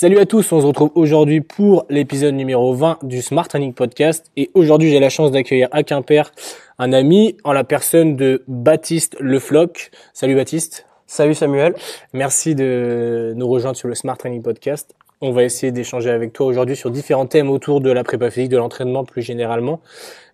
[0.00, 4.30] Salut à tous, on se retrouve aujourd'hui pour l'épisode numéro 20 du Smart Training Podcast.
[4.36, 6.30] Et aujourd'hui, j'ai la chance d'accueillir à Quimper
[6.78, 9.90] un ami en la personne de Baptiste Lefloc.
[10.12, 10.86] Salut Baptiste.
[11.08, 11.74] Salut Samuel.
[12.12, 14.94] Merci de nous rejoindre sur le Smart Training Podcast.
[15.20, 18.50] On va essayer d'échanger avec toi aujourd'hui sur différents thèmes autour de la prépa physique,
[18.50, 19.80] de l'entraînement plus généralement.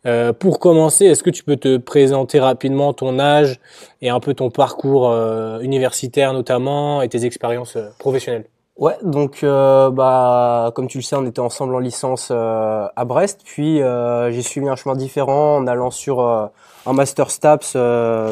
[0.04, 3.60] Euh, pour commencer, est-ce que tu peux te présenter rapidement ton âge
[4.02, 8.44] et un peu ton parcours euh, universitaire notamment et tes expériences euh, professionnelles?
[8.76, 13.04] Ouais, donc euh, bah comme tu le sais, on était ensemble en licence euh, à
[13.04, 17.76] Brest, puis euh, j'ai suivi un chemin différent en allant sur un master STAPS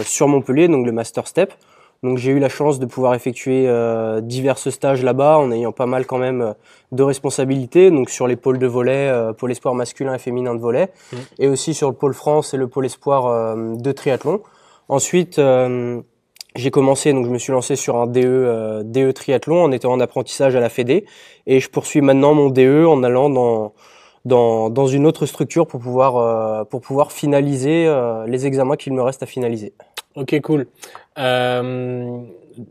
[0.04, 1.52] sur Montpellier, donc le master STEP.
[2.02, 3.68] Donc j'ai eu la chance de pouvoir effectuer
[4.22, 6.54] divers stages là-bas en ayant pas mal quand même
[6.90, 10.90] de responsabilités, donc sur les pôles de volet, pôle espoir masculin et féminin de volet,
[11.12, 11.16] mmh.
[11.38, 14.40] et aussi sur le pôle France et le pôle espoir de triathlon.
[14.88, 15.38] Ensuite
[16.54, 19.92] j'ai commencé, donc je me suis lancé sur un DE, euh, DE triathlon en étant
[19.92, 21.06] en apprentissage à la Fédé,
[21.46, 23.72] et je poursuis maintenant mon DE en allant dans
[24.24, 28.92] dans, dans une autre structure pour pouvoir euh, pour pouvoir finaliser euh, les examens qu'il
[28.92, 29.72] me reste à finaliser.
[30.14, 30.66] Ok, cool.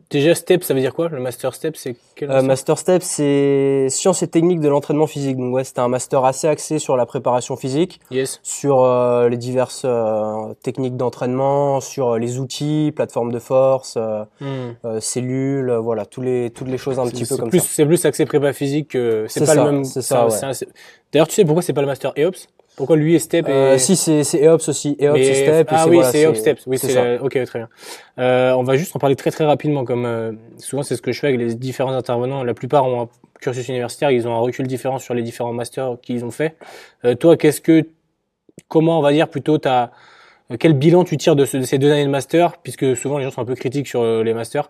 [0.09, 3.87] Déjà, STEP, ça veut dire quoi Le Master STEP, c'est quel euh, Master STEP, c'est
[3.89, 5.37] sciences et techniques de l'entraînement physique.
[5.37, 8.39] Donc ouais, c'était un master assez axé sur la préparation physique, yes.
[8.43, 13.97] sur euh, les diverses euh, techniques d'entraînement, sur euh, les outils, plateformes de force,
[14.39, 14.99] hmm.
[14.99, 17.67] cellules, voilà, tous les toutes les choses un petit peu comme plus, ça.
[17.69, 19.83] C'est plus axé prépa physique que c'est pas le même.
[19.83, 20.27] C'est ça.
[20.27, 20.53] Ouais.
[21.11, 22.47] D'ailleurs, tu sais pourquoi c'est pas le Master EOPS
[22.81, 23.51] pourquoi lui est Step et...
[23.51, 24.97] Euh, si, c'est, c'est EOPS aussi.
[24.99, 25.67] EOPS et Step.
[25.69, 26.63] Ah oui, c'est EOPS Steps.
[26.65, 27.69] Oui, c'est, ok, très bien.
[28.17, 31.11] Euh, on va juste en parler très très rapidement, comme euh, souvent c'est ce que
[31.11, 32.43] je fais avec les différents intervenants.
[32.43, 33.09] La plupart ont un
[33.39, 36.55] cursus universitaire, ils ont un recul différent sur les différents masters qu'ils ont fait.
[37.05, 37.85] Euh, toi, qu'est-ce que,
[38.67, 39.91] comment on va dire plutôt, t'as,
[40.51, 43.17] euh, quel bilan tu tires de, ce, de, ces deux années de master, puisque souvent
[43.17, 44.69] les gens sont un peu critiques sur euh, les masters.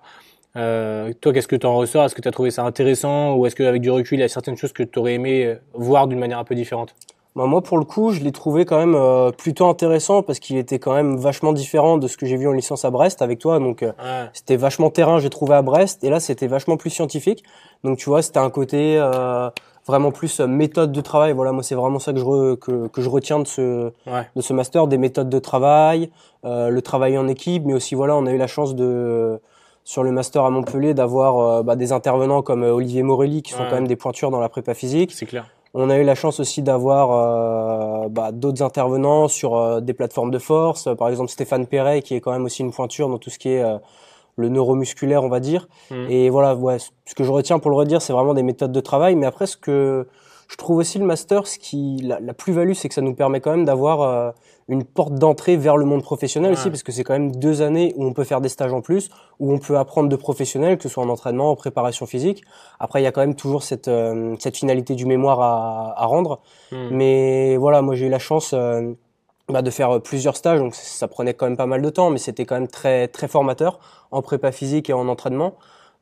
[0.57, 2.05] Euh, toi, qu'est-ce que tu en ressors?
[2.05, 3.35] Est-ce que tu as trouvé ça intéressant?
[3.35, 6.07] Ou est-ce qu'avec du recul, il y a certaines choses que tu aurais aimé voir
[6.07, 6.93] d'une manière un peu différente?
[7.35, 10.57] Bah, moi, pour le coup, je l'ai trouvé quand même euh, plutôt intéressant parce qu'il
[10.57, 13.39] était quand même vachement différent de ce que j'ai vu en licence à Brest avec
[13.39, 13.59] toi.
[13.59, 13.93] Donc, euh,
[14.33, 16.03] c'était vachement terrain, j'ai trouvé à Brest.
[16.03, 17.43] Et là, c'était vachement plus scientifique.
[17.85, 19.49] Donc, tu vois, c'était un côté euh,
[19.87, 21.31] vraiment plus méthode de travail.
[21.31, 23.91] Voilà, moi, c'est vraiment ça que je, que, que, je retiens de ce,
[24.35, 26.11] de ce master, des méthodes de travail,
[26.43, 29.39] le travail en équipe, mais aussi, voilà, on a eu la chance de
[29.83, 33.75] sur le master à Montpellier d'avoir bah, des intervenants comme Olivier Morelli qui sont quand
[33.75, 35.11] même des pointures dans la prépa physique.
[35.11, 35.45] C'est clair.
[35.73, 40.31] On a eu la chance aussi d'avoir euh, bah, d'autres intervenants sur euh, des plateformes
[40.31, 43.29] de force, par exemple Stéphane Perret qui est quand même aussi une pointure dans tout
[43.29, 43.77] ce qui est euh,
[44.35, 45.69] le neuromusculaire, on va dire.
[45.89, 46.09] Mmh.
[46.09, 48.79] Et voilà, ouais, ce que je retiens pour le redire, c'est vraiment des méthodes de
[48.81, 49.15] travail.
[49.15, 50.07] Mais après, ce que
[50.49, 53.39] je trouve aussi le master, ce qui la, la plus-value, c'est que ça nous permet
[53.39, 54.33] quand même d'avoir
[54.71, 57.93] une porte d'entrée vers le monde professionnel aussi, parce que c'est quand même deux années
[57.97, 59.09] où on peut faire des stages en plus,
[59.39, 62.41] où on peut apprendre de professionnels, que ce soit en entraînement, en préparation physique.
[62.79, 66.05] Après, il y a quand même toujours cette, euh, cette finalité du mémoire à, à
[66.05, 66.39] rendre.
[66.71, 66.87] Hmm.
[66.89, 68.93] Mais voilà, moi j'ai eu la chance euh,
[69.49, 72.19] bah, de faire plusieurs stages, donc ça prenait quand même pas mal de temps, mais
[72.19, 73.77] c'était quand même très, très formateur
[74.09, 75.55] en prépa physique et en entraînement.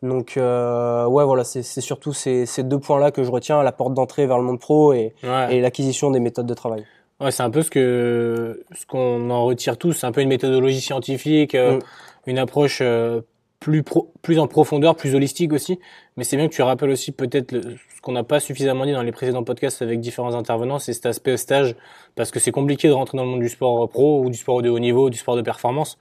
[0.03, 3.73] Donc euh, ouais voilà c'est surtout ces, ces deux points là que je retiens la
[3.73, 5.13] porte d'entrée vers le monde pro et,
[5.49, 6.85] et l'acquisition des méthodes de travail.
[7.19, 9.93] Ouais, c'est un peu ce que ce qu'on en retire tous.
[9.93, 11.81] C'est un peu une méthodologie scientifique, euh, mm.
[12.27, 13.21] une approche euh,
[13.59, 15.79] plus pro, plus en profondeur, plus holistique aussi.
[16.15, 19.03] Mais c'est bien que tu rappelles aussi peut-être ce qu'on n'a pas suffisamment dit dans
[19.03, 21.75] les précédents podcasts avec différents intervenants, c'est cet aspect stage,
[22.15, 24.61] parce que c'est compliqué de rentrer dans le monde du sport pro ou du sport
[24.61, 25.97] de haut niveau, du sport de performance.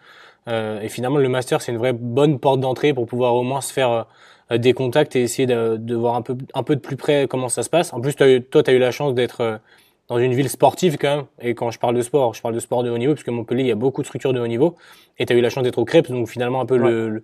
[0.46, 3.60] Euh, et finalement, le master, c'est une vraie bonne porte d'entrée pour pouvoir au moins
[3.60, 4.06] se faire
[4.50, 7.48] des contacts et essayer de, de, voir un peu un peu de plus près comment
[7.48, 7.92] ça se passe.
[7.92, 9.60] En plus, as toi, tu as eu la chance d'être
[10.08, 11.24] dans une ville sportive quand même.
[11.40, 13.30] Et quand je parle de sport, je parle de sport de haut niveau, parce que
[13.30, 14.76] Montpellier, il y a beaucoup de structures de haut niveau.
[15.18, 17.22] Et tu as eu la chance d'être au Crêpes, donc finalement un peu le,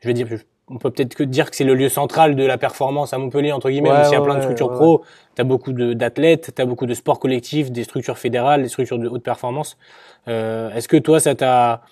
[0.00, 0.26] je vais dire,
[0.68, 3.52] on peut peut-être que dire que c'est le lieu central de la performance à Montpellier,
[3.52, 5.02] entre guillemets, ouais, il y a plein de structures pro.
[5.34, 8.98] Tu as beaucoup d'athlètes, tu as beaucoup de sports collectifs, des structures fédérales, des structures
[8.98, 9.76] de haute performance.
[10.28, 11.82] Euh, Est-ce que toi, ça t'a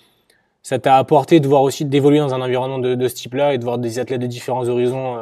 [0.63, 3.57] ça t'a apporté de voir aussi d'évoluer dans un environnement de, de ce type-là et
[3.57, 5.17] de voir des athlètes de différents horizons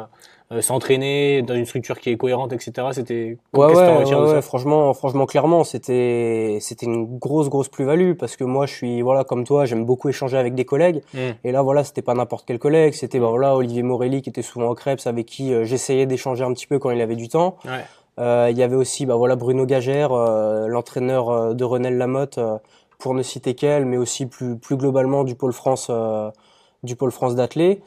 [0.52, 2.88] euh, euh, s'entraîner dans une structure qui est cohérente, etc.
[2.92, 8.44] C'était ouais, ouais, ouais, franchement, franchement, clairement, c'était c'était une grosse grosse plus-value parce que
[8.44, 11.02] moi, je suis voilà comme toi, j'aime beaucoup échanger avec des collègues.
[11.14, 11.18] Mm.
[11.44, 14.42] Et là, voilà, c'était pas n'importe quel collègue, c'était bah voilà Olivier Morelli qui était
[14.42, 17.28] souvent au Krebs avec qui euh, j'essayais d'échanger un petit peu quand il avait du
[17.28, 17.56] temps.
[17.64, 17.84] Ouais.
[18.18, 22.38] Euh, il y avait aussi bah voilà Bruno Gagère, euh, l'entraîneur de Renel Lamotte,
[22.98, 25.90] pour ne citer qu'elle, mais aussi plus plus globalement du pôle France
[26.82, 27.80] du pôle France d'athlé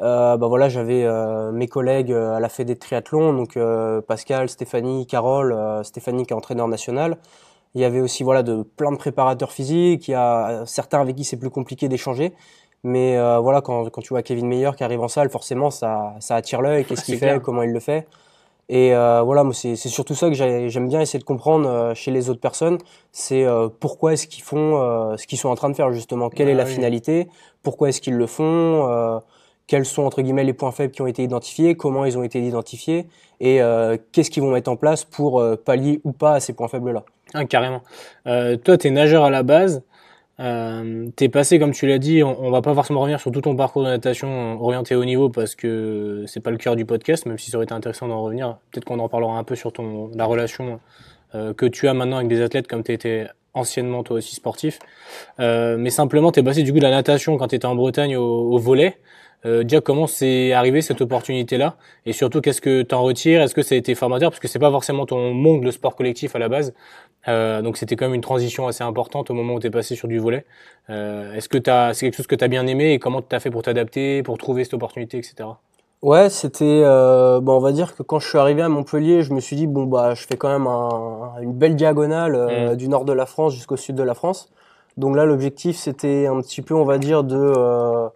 [0.00, 4.00] euh, bah voilà, j'avais euh, mes collègues euh, à la Fédé de triathlon, donc euh,
[4.00, 7.18] Pascal, Stéphanie, Carole, Stéphanie qui est entraîneur national.
[7.74, 10.08] Il y avait aussi voilà de plein de préparateurs physiques.
[10.08, 12.32] Il y a certains avec qui c'est plus compliqué d'échanger,
[12.82, 16.34] mais voilà quand, quand tu vois Kevin Meyer qui arrive en salle, forcément ça ça
[16.34, 16.84] attire l'œil.
[16.84, 18.08] Qu'est-ce qu'il fait, comment il le fait?
[18.68, 22.40] Et voilà, moi c'est surtout ça que j'aime bien essayer de comprendre chez les autres
[22.40, 22.78] personnes,
[23.12, 23.46] c'est
[23.78, 26.66] pourquoi est-ce qu'ils font ce qu'ils sont en train de faire justement, quelle est la
[26.66, 27.28] finalité,
[27.62, 29.20] pourquoi est-ce qu'ils le font,
[29.70, 32.44] quels sont entre guillemets les points faibles qui ont été identifiés, comment ils ont été
[32.44, 33.06] identifiés
[33.40, 33.60] et
[34.12, 37.04] qu'est-ce qu'ils vont mettre en place pour pallier ou pas à ces points faibles là.
[37.32, 37.80] Ah, carrément.
[38.24, 39.82] toi, tu es nageur à la base.
[40.40, 43.54] Euh, t'es passé, comme tu l'as dit, on, va pas forcément revenir sur tout ton
[43.54, 47.38] parcours de natation orienté au niveau parce que c'est pas le cœur du podcast, même
[47.38, 48.56] si ça aurait été intéressant d'en revenir.
[48.70, 50.80] Peut-être qu'on en parlera un peu sur ton la relation
[51.34, 54.78] euh, que tu as maintenant avec des athlètes comme tu étais anciennement toi aussi sportif.
[55.40, 58.16] Euh, mais simplement, t'es passé du coup de la natation quand tu étais en Bretagne
[58.16, 58.96] au, au volet.
[59.46, 61.76] Euh, déjà, comment c'est arrivé cette opportunité-là?
[62.06, 63.40] Et surtout, qu'est-ce que tu en retires?
[63.42, 64.30] Est-ce que ça a été formateur?
[64.30, 66.74] Parce que c'est pas forcément ton monde, le sport collectif à la base.
[67.28, 69.94] Euh, donc c'était quand même une transition assez importante au moment où tu es passé
[69.94, 70.44] sur du volet.
[70.88, 72.92] Euh, Est-ce que c'est quelque chose que tu as bien aimé?
[72.92, 75.48] Et comment tu as fait pour t'adapter, pour trouver cette opportunité, etc.
[76.02, 79.34] Ouais, c'était euh, bon, on va dire que quand je suis arrivé à Montpellier, je
[79.34, 82.76] me suis dit bon bah je fais quand même un, une belle diagonale euh, mm.
[82.76, 84.50] du nord de la France jusqu'au sud de la France.
[84.96, 88.08] Donc là l'objectif c'était un petit peu on va dire de euh,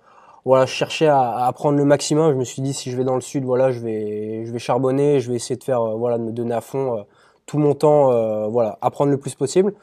[0.45, 2.33] voilà, je cherchais à, apprendre le maximum.
[2.33, 4.59] Je me suis dit si je vais dans le sud, voilà, je vais je vais
[4.59, 7.05] charbonner, je vais essayer de faire voilà de me donner à fond
[7.47, 9.75] tout mon temps, euh, voilà, apprendre le plus possible.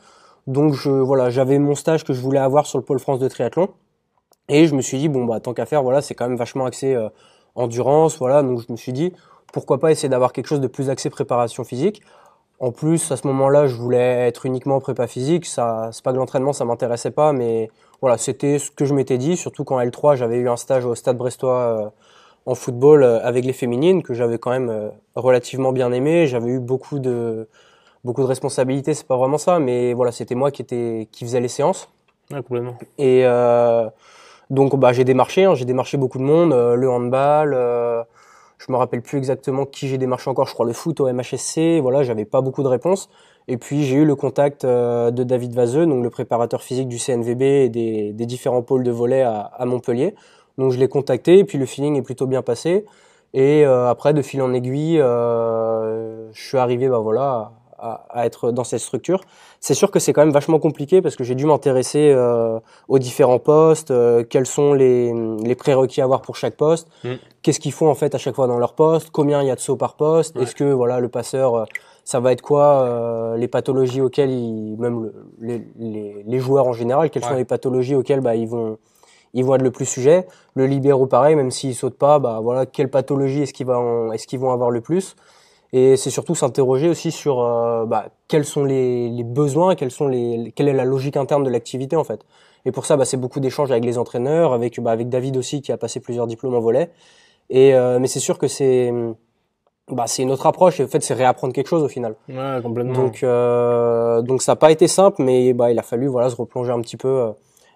[0.48, 3.28] Donc je, voilà, j'avais mon stage que je voulais avoir sur le pôle France de
[3.28, 3.69] triathlon,
[4.50, 6.66] et je me suis dit bon bah tant qu'à faire, voilà, c'est quand même vachement
[6.66, 7.10] axé euh,
[7.56, 8.44] endurance, voilà.
[8.44, 9.13] Donc je me suis dit
[9.54, 12.02] pourquoi pas essayer d'avoir quelque chose de plus axé préparation physique.
[12.60, 15.48] En plus, à ce moment-là, je voulais être uniquement prépa physique.
[15.48, 19.18] Ça, c'est pas que l'entraînement, ça m'intéressait pas, mais voilà, c'était ce que je m'étais
[19.18, 19.38] dit.
[19.38, 21.89] Surtout qu'en L3, j'avais eu un stage au Stade Brestois euh,
[22.45, 26.27] en football euh, avec les féminines que j'avais quand même euh, relativement bien aimé.
[26.27, 27.48] J'avais eu beaucoup de
[28.03, 31.39] beaucoup de responsabilités, c'est pas vraiment ça, mais voilà, c'était moi qui était qui faisait
[31.39, 31.89] les séances.
[32.31, 32.77] Ouais, complètement.
[32.98, 33.88] Et euh,
[34.50, 37.53] donc bah j'ai démarché, hein, j'ai démarché beaucoup de monde, euh, le handball.
[37.53, 38.03] Euh,
[38.57, 40.48] je me rappelle plus exactement qui j'ai démarché encore.
[40.48, 41.80] Je crois le foot au MHSC.
[41.81, 43.09] Voilà, j'avais pas beaucoup de réponses.
[43.48, 47.42] Et puis j'ai eu le contact de David Vazeux, donc le préparateur physique du CNVB
[47.42, 50.16] et des, des différents pôles de volet à, à Montpellier.
[50.58, 52.86] Donc je l'ai contacté, et puis le feeling est plutôt bien passé.
[53.34, 58.26] Et euh, après, de fil en aiguille, euh, je suis arrivé, bah voilà, à, à,
[58.26, 59.22] être dans cette structure.
[59.60, 63.00] C'est sûr que c'est quand même vachement compliqué parce que j'ai dû m'intéresser euh, aux
[63.00, 65.14] différents postes, euh, quels sont les,
[65.44, 67.14] les, prérequis à avoir pour chaque poste, mm.
[67.42, 69.56] qu'est-ce qu'ils font en fait à chaque fois dans leur poste, combien il y a
[69.56, 71.66] de sauts par poste, est-ce que voilà le passeur, euh,
[72.03, 76.74] ça va être quoi les pathologies auxquelles ils, même le, les, les, les, joueurs en
[76.74, 78.77] général, quelles sont les pathologies auxquelles bah, ils vont
[79.33, 80.27] ils vont être le plus sujet.
[80.56, 84.27] Le libéraux, pareil, même s'ils sautent pas, bah voilà, quelle pathologie est-ce qu'ils vont, est-ce
[84.27, 85.15] qu'ils vont avoir le plus?
[85.74, 90.07] Et c'est surtout s'interroger aussi sur euh, bah, quels sont les, les, besoins, quels sont
[90.07, 92.25] les, quelle est la logique interne de l'activité en fait.
[92.65, 95.62] Et pour ça, bah, c'est beaucoup d'échanges avec les entraîneurs, avec bah, avec David aussi
[95.62, 96.92] qui a passé plusieurs diplômes en volet.
[97.50, 98.92] Et euh, mais c'est sûr que c'est
[99.89, 102.16] bah, c'est une autre approche et en fait c'est réapprendre quelque chose au final.
[102.30, 102.94] Ouais, complètement.
[102.94, 106.36] Donc euh, donc ça n'a pas été simple, mais bah il a fallu voilà se
[106.36, 107.31] replonger un petit peu euh,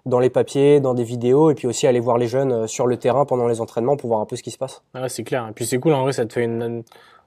[0.05, 2.87] dans les papiers, dans des vidéos, et puis aussi aller voir les jeunes euh, sur
[2.87, 4.83] le terrain pendant les entraînements pour voir un peu ce qui se passe.
[4.93, 5.47] Ouais, c'est clair.
[5.49, 6.83] Et puis c'est cool, en vrai, ça te fait une,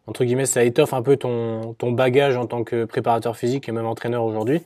[0.06, 3.72] entre guillemets, ça étoffe un peu ton, ton bagage en tant que préparateur physique et
[3.72, 4.62] même entraîneur aujourd'hui.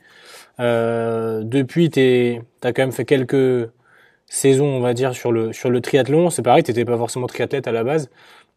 [0.59, 3.69] Euh, depuis, tu as quand même fait quelques
[4.27, 6.29] saisons, on va dire, sur le, sur le triathlon.
[6.29, 8.09] C'est pareil, t'étais pas forcément triathlète à la base.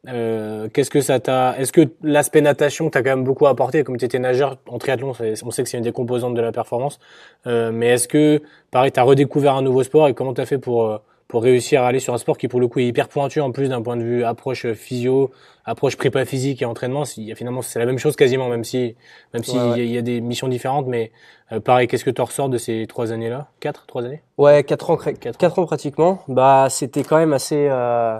[0.08, 3.97] Euh, qu'est-ce que ça t'a Est-ce que l'aspect natation t'a quand même beaucoup apporté Comme
[3.97, 6.99] tu étais nageur en triathlon, on sait que c'est une des composantes de la performance.
[7.47, 10.87] Euh, mais est-ce que, pareil, t'as redécouvert un nouveau sport et comment t'as fait pour
[10.87, 13.40] euh, pour réussir à aller sur un sport qui pour le coup est hyper pointu
[13.40, 15.33] en plus d'un point de vue approche physio,
[15.64, 17.04] approche prépa physique et entraînement.
[17.04, 18.95] Finalement, c'est la même chose quasiment, même si
[19.35, 20.87] même s'il y, y, a des missions différentes.
[20.87, 21.11] Mais
[21.50, 23.49] euh, pareil, qu'est-ce que tu ressors de ces trois années-là?
[23.59, 24.23] Quatre, trois années?
[24.38, 26.23] Ouais, quatre ans, quatre, quatre ans pratiquement.
[26.28, 27.66] Bah, c'était quand même assez.
[27.69, 28.19] Euh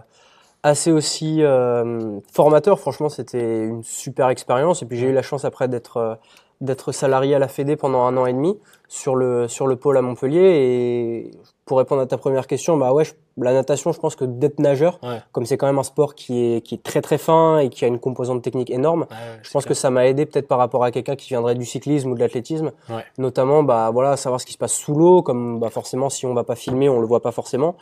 [0.67, 2.81] assez aussi euh, formateur.
[2.81, 4.83] Franchement, c'était une super expérience.
[4.83, 6.15] Et puis j'ai eu la chance après d'être euh,
[6.63, 8.59] d'être salarié à la Fédé pendant un an et demi
[8.89, 10.41] sur le sur le pôle à Montpellier.
[10.41, 11.31] Et
[11.67, 13.05] pour répondre à ta première question, bah ouais,
[13.37, 14.99] la natation, je pense que d'être nageur,
[15.33, 17.85] comme c'est quand même un sport qui est qui est très très fin et qui
[17.85, 19.07] a une composante technique énorme,
[19.43, 22.11] je pense que ça m'a aidé peut-être par rapport à quelqu'un qui viendrait du cyclisme
[22.11, 22.73] ou de l'athlétisme,
[23.19, 26.35] notamment bah voilà savoir ce qui se passe sous l'eau, comme bah forcément si on
[26.35, 27.77] va pas filmer, on le voit pas forcément.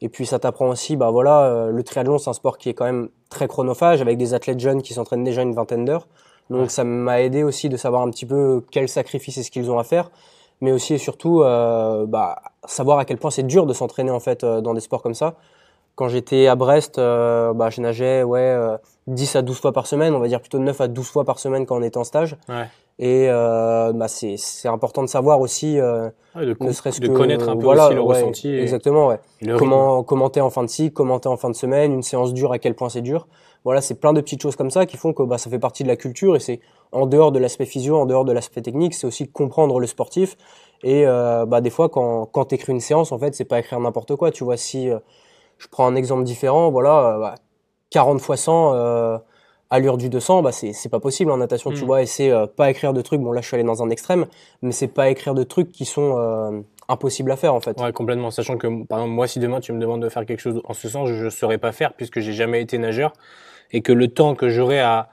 [0.00, 2.74] Et puis ça t'apprend aussi, bah voilà, euh, le triathlon c'est un sport qui est
[2.74, 6.06] quand même très chronophage avec des athlètes jeunes qui s'entraînent déjà une vingtaine d'heures.
[6.50, 9.78] Donc ça m'a aidé aussi de savoir un petit peu quels sacrifices est-ce qu'ils ont
[9.78, 10.10] à faire,
[10.60, 14.20] mais aussi et surtout euh, bah, savoir à quel point c'est dur de s'entraîner en
[14.20, 15.34] fait euh, dans des sports comme ça.
[15.94, 18.56] Quand j'étais à Brest, euh, bah, je nageais ouais,
[19.08, 21.38] 10 à 12 fois par semaine, on va dire plutôt 9 à 12 fois par
[21.38, 22.36] semaine quand on était en stage.
[22.48, 22.68] Ouais.
[23.00, 27.56] Et euh, bah c'est important de savoir aussi, euh, de, ne serait-ce que connaître un
[27.56, 28.52] peu aussi le ressenti.
[28.52, 29.20] Exactement, ouais.
[29.56, 32.34] Comment comment t'es en fin de cycle, comment t'es en fin de semaine, une séance
[32.34, 33.28] dure, à quel point c'est dur.
[33.64, 35.82] Voilà, c'est plein de petites choses comme ça qui font que bah, ça fait partie
[35.82, 38.94] de la culture et c'est en dehors de l'aspect physio, en dehors de l'aspect technique,
[38.94, 40.36] c'est aussi comprendre le sportif.
[40.82, 43.58] Et euh, bah, des fois, quand, quand tu écris une séance, en fait, c'est pas
[43.58, 44.30] écrire n'importe quoi.
[44.30, 44.88] Tu vois, si
[45.58, 47.34] je prends un exemple différent, voilà, bah,
[47.90, 49.18] 40 fois 100 euh,
[49.70, 51.86] allure du 200, bah, c'est pas possible en natation, tu mm.
[51.86, 52.02] vois.
[52.02, 54.26] Et c'est pas écrire de trucs, bon là je suis allé dans un extrême,
[54.62, 57.80] mais c'est pas écrire de trucs qui sont impossibles à faire en fait.
[57.80, 58.30] Ouais, complètement.
[58.30, 60.74] Sachant que, par exemple, moi, si demain tu me demandes de faire quelque chose en
[60.74, 63.12] ce sens, je ne saurais pas faire puisque j'ai jamais été nageur
[63.72, 65.08] et que le temps que j'aurai à,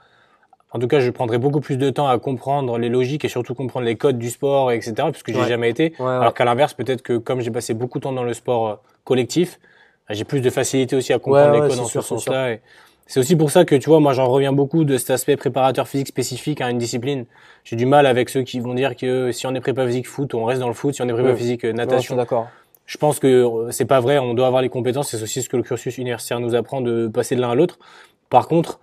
[0.72, 3.54] en tout cas, je prendrai beaucoup plus de temps à comprendre les logiques et surtout
[3.54, 4.94] comprendre les codes du sport, etc.
[5.10, 5.92] Puisque j'ai jamais été.
[6.00, 8.74] Alors qu'à l'inverse, peut-être que comme j'ai passé beaucoup de temps dans le sport euh,
[9.04, 9.60] collectif,
[10.08, 12.56] bah, j'ai plus de facilité aussi à comprendre les codes en ce sens-là.
[13.06, 15.86] C'est aussi pour ça que tu vois, moi j'en reviens beaucoup de cet aspect préparateur
[15.86, 17.24] physique spécifique à une discipline.
[17.62, 20.34] J'ai du mal avec ceux qui vont dire que si on est prépa physique foot,
[20.34, 20.94] on reste dans le foot.
[20.94, 22.48] Si on est prépa physique euh, natation, d'accord.
[22.84, 24.18] Je pense que euh, c'est pas vrai.
[24.18, 25.10] On doit avoir les compétences.
[25.10, 27.78] C'est aussi ce que le cursus universitaire nous apprend de passer de l'un à l'autre.
[28.28, 28.80] Par contre,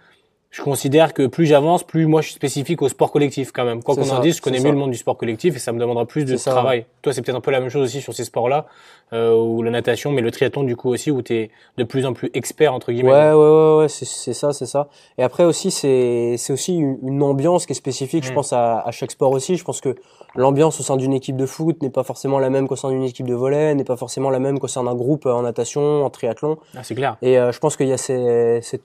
[0.53, 3.81] je considère que plus j'avance, plus moi je suis spécifique au sport collectif quand même.
[3.81, 5.79] Quoi qu'on en dise, je connais mieux le monde du sport collectif et ça me
[5.79, 6.85] demandera plus de travail.
[7.01, 8.67] Toi, c'est peut-être un peu la même chose aussi sur ces sports-là,
[9.13, 12.05] euh, ou la natation, mais le triathlon du coup aussi, où tu es de plus
[12.05, 13.09] en plus expert entre guillemets.
[13.09, 14.89] Ouais, ouais, ouais, ouais c'est ça, c'est ça.
[15.17, 18.35] Et après aussi, c'est c'est aussi une, ambiance qui est spécifique, je mm.
[18.35, 19.57] pense à, à chaque sport aussi.
[19.57, 19.95] Je pense que
[20.35, 23.03] l'ambiance au sein d'une équipe de foot n'est pas forcément la même qu'au sein d'une
[23.03, 26.11] équipe de volley, n'est pas forcément la même qu'au sein d'un groupe en natation, en
[26.11, 26.59] triathlon.
[26.75, 27.17] Ah, c'est clair.
[27.23, 28.83] Et euh, je pense qu'il y a ces, cette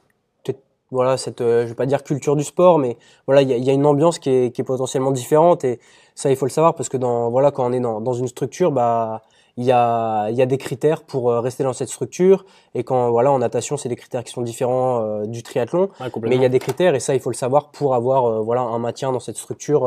[0.91, 3.57] voilà cette euh, je vais pas dire culture du sport mais voilà il y a,
[3.57, 5.81] y a, une ambiance qui est, qui est potentiellement différente et
[6.15, 8.29] ça il faut le savoir parce que dans voilà quand on est dans, dans une
[8.29, 9.23] structure bah
[9.57, 12.85] il y a il y a des critères pour euh, rester dans cette structure et
[12.85, 15.91] quand voilà en natation c'est des critères qui sont différents euh, du triathlon.
[16.23, 18.63] Mais il y a des critères et ça il faut le savoir pour avoir voilà
[18.63, 19.85] un maintien dans cette structure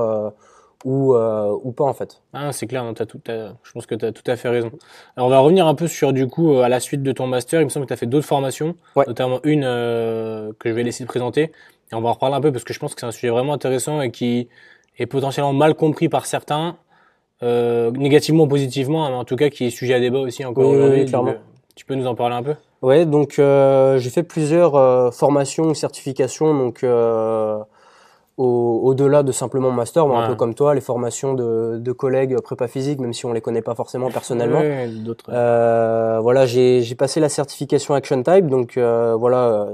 [0.83, 2.21] ou, euh, ou pas en fait.
[2.33, 4.71] Ah, c'est clair, as tout, je pense que tu as tout à fait raison.
[5.15, 7.61] Alors on va revenir un peu sur du coup à la suite de ton master.
[7.61, 10.83] Il me semble que tu as fait d'autres formations, notamment une euh, que je vais
[10.83, 11.51] laisser te présenter.
[11.91, 13.29] Et on va en reparler un peu parce que je pense que c'est un sujet
[13.29, 14.47] vraiment intéressant et qui
[14.97, 16.77] est potentiellement mal compris par certains,
[17.43, 20.67] euh, négativement ou positivement, mais en tout cas qui est sujet à débat aussi encore
[20.67, 21.05] aujourd'hui.
[21.05, 21.35] clairement.
[21.75, 22.55] tu peux nous en parler un peu?
[22.81, 26.83] Ouais, donc j'ai fait plusieurs formations ou certifications, donc
[28.37, 32.99] au-delà de simplement master, un peu comme toi, les formations de, de, collègues prépa physique,
[32.99, 34.61] même si on les connaît pas forcément personnellement.
[35.29, 39.67] euh, voilà, j'ai passé la certification Action Type, donc euh, voilà,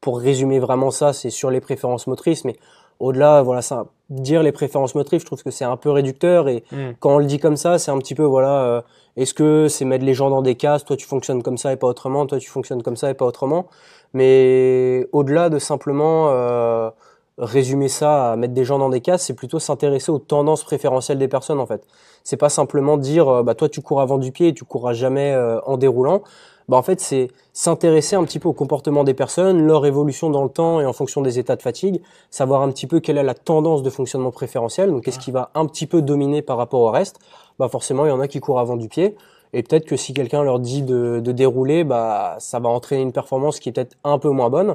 [0.00, 2.56] pour résumer vraiment ça, c'est sur les préférences motrices, mais
[3.00, 6.62] au-delà, voilà, ça, dire les préférences motrices, je trouve que c'est un peu réducteur et
[6.72, 6.92] hmm.
[7.00, 8.82] quand on le dit comme ça, c'est un petit peu voilà, euh,
[9.16, 11.76] est-ce que c'est mettre les gens dans des cases, toi tu fonctionnes comme ça et
[11.76, 13.66] pas autrement, toi tu fonctionnes comme ça et pas autrement,
[14.12, 16.90] mais au-delà de simplement euh,
[17.38, 21.18] résumer ça à mettre des gens dans des cases, c'est plutôt s'intéresser aux tendances préférentielles
[21.18, 21.84] des personnes en fait.
[22.22, 24.92] C'est pas simplement dire euh, bah toi tu cours avant du pied et tu courras
[24.92, 26.22] jamais euh, en déroulant.
[26.68, 30.44] Bah en fait c'est s'intéresser un petit peu au comportement des personnes, leur évolution dans
[30.44, 32.00] le temps et en fonction des états de fatigue,
[32.30, 35.50] savoir un petit peu quelle est la tendance de fonctionnement préférentiel, donc qu'est-ce qui va
[35.54, 37.18] un petit peu dominer par rapport au reste.
[37.58, 39.16] Bah forcément il y en a qui courent avant du pied.
[39.56, 43.12] Et peut-être que si quelqu'un leur dit de, de dérouler, bah ça va entraîner une
[43.12, 44.74] performance qui est peut-être un peu moins bonne.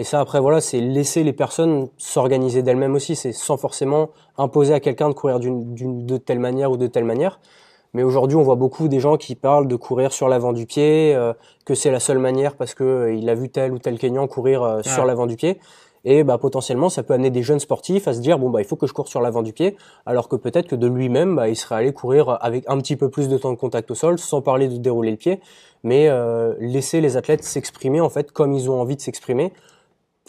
[0.00, 3.16] Et ça, après, voilà, c'est laisser les personnes s'organiser d'elles-mêmes aussi.
[3.16, 5.74] C'est sans forcément imposer à quelqu'un de courir d'une,
[6.06, 7.38] de telle manière ou de telle manière.
[7.92, 11.14] Mais aujourd'hui, on voit beaucoup des gens qui parlent de courir sur l'avant du pied,
[11.14, 11.34] euh,
[11.66, 14.26] que c'est la seule manière parce que euh, il a vu tel ou tel Kenyan
[14.26, 15.60] courir euh, sur l'avant du pied.
[16.06, 18.64] Et bah, potentiellement, ça peut amener des jeunes sportifs à se dire bon bah il
[18.66, 19.76] faut que je cours sur l'avant du pied,
[20.06, 23.10] alors que peut-être que de lui-même, bah, il serait allé courir avec un petit peu
[23.10, 25.40] plus de temps de contact au sol, sans parler de dérouler le pied,
[25.82, 26.08] mais
[26.58, 29.52] laisser les athlètes s'exprimer en fait comme ils ont envie de s'exprimer,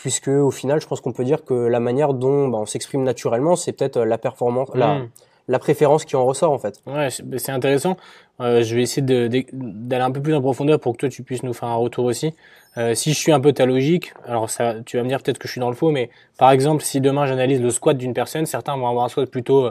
[0.02, 3.04] puisque au final, je pense qu'on peut dire que la manière dont bah, on s'exprime
[3.04, 5.10] naturellement, c'est peut-être la performance, la, hmm.
[5.48, 6.82] la préférence qui en ressort en fait.
[6.88, 7.98] Ouais, c'est intéressant.
[8.40, 11.44] Euh, je vais essayer d'aller un peu plus en profondeur pour que toi tu puisses
[11.44, 12.34] nous faire un retour aussi.
[12.78, 15.38] Euh, si je suis un peu ta logique, alors ça, tu vas me dire peut-être
[15.38, 18.16] que je suis dans le faux, mais par exemple, si demain j'analyse le squat d'une
[18.16, 19.70] personne, certains vont avoir un squat plutôt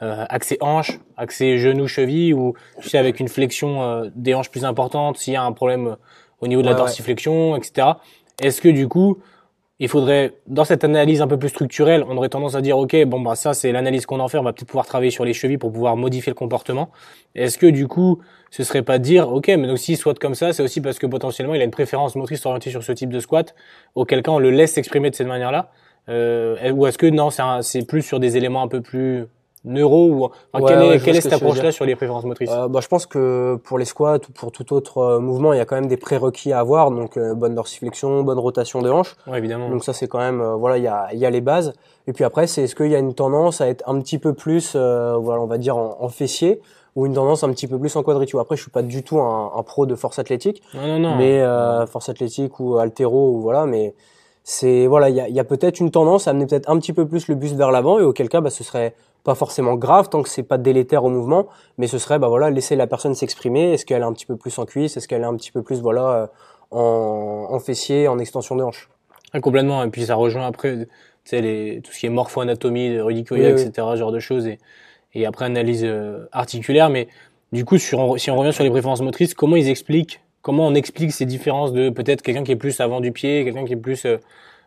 [0.00, 4.50] euh, axé hanche, axé genou, cheville, ou tu sais avec une flexion euh, des hanches
[4.50, 5.96] plus importante, s'il y a un problème
[6.40, 7.88] au niveau de la dorsiflexion, etc.
[8.40, 9.18] Est-ce que du coup
[9.80, 12.96] il faudrait, dans cette analyse un peu plus structurelle, on aurait tendance à dire, OK,
[13.04, 15.32] bon, bah, ça, c'est l'analyse qu'on en fait, on va peut-être pouvoir travailler sur les
[15.32, 16.90] chevilles pour pouvoir modifier le comportement.
[17.36, 18.18] Est-ce que, du coup,
[18.50, 21.06] ce serait pas dire, OK, mais donc s'il squatte comme ça, c'est aussi parce que
[21.06, 23.54] potentiellement, il a une préférence motrice orientée sur ce type de squat,
[23.94, 25.70] auquel cas on le laisse s'exprimer de cette manière-là?
[26.08, 27.28] Euh, ou est-ce que non,
[27.60, 29.26] c'est plus sur des éléments un peu plus
[29.68, 32.80] neuro ou enfin, quelle est, quelle est cette approche-là sur les préférences motrices euh, bah,
[32.82, 35.64] Je pense que pour les squats ou pour tout autre euh, mouvement, il y a
[35.64, 39.16] quand même des prérequis à avoir, donc euh, bonne dorsiflexion, bonne rotation de hanche.
[39.26, 39.70] Ouais, évidemment.
[39.70, 41.74] Donc ça c'est quand même, euh, voilà, il y a, y a les bases.
[42.06, 44.32] Et puis après, c'est est-ce qu'il y a une tendance à être un petit peu
[44.32, 46.60] plus, voilà, on va dire en, en, fessier
[46.96, 48.38] ou une tendance un petit peu plus en quadritude.
[48.40, 51.16] Après, je suis pas du tout un, un pro de force athlétique, non, non, non.
[51.16, 51.44] mais
[51.86, 53.94] force athlétique ou altéro ou voilà, mais
[54.50, 56.94] c'est voilà, il y a, y a peut-être une tendance à amener peut-être un petit
[56.94, 58.94] peu plus le bus vers l'avant et auquel cas, bah, ce serait
[59.28, 62.48] pas forcément grave tant que c'est pas délétère au mouvement, mais ce serait bah voilà
[62.48, 63.74] laisser la personne s'exprimer.
[63.74, 64.96] Est-ce qu'elle est un petit peu plus en cuisse?
[64.96, 66.26] Est-ce qu'elle est un petit peu plus voilà euh,
[66.70, 68.88] en, en fessier, en extension de hanche?
[69.42, 69.84] Complètement.
[69.84, 70.88] Et puis ça rejoint après, tu
[71.24, 74.46] sais, les, tout ce qui est morpho-anatomie, Rudy Koya, etc., genre de choses.
[74.46, 74.58] Et,
[75.12, 76.88] et après analyse euh, articulaire.
[76.88, 77.08] Mais
[77.52, 80.74] du coup, sur, si on revient sur les préférences motrices, comment ils expliquent, comment on
[80.74, 83.76] explique ces différences de peut-être quelqu'un qui est plus avant du pied, quelqu'un qui est
[83.76, 84.16] plus euh,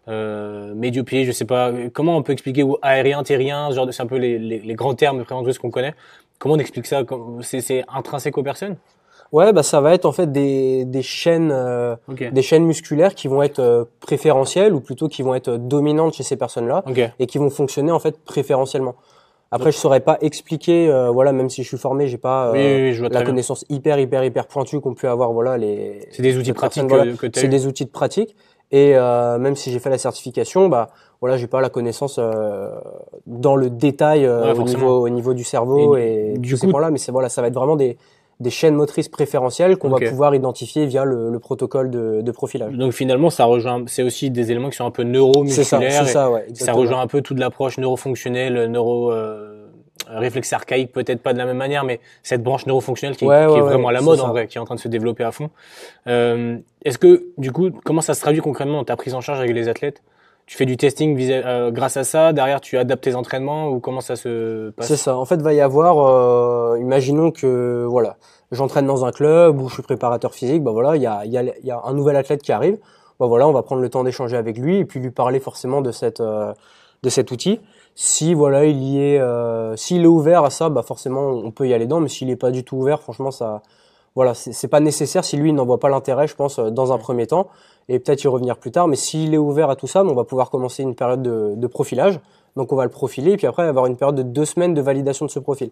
[0.08, 1.72] euh, médio-pied, je sais pas.
[1.93, 4.96] Comment on peut expliquer ou aérien, terrien, genre c'est un peu les, les, les, grands
[4.96, 5.93] termes de préférences qu'on connaît.
[6.39, 7.03] Comment on explique ça?
[7.41, 8.77] C'est intrinsèque aux personnes?
[9.31, 13.29] Ouais, bah ça va être en fait des, des chaînes, euh, des chaînes musculaires qui
[13.29, 16.84] vont être euh, préférentielles ou plutôt qui vont être dominantes chez ces personnes-là
[17.17, 18.96] et qui vont fonctionner en fait préférentiellement.
[19.53, 23.24] Après, je saurais pas expliquer, euh, voilà, même si je suis formé, j'ai pas la
[23.24, 26.08] connaissance hyper, hyper, hyper pointue qu'on peut avoir, voilà, les.
[26.12, 28.36] C'est des outils pratiques que, C'est des outils de pratique.
[28.71, 32.19] Et même si j'ai fait la certification, bah voilà, j'ai pas la connaissance
[33.27, 37.11] dans le détail au niveau au niveau du cerveau et, du coup, là, mais c'est
[37.11, 37.97] voilà, ça va être vraiment des
[38.41, 42.73] des chaînes motrices préférentielles qu'on va pouvoir identifier via le, protocole de, profilage.
[42.73, 45.91] Donc finalement, ça rejoint, c'est aussi des éléments qui sont un peu neuromusculaires.
[45.91, 49.67] C'est ça, ça, ouais, ça rejoint un peu toute l'approche neurofonctionnelle, neuro euh,
[50.07, 53.62] réflexe archaïque, peut-être pas de la même manière, mais cette branche neurofonctionnelle qui, qui est
[53.62, 55.50] vraiment à la mode en vrai, qui est en train de se développer à fond.
[56.07, 59.39] Euh, Est-ce que du coup, comment ça se traduit concrètement dans ta prise en charge
[59.39, 60.01] avec les athlètes?
[60.48, 62.33] Tu fais du testing euh, grâce à ça.
[62.33, 64.88] Derrière, tu adaptes tes entraînements ou comment ça se passe?
[64.88, 65.15] C'est ça.
[65.15, 68.17] En fait, va y avoir, euh, imaginons que voilà,
[68.51, 70.63] j'entraîne dans un club où je suis préparateur physique.
[70.63, 72.79] Bah voilà, il y a, y, a, y a un nouvel athlète qui arrive.
[73.19, 75.81] Bah voilà, on va prendre le temps d'échanger avec lui et puis lui parler forcément
[75.81, 76.53] de cette euh,
[77.03, 77.62] de cet outil.
[77.95, 81.67] Si voilà, il y est, euh, s'il est ouvert à ça, bah forcément, on peut
[81.67, 82.00] y aller dedans.
[82.00, 83.62] Mais s'il est pas du tout ouvert, franchement, ça,
[84.15, 87.27] voilà, c'est pas nécessaire si lui n'en voit pas l'intérêt, je pense, dans un premier
[87.27, 87.48] temps
[87.89, 88.88] et peut-être y revenir plus tard.
[88.88, 91.67] Mais s'il est ouvert à tout ça, on va pouvoir commencer une période de, de,
[91.67, 92.19] profilage.
[92.55, 94.81] Donc on va le profiler et puis après avoir une période de deux semaines de
[94.81, 95.71] validation de ce profil.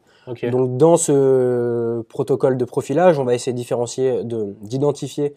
[0.52, 5.34] Donc dans ce protocole de profilage, on va essayer de différencier, d'identifier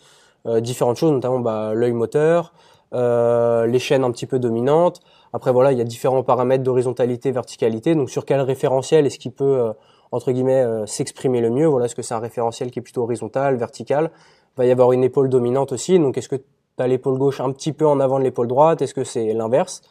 [0.47, 2.53] euh, différentes choses, notamment bah, l'œil moteur,
[2.95, 5.01] euh, les chaînes un petit peu dominantes.
[5.33, 7.95] Après voilà, il y a différents paramètres d'horizontalité, verticalité.
[7.95, 9.73] Donc sur quel référentiel est-ce qu'il peut euh,
[10.11, 11.67] entre guillemets euh, s'exprimer le mieux?
[11.67, 14.11] Voilà, est-ce que c'est un référentiel qui est plutôt horizontal, vertical?
[14.57, 15.99] Il va y avoir une épaule dominante aussi.
[15.99, 16.45] Donc est-ce que tu
[16.79, 19.83] as l'épaule gauche un petit peu en avant de l'épaule droite, est-ce que c'est l'inverse?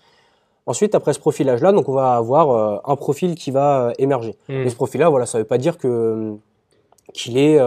[0.68, 4.36] Ensuite, après ce profilage-là, donc on va avoir euh, un profil qui va émerger.
[4.48, 4.62] Hmm.
[4.62, 6.36] Et ce profil-là, voilà, ça veut pas dire que
[7.14, 7.60] qu'il est,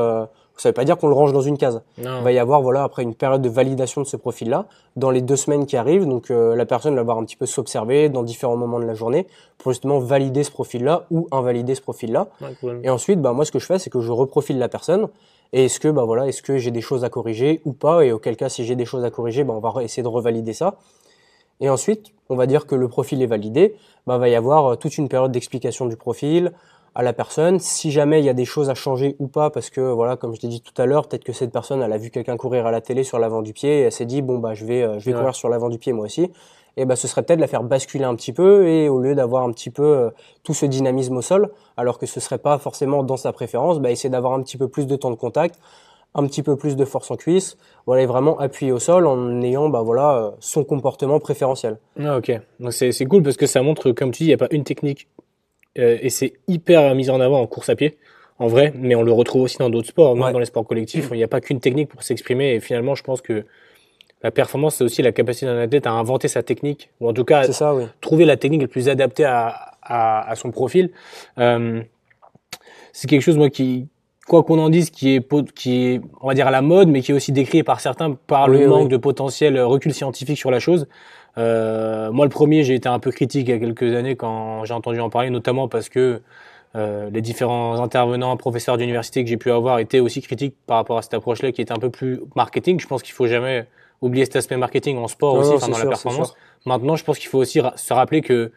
[0.56, 1.82] euh, ça veut pas dire qu'on le range dans une case.
[1.98, 5.20] Il va y avoir, voilà, après une période de validation de ce profil-là, dans les
[5.20, 8.56] deux semaines qui arrivent, donc la personne va voir un petit peu s'observer dans différents
[8.56, 9.26] moments de la journée
[9.58, 12.28] pour justement valider ce profil-là ou invalider ce profil-là.
[12.82, 15.08] Et ensuite, bah moi, ce que je fais, c'est que je reprofile la personne
[15.54, 18.04] et est-ce que, bah voilà, est-ce que j'ai des choses à corriger ou pas?
[18.04, 20.52] Et auquel cas, si j'ai des choses à corriger, bah on va essayer de revalider
[20.52, 20.78] ça.
[21.60, 23.76] Et ensuite, on va dire que le profil est validé.
[24.06, 26.52] Bah, va y avoir euh, toute une période d'explication du profil
[26.94, 27.58] à la personne.
[27.58, 30.34] Si jamais il y a des choses à changer ou pas, parce que voilà, comme
[30.34, 32.66] je t'ai dit tout à l'heure, peut-être que cette personne, elle a vu quelqu'un courir
[32.66, 34.82] à la télé sur l'avant du pied et elle s'est dit bon bah je vais,
[34.82, 36.30] euh, je vais courir sur l'avant du pied moi aussi
[36.76, 39.44] et ben ce serait peut-être la faire basculer un petit peu et au lieu d'avoir
[39.44, 40.10] un petit peu euh,
[40.42, 43.90] tout ce dynamisme au sol, alors que ce serait pas forcément dans sa préférence, bah,
[43.90, 45.58] essayer d'avoir un petit peu plus de temps de contact,
[46.14, 49.42] un petit peu plus de force en cuisse, voilà, et vraiment appuyer au sol en
[49.42, 51.78] ayant bah voilà euh, son comportement préférentiel.
[52.00, 54.34] Ah, ok, donc c'est c'est cool parce que ça montre comme tu dis, il y
[54.34, 55.08] a pas une technique
[55.78, 57.96] euh, et c'est hyper mis en avant en course à pied.
[58.40, 61.08] En vrai, mais on le retrouve aussi dans d'autres sports, dans les sports collectifs.
[61.12, 62.54] Il n'y a pas qu'une technique pour s'exprimer.
[62.54, 63.44] Et finalement, je pense que
[64.24, 67.24] la performance, c'est aussi la capacité d'un athlète à inventer sa technique, ou en tout
[67.24, 67.84] cas ça, oui.
[68.00, 70.90] trouver la technique la plus adaptée à, à, à son profil.
[71.38, 71.80] Euh,
[72.92, 73.86] c'est quelque chose, moi, qui,
[74.26, 77.02] quoi qu'on en dise, qui est, qui est, on va dire, à la mode, mais
[77.02, 80.58] qui est aussi décrit par certains par le manque de potentiel recul scientifique sur la
[80.58, 80.88] chose.
[81.36, 84.64] Euh, moi, le premier, j'ai été un peu critique il y a quelques années quand
[84.64, 86.20] j'ai entendu en parler, notamment parce que
[86.76, 90.98] euh, les différents intervenants, professeurs d'université que j'ai pu avoir étaient aussi critiques par rapport
[90.98, 92.80] à cette approche-là qui était un peu plus marketing.
[92.80, 93.66] Je pense qu'il faut jamais
[94.00, 96.34] oublier cet aspect marketing en sport aussi, dans la performance.
[96.66, 98.52] Maintenant, je pense qu'il faut aussi se rappeler que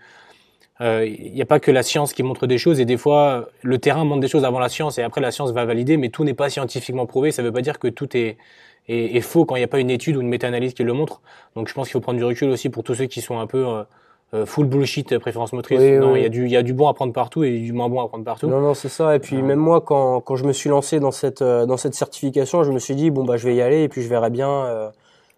[0.79, 3.49] il euh, n'y a pas que la science qui montre des choses et des fois
[3.63, 6.09] le terrain montre des choses avant la science et après la science va valider, mais
[6.09, 7.31] tout n'est pas scientifiquement prouvé.
[7.31, 8.37] Ça ne veut pas dire que tout est,
[8.88, 10.93] est, est faux quand il n'y a pas une étude ou une méta-analyse qui le
[10.93, 11.21] montre.
[11.56, 13.47] Donc je pense qu'il faut prendre du recul aussi pour tous ceux qui sont un
[13.47, 13.84] peu euh,
[14.34, 15.80] euh full bullshit préférence motrice.
[15.80, 17.73] non, il y a du il y a du bon à prendre partout et du
[17.73, 18.47] moins bon à prendre partout.
[18.47, 21.12] Non non, c'est ça et puis même moi quand quand je me suis lancé dans
[21.12, 23.84] cette euh, dans cette certification, je me suis dit bon bah je vais y aller
[23.84, 24.91] et puis je verrai bien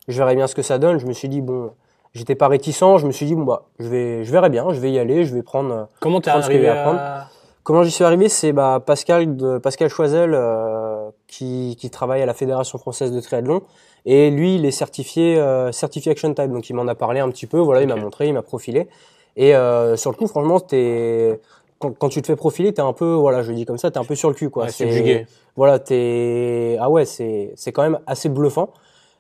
[0.09, 0.97] je verrai bien ce que ça donne.
[0.97, 1.71] Je me suis dit, bon,
[2.13, 2.97] j'étais pas réticent.
[2.97, 5.23] Je me suis dit, bon, bah, je, vais, je verrai bien, je vais y aller,
[5.23, 5.73] je vais prendre.
[5.73, 7.27] Euh, Comment t'es arrivé à...
[7.63, 10.88] Comment j'y suis arrivé C'est bah, Pascal, de, Pascal Choisel euh,
[11.27, 13.61] qui, qui travaille à la Fédération française de triathlon
[14.05, 16.51] Et lui, il est certifié, euh, certifié Action Type.
[16.51, 17.59] Donc, il m'en a parlé un petit peu.
[17.59, 18.87] Voilà, il m'a montré, il m'a profilé.
[19.35, 21.39] Et euh, sur le coup, franchement, t'es
[21.79, 23.89] quand, quand, tu te fais profiler, t'es un peu, voilà, je le dis comme ça,
[23.89, 24.65] t'es un peu sur le cul, quoi.
[24.65, 25.27] Ouais, subjugué.
[25.55, 28.73] Voilà, t'es, ah ouais, c'est, c'est quand même assez bluffant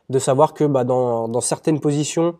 [0.09, 2.35] de savoir que, bah, dans, dans certaines positions,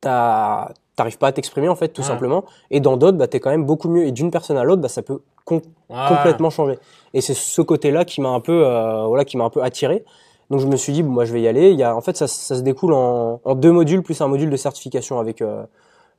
[0.00, 2.44] t'as, t'arrives pas à t'exprimer, en fait, tout simplement.
[2.70, 4.04] Et dans d'autres, bah, t'es quand même beaucoup mieux.
[4.04, 6.78] Et d'une personne à l'autre, bah, ça peut complètement changer.
[7.14, 10.04] Et c'est ce côté-là qui m'a un peu, euh, voilà, qui m'a un peu attiré.
[10.50, 11.70] Donc je me suis dit, bon, moi je vais y aller.
[11.70, 14.26] Il y a, en fait, ça, ça se découle en, en, deux modules plus un
[14.28, 15.62] module de certification avec euh,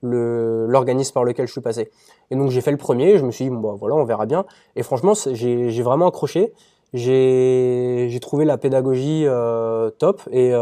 [0.01, 1.91] le l'organisme par lequel je suis passé.
[2.31, 3.17] Et donc j'ai fait le premier.
[3.17, 4.45] Je me suis dit, bon, bah, voilà, on verra bien.
[4.75, 6.53] Et franchement, j'ai vraiment accroché.
[6.93, 10.53] J'ai trouvé la pédagogie euh, top et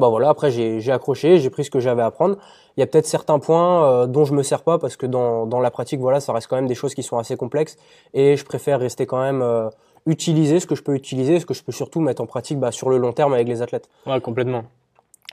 [0.00, 0.30] bah voilà.
[0.30, 2.36] Après j'ai accroché, j'ai pris ce que j'avais à apprendre.
[2.76, 5.46] Il y a peut-être certains points euh, dont je me sers pas parce que dans
[5.46, 7.76] dans la pratique, voilà, ça reste quand même des choses qui sont assez complexes
[8.14, 9.68] et je préfère rester quand même euh,
[10.06, 12.72] utiliser ce que je peux utiliser, ce que je peux surtout mettre en pratique bah,
[12.72, 13.88] sur le long terme avec les athlètes.
[14.06, 14.64] Ouais, complètement.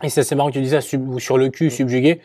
[0.04, 2.22] Et c'est marrant que tu dis ça sur le cul, subjugué.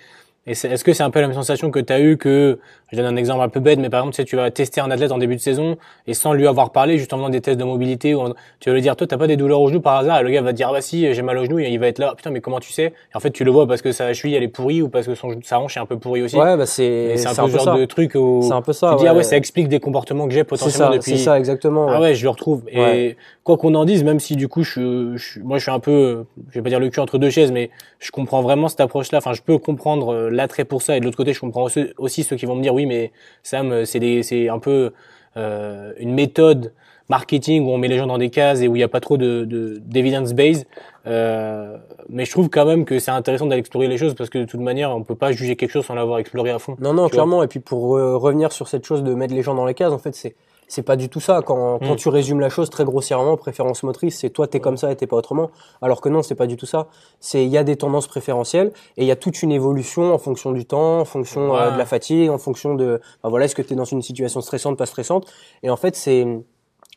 [0.46, 2.58] Et est-ce que c'est un peu la même sensation que tu as eu que,
[2.90, 4.80] je donne un exemple un peu bête, mais par exemple, tu, sais, tu vas tester
[4.80, 5.76] un athlète en début de saison
[6.08, 8.74] et sans lui avoir parlé, juste en faisant des tests de mobilité, ou tu vas
[8.74, 10.50] lui dire, toi, t'as pas des douleurs au genou par hasard, et le gars va
[10.50, 12.30] te dire, ah bah si, j'ai mal au genou, et il va être là, putain,
[12.30, 12.86] mais comment tu sais?
[12.86, 15.06] Et en fait, tu le vois parce que sa cheville, elle est pourrie ou parce
[15.06, 16.36] que son, sa hanche est un peu pourrie aussi.
[16.36, 19.04] Ouais, bah c'est, un peu ce genre de truc où c'est un peu ça, tu
[19.04, 21.12] dis, ah ouais, ça explique des comportements que j'ai potentiellement ça, depuis.
[21.12, 21.86] C'est ça, exactement.
[21.88, 22.64] Ah ouais, je le retrouve.
[22.68, 25.80] Et quoi qu'on en dise, même si du coup, je, je, moi, je suis un
[25.80, 28.80] peu, je vais pas dire le cul entre deux chaises, mais je comprends vraiment cette
[28.80, 29.18] approche-là.
[29.18, 31.66] Enfin, je peux comprendre euh, l'attrait pour ça et de l'autre côté, je comprends
[31.98, 34.92] aussi, ceux qui vont me dire oui, mais Sam, c'est c'est un peu
[35.36, 36.72] euh, une méthode
[37.08, 39.00] marketing où on met les gens dans des cases et où il n'y a pas
[39.00, 39.44] trop de
[39.84, 40.64] d'évidence base.
[41.06, 41.76] Euh,
[42.08, 44.44] mais je trouve quand même que c'est intéressant d'aller explorer les choses parce que de
[44.44, 46.76] toute manière, on peut pas juger quelque chose sans l'avoir exploré à fond.
[46.80, 47.42] Non, non, clairement.
[47.42, 49.98] Et puis pour revenir sur cette chose de mettre les gens dans les cases, en
[49.98, 50.34] fait, c'est
[50.72, 51.42] c'est pas du tout ça.
[51.44, 51.96] Quand, quand mm.
[51.96, 55.06] tu résumes la chose très grossièrement, préférence motrice, c'est toi t'es comme ça et t'es
[55.06, 55.50] pas autrement.
[55.82, 56.88] Alors que non, c'est pas du tout ça.
[57.20, 60.18] C'est il y a des tendances préférentielles et il y a toute une évolution en
[60.18, 63.54] fonction du temps, en fonction euh, de la fatigue, en fonction de bah voilà est-ce
[63.54, 65.30] que t'es dans une situation stressante, pas stressante.
[65.62, 66.26] Et en fait c'est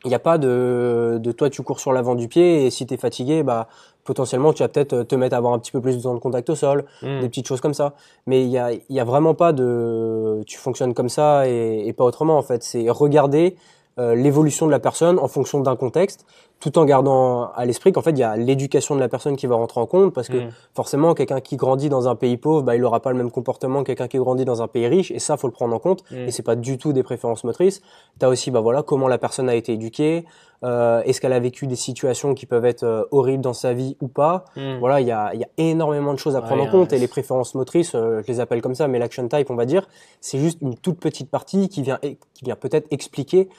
[0.05, 2.85] il n'y a pas de, de toi tu cours sur l'avant du pied et si
[2.85, 3.67] t'es fatigué bah
[4.03, 6.19] potentiellement tu vas peut-être te mettre à avoir un petit peu plus de temps de
[6.19, 7.21] contact au sol, mm.
[7.21, 7.93] des petites choses comme ça.
[8.27, 11.93] Mais il y a, y a vraiment pas de tu fonctionnes comme ça et, et
[11.93, 12.63] pas autrement en fait.
[12.63, 13.57] C'est regarder
[13.97, 16.25] euh, l'évolution de la personne en fonction d'un contexte,
[16.59, 19.45] tout en gardant à l'esprit qu'en fait il y a l'éducation de la personne qui
[19.45, 20.49] va rentrer en compte parce que mm.
[20.73, 23.81] forcément quelqu'un qui grandit dans un pays pauvre, bah, il aura pas le même comportement
[23.81, 26.03] que quelqu'un qui grandit dans un pays riche et ça faut le prendre en compte
[26.11, 26.15] mm.
[26.15, 27.81] et c'est pas du tout des préférences motrices.
[28.19, 30.25] Tu as aussi bah voilà comment la personne a été éduquée,
[30.63, 33.97] euh, est-ce qu'elle a vécu des situations qui peuvent être euh, horribles dans sa vie
[34.01, 34.45] ou pas.
[34.55, 34.77] Mm.
[34.79, 37.07] Voilà, il y a, y a énormément de choses à prendre en compte et les
[37.07, 39.87] préférences motrices, je les appelle comme ça, mais l'action type on va dire,
[40.21, 43.49] c'est juste une toute petite partie qui vient qui vient peut-être expliquer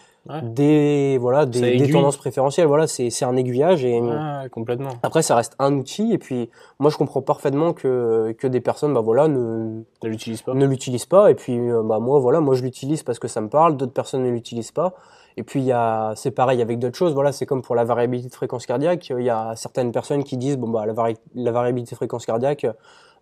[0.42, 4.00] des voilà des, des tendances préférentielles voilà c'est c'est un aiguillage et
[4.52, 4.90] complètement.
[5.02, 8.94] après ça reste un outil et puis moi je comprends parfaitement que que des personnes
[8.94, 10.54] bah voilà ne ne l'utilisent pas.
[10.54, 13.40] ne l'utilisent pas et puis euh, bah moi voilà moi je l'utilise parce que ça
[13.40, 14.94] me parle d'autres personnes ne l'utilisent pas
[15.36, 17.84] et puis il y a c'est pareil avec d'autres choses voilà c'est comme pour la
[17.84, 20.94] variabilité de fréquence cardiaque il y a certaines personnes qui disent bon bah la,
[21.34, 22.66] la variabilité de fréquence cardiaque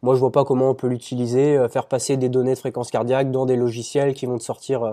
[0.02, 2.90] moi je vois pas comment on peut l'utiliser euh, faire passer des données de fréquence
[2.90, 4.92] cardiaque dans des logiciels qui vont te sortir euh,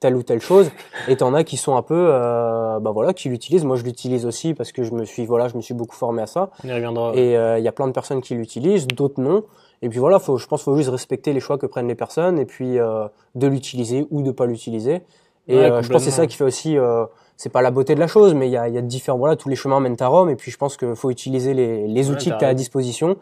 [0.00, 0.70] telle ou telle chose
[1.08, 3.64] et t'en as qui sont un peu euh, bah voilà qui l'utilisent.
[3.64, 6.22] Moi je l'utilise aussi parce que je me suis voilà je me suis beaucoup formé
[6.22, 6.50] à ça.
[6.64, 7.12] On y reviendra.
[7.14, 9.44] et euh, il y a plein de personnes qui l'utilisent d'autres non.
[9.82, 12.38] Et puis voilà faut je pense faut juste respecter les choix que prennent les personnes
[12.38, 15.02] et puis euh, de l'utiliser ou de pas l'utiliser.
[15.48, 17.04] Et euh, je pense que c'est ça qui fait aussi euh,
[17.36, 19.36] c'est pas la beauté de la chose mais il y a, y a différents voilà
[19.36, 22.10] tous les chemins mènent à Rome et puis je pense qu'il faut utiliser les, les
[22.10, 23.16] outils que tu as à disposition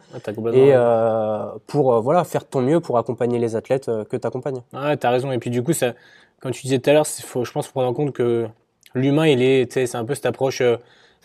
[0.53, 4.63] et euh, pour voilà faire ton mieux pour accompagner les athlètes que tu accompagnes.
[4.73, 5.31] Ouais, tu as raison.
[5.33, 5.95] Et puis du coup ça
[6.41, 8.47] comme tu disais tout à l'heure, faut, je pense, prendre en compte que
[8.95, 10.77] l'humain, il est, c'est un peu cette approche euh,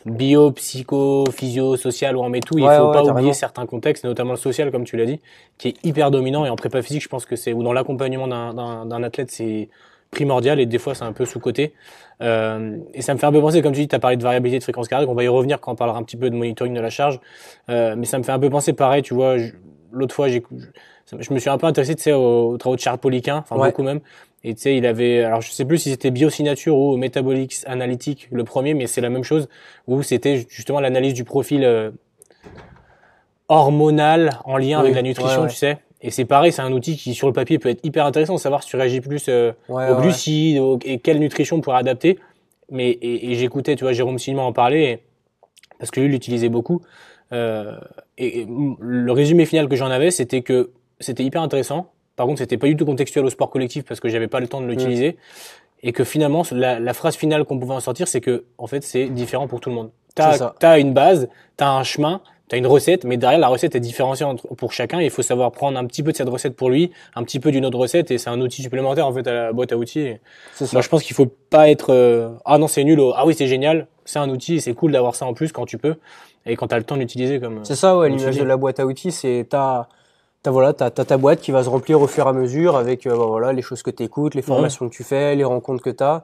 [0.06, 2.58] bio, psycho, physio, social où on met tout.
[2.58, 5.19] Il faut pas oublier certains contextes, notamment le social, comme tu l'as dit,
[5.58, 6.45] qui est hyper dominant.
[6.45, 9.69] Et en prépa physique, je pense que c'est, ou dans l'accompagnement d'un athlète, c'est
[10.12, 11.73] primordial et des fois c'est un peu sous-côté.
[12.21, 14.23] Euh, et ça me fait un peu penser, comme tu dis, tu as parlé de
[14.23, 16.36] variabilité de fréquence cardiaque, on va y revenir quand on parlera un petit peu de
[16.36, 17.19] monitoring de la charge.
[17.69, 19.36] Euh, mais ça me fait un peu penser pareil, tu vois,
[19.91, 20.43] l'autre fois, j'ai,
[21.19, 23.84] je me suis un peu intéressé, tu sais, aux, travaux de Charles Poliquin, enfin beaucoup
[23.84, 23.99] même.
[24.44, 28.28] Et tu sais, il avait, alors je sais plus si c'était Biosignature ou Metabolics Analytic
[28.32, 29.48] le premier, mais c'est la même chose,
[29.88, 31.92] où c'était justement l'analyse du profil euh,
[33.48, 35.78] hormonal en lien avec la nutrition, tu sais.
[36.02, 38.40] Et c'est pareil, c'est un outil qui sur le papier peut être hyper intéressant, de
[38.40, 42.20] savoir si tu réagis plus euh, aux glucides et quelle nutrition pourrait adapter.
[42.70, 45.00] Mais et, et j'écoutais, tu vois, Jérôme Simon en parler,
[45.80, 46.82] parce que lui l'utilisait beaucoup.
[47.32, 47.78] Euh,
[48.18, 48.46] et
[48.80, 52.67] le résumé final que j'en avais, c'était que c'était hyper intéressant par contre, c'était pas
[52.67, 55.17] du tout contextuel au sport collectif parce que j'avais pas le temps de l'utiliser.
[55.86, 58.84] Et que finalement, la, la phrase finale qu'on pouvait en sortir, c'est que, en fait,
[58.84, 59.91] c'est différent pour tout le monde.
[60.15, 63.80] T'as as une base, t'as un chemin, t'as une recette, mais derrière la recette est
[63.80, 65.02] différenciante pour chacun.
[65.02, 67.52] Il faut savoir prendre un petit peu de cette recette pour lui, un petit peu
[67.52, 70.13] d'une autre recette, et c'est un outil supplémentaire en fait à la boîte à outils.
[70.71, 73.47] Moi, je pense qu'il faut pas être euh, ah non c'est nul, ah oui c'est
[73.47, 75.95] génial, c'est un outil, c'est cool d'avoir ça en plus quand tu peux
[76.45, 77.65] et quand t'as le temps d'utiliser comme.
[77.65, 78.10] C'est ça, ouais.
[78.10, 79.88] L'image de la boîte à outils, c'est t'as
[80.44, 83.08] T'as voilà, t'as, ta boîte qui va se remplir au fur et à mesure avec
[83.08, 85.82] euh, bah, voilà les choses que tu écoutes, les formations que tu fais, les rencontres
[85.82, 86.24] que tu as.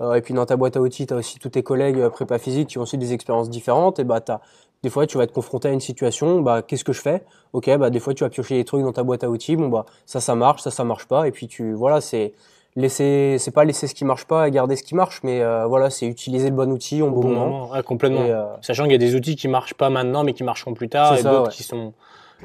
[0.00, 2.10] Euh, et puis dans ta boîte à outils, tu as aussi tous tes collègues euh,
[2.10, 4.00] prépa physique qui ont aussi des expériences différentes.
[4.00, 4.40] Et bah t'as
[4.82, 7.22] des fois tu vas être confronté à une situation, bah qu'est-ce que je fais?
[7.52, 9.54] Ok, bah des fois tu vas piocher des trucs dans ta boîte à outils.
[9.54, 11.28] Bon bah ça ça marche, ça ça marche pas.
[11.28, 12.32] Et puis tu voilà c'est
[12.74, 15.90] laisser c'est pas laisser ce qui marche pas et garder ce qui marche mais voilà
[15.90, 18.24] c'est utiliser le bon outil au bon, moment, complètement
[18.62, 21.18] sachant qu'il y a des outils qui marchent pas maintenant mais qui marcheront plus tard
[21.18, 21.90] et d'autres qui sont euh,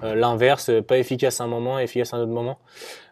[0.02, 2.58] l'inverse, pas efficace à un moment, efficace à un autre moment.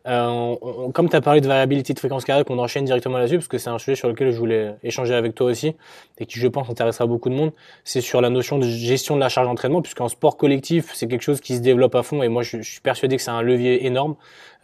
[0.05, 0.55] Euh,
[0.93, 3.57] comme tu as parlé de variabilité de fréquence cardiaque, on enchaîne directement là-dessus parce que
[3.57, 5.75] c'est un sujet sur lequel je voulais échanger avec toi aussi
[6.17, 7.51] et qui, je pense, intéressera beaucoup de monde.
[7.83, 11.21] C'est sur la notion de gestion de la charge d'entraînement, puisqu'en sport collectif, c'est quelque
[11.21, 13.85] chose qui se développe à fond et moi, je, suis persuadé que c'est un levier
[13.85, 14.15] énorme.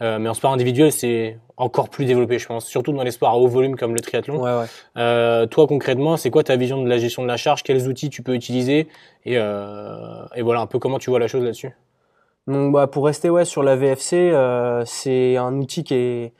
[0.02, 3.30] Euh, mais en sport individuel, c'est encore plus développé, je pense, surtout dans les sports
[3.30, 4.42] à haut volume comme le triathlon.
[4.42, 4.66] Ouais, ouais.
[4.96, 7.62] Euh, toi, concrètement, c'est quoi ta vision de la gestion de la charge?
[7.62, 8.88] Quels outils tu peux utiliser?
[9.26, 11.72] Et, euh, et voilà un peu comment tu vois la chose là-dessus
[12.46, 16.32] donc bah, pour rester ouais, sur la VFC, euh, c'est un outil qui est...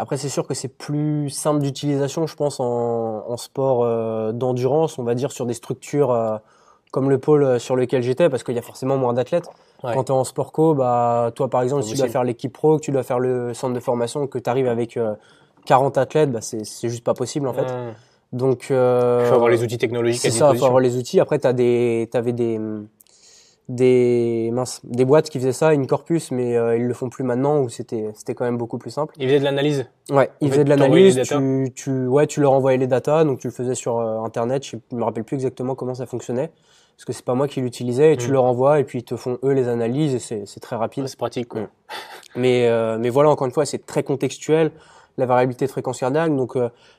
[0.00, 4.98] Après c'est sûr que c'est plus simple d'utilisation, je pense, en, en sport euh, d'endurance,
[4.98, 6.36] on va dire sur des structures euh,
[6.92, 9.48] comme le pôle sur lequel j'étais, parce qu'il y a forcément moins d'athlètes.
[9.82, 12.52] Quand tu es en sport co, bah, toi par exemple, si tu dois faire l'équipe
[12.52, 14.98] pro, que tu dois faire le centre de formation, que tu arrives avec
[15.66, 17.66] 40 athlètes, bah, c'est juste pas possible en fait.
[18.32, 18.74] Donc, il
[19.26, 20.20] faut avoir les outils technologiques.
[20.20, 21.20] C'est ça, il faut avoir les outils.
[21.20, 22.58] Après, tu avais des,
[23.68, 27.22] des mince, des boîtes qui faisaient ça, une corpus, mais euh, ils le font plus
[27.22, 29.14] maintenant où c'était c'était quand même beaucoup plus simple.
[29.18, 29.86] Ils faisaient de l'analyse.
[30.10, 31.20] Ouais, ils faisaient de l'analyse.
[31.22, 34.64] Tu, tu ouais, tu leur envoyais les datas, donc tu le faisais sur euh, internet.
[34.64, 36.50] Je me rappelle plus exactement comment ça fonctionnait
[36.96, 38.32] parce que c'est pas moi qui l'utilisais et tu mm.
[38.32, 41.06] leur envoies et puis ils te font eux les analyses et c'est c'est très rapide.
[41.06, 41.60] c'est pratique quoi.
[41.60, 41.68] Mm.
[42.36, 44.72] Mais euh, mais voilà encore une fois c'est très contextuel
[45.18, 46.34] la variabilité de fréquence cardiaque.
[46.34, 46.56] Donc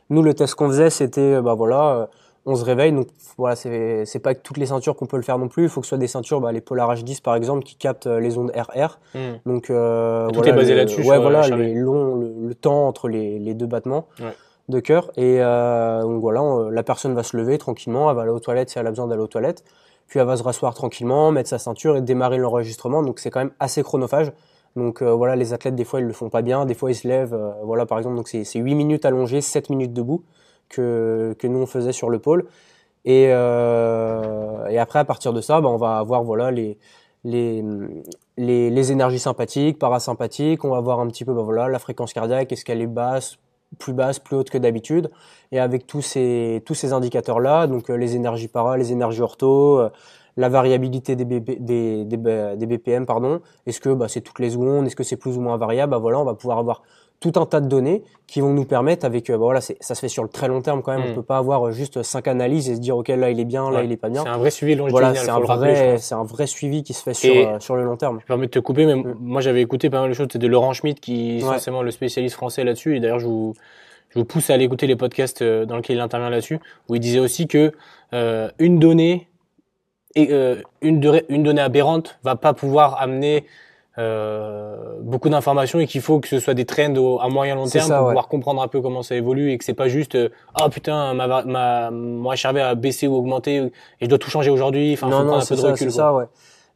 [0.10, 2.10] nous le test qu'on faisait c'était bah voilà
[2.46, 2.92] on se réveille.
[2.92, 5.64] Donc voilà, c'est pas toutes les ceintures qu'on peut le faire non plus.
[5.64, 8.08] Il faut que ce soit des ceintures, bah, les Polar H10 par exemple, qui captent
[8.08, 9.00] euh, les ondes RR.
[9.14, 9.38] Hmm.
[9.46, 11.02] Donc euh, tout est basé là-dessus.
[11.04, 14.08] Ouais, voilà, les longs, le, temps entre les, les deux battements.
[14.70, 18.32] de cœur et euh, donc voilà la personne va se lever tranquillement elle va aller
[18.32, 19.64] aux toilettes si elle a besoin d'aller aux toilettes
[20.08, 23.40] puis elle va se rasseoir tranquillement mettre sa ceinture et démarrer l'enregistrement donc c'est quand
[23.40, 24.32] même assez chronophage
[24.76, 26.96] donc euh, voilà les athlètes des fois ils le font pas bien des fois ils
[26.96, 30.24] se lèvent voilà par exemple donc c'est 8 minutes allongées 7 minutes debout
[30.70, 32.46] que, nous on faisait sur le pôle.
[33.06, 36.78] Et, euh, et après, à partir de ça, bah, on va avoir voilà, les,
[37.24, 37.64] les,
[38.38, 40.64] les, les, énergies sympathiques, parasympathiques.
[40.66, 43.38] On va voir un petit peu bah, voilà, la fréquence cardiaque, est-ce qu'elle est basse,
[43.78, 45.10] plus basse, plus haute que d'habitude.
[45.52, 49.80] Et avec tous ces, tous ces indicateurs-là, donc euh, les énergies para, les énergies ortho,
[49.80, 49.90] euh,
[50.38, 53.42] la variabilité des, BPM, pardon.
[53.66, 55.98] Est-ce que bah, c'est toutes les secondes Est-ce que c'est plus ou moins variable bah,
[55.98, 56.84] voilà, On va pouvoir avoir
[57.20, 60.00] tout un tas de données qui vont nous permettre avec euh, bah voilà ça se
[60.00, 61.08] fait sur le très long terme quand même.
[61.08, 61.16] On mm.
[61.16, 63.70] peut pas avoir euh, juste cinq analyses et se dire ok là il est bien
[63.72, 64.24] là il est pas bien.
[64.24, 67.04] C'est un vrai suivi longitudinal voilà c'est un vrai c'est un vrai suivi qui se
[67.04, 68.20] fait sur euh, sur le long terme.
[68.22, 69.18] je permets de te couper mais mm.
[69.20, 70.28] moi j'avais écouté pas mal de choses.
[70.32, 72.96] C'était de Laurent Schmitt qui est forcément le spécialiste français là-dessus.
[72.96, 73.54] Et d'ailleurs je vous
[74.10, 77.00] je vous pousse à aller écouter les podcasts dans lesquels il intervient là-dessus où il
[77.00, 77.74] disait aussi que
[78.14, 79.28] euh, une donnée
[80.16, 80.34] et
[80.82, 83.46] une, une donnée aberrante va pas pouvoir amener
[84.00, 87.68] euh, beaucoup d'informations et qu'il faut que ce soit des trends au, à moyen long
[87.68, 90.30] terme pour pouvoir comprendre un peu comment ça évolue et que c'est pas juste euh,
[90.56, 94.30] ah oh, putain ma ma mon HRV a baissé ou augmenté et je dois tout
[94.30, 94.94] changer aujourd'hui.
[94.94, 96.26] Enfin non, non, c'est ça, c'est ça ouais.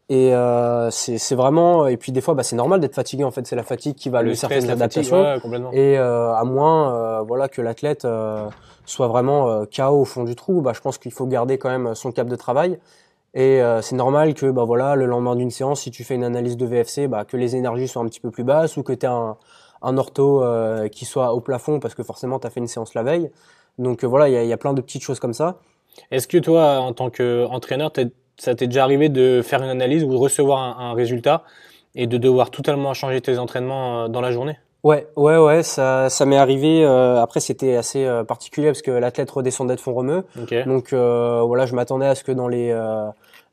[0.09, 3.47] Et euh, c'est vraiment et puis des fois bah, c'est normal d'être fatigué en fait.
[3.47, 5.23] C'est la fatigue qui va le, le certaines adaptations.
[5.71, 8.05] et euh, à moins voilà que l'athlète
[8.85, 11.95] soit vraiment KO au fond du trou bah je pense qu'il faut garder quand même
[11.95, 12.79] son cap de travail
[13.33, 16.23] et euh, c'est normal que bah voilà, le lendemain d'une séance, si tu fais une
[16.23, 18.93] analyse de VFC, bah, que les énergies soient un petit peu plus basses ou que
[18.93, 22.59] tu aies un, ortho euh, qui soit au plafond parce que forcément tu as fait
[22.59, 23.31] une séance la veille.
[23.79, 25.57] Donc euh, voilà, il y a, plein de petites choses comme ça.
[26.11, 27.91] Est-ce que toi, en tant qu'entraîneur,
[28.37, 31.43] ça t'est déjà arrivé de faire une analyse ou de recevoir un, un résultat
[31.95, 34.57] et de devoir totalement changer tes entraînements dans la journée?
[34.83, 36.83] Ouais, ouais, ouais, ça, ça m'est arrivé.
[36.83, 40.21] Euh, après, c'était assez euh, particulier parce que l'athlète redescendait de fond remue.
[40.65, 42.73] Donc euh, voilà, je m'attendais à ce que dans les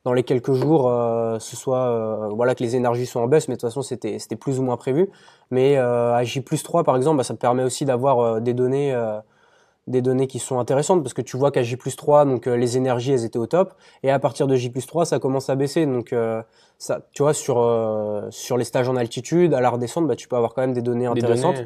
[0.03, 0.91] dans les quelques jours,
[1.39, 4.35] ce soit voilà que les énergies soient en baisse, mais de toute façon, c'était c'était
[4.35, 5.09] plus ou moins prévu.
[5.51, 8.93] Mais à J 3 par exemple, bah, ça me permet aussi d'avoir des données
[9.87, 12.77] des données qui sont intéressantes parce que tu vois qu'à J 3, donc euh, les
[12.77, 15.85] énergies elles étaient au top et à partir de J 3 ça commence à baisser
[15.85, 16.41] donc euh,
[16.77, 20.27] ça tu vois sur euh, sur les stages en altitude à la redescente bah tu
[20.27, 21.57] peux avoir quand même des données intéressantes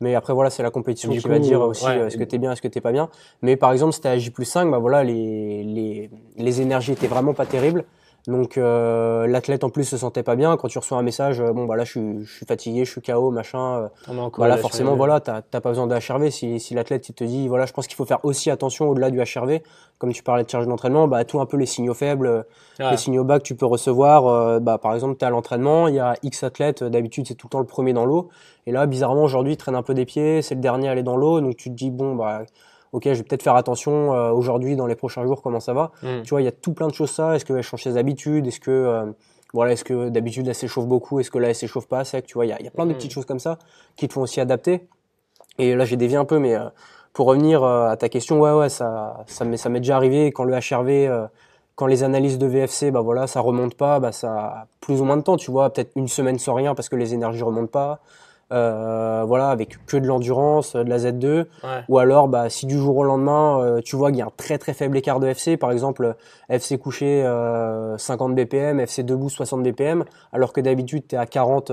[0.00, 2.52] Mais après, voilà, c'est la compétition qui va dire aussi est-ce que tu es bien,
[2.52, 3.08] est-ce que tu pas bien.
[3.42, 7.06] Mais par exemple, c'était à J plus 5, bah voilà, les, les, les énergies étaient
[7.06, 7.84] vraiment pas terribles.
[8.26, 10.56] Donc euh, l'athlète en plus se sentait pas bien.
[10.56, 12.90] Quand tu reçois un message, euh, bon bah là je suis, je suis fatigué, je
[12.90, 13.90] suis KO, machin.
[14.08, 16.30] Euh, voilà forcément voilà t'as pas besoin de HRV.
[16.30, 19.18] Si, si l'athlète te dit voilà je pense qu'il faut faire aussi attention au-delà du
[19.18, 19.60] HRV.
[19.98, 22.46] Comme tu parlais de charge d'entraînement, bah tout un peu les signaux faibles,
[22.78, 24.60] les signaux bas que tu peux recevoir.
[24.60, 27.50] bah par exemple t'es à l'entraînement, il y a X athlètes, d'habitude c'est tout le
[27.50, 28.30] temps le premier dans l'eau.
[28.66, 31.02] Et là bizarrement aujourd'hui il traîne un peu des pieds, c'est le dernier à aller
[31.02, 32.44] dans l'eau, donc tu te dis bon bah
[32.94, 35.90] ok, je vais peut-être faire attention euh, aujourd'hui, dans les prochains jours, comment ça va.
[36.02, 36.22] Mm.
[36.22, 37.34] Tu vois, il y a tout plein de choses ça.
[37.34, 38.46] Est-ce qu'elle change ses habitudes?
[38.46, 39.06] Est-ce que, euh,
[39.52, 41.18] voilà, est-ce que d'habitude elle s'échauffe beaucoup?
[41.18, 42.24] Est-ce que là elle s'échauffe pas sec?
[42.24, 42.94] Tu vois, il y a, y a, plein de mm.
[42.94, 43.58] petites choses comme ça
[43.96, 44.86] qui te font aussi adapter.
[45.58, 46.68] Et là, j'ai dévié un peu, mais euh,
[47.12, 50.44] pour revenir à ta question, ouais, ouais, ça, ça m'est, ça m'est déjà arrivé quand
[50.44, 51.28] le HRV,
[51.76, 55.04] quand les analyses de VFC, bah voilà, ça remonte pas, bah ça a plus ou
[55.04, 57.70] moins de temps, tu vois, peut-être une semaine sans rien parce que les énergies remontent
[57.70, 58.00] pas.
[58.54, 61.46] Euh, voilà, avec que de l'endurance, de la Z2,
[61.88, 64.32] ou alors bah, si du jour au lendemain euh, tu vois qu'il y a un
[64.36, 66.14] très très faible écart de FC, par exemple
[66.48, 67.24] FC couché
[67.96, 71.72] 50 BPM, FC debout 60 BPM, alors que d'habitude tu es à 40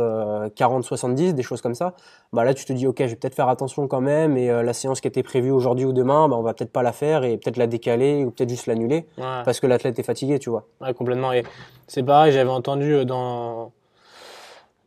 [0.55, 1.93] 40 70, des choses comme ça,
[2.33, 4.63] bah là tu te dis ok je vais peut-être faire attention quand même et euh,
[4.63, 7.23] la séance qui était prévue aujourd'hui ou demain, bah, on va peut-être pas la faire
[7.23, 10.65] et peut-être la décaler ou peut-être juste l'annuler parce que l'athlète est fatigué, tu vois.
[10.81, 11.31] Ouais, complètement.
[11.31, 11.43] Et
[11.87, 13.71] c'est pareil, j'avais entendu dans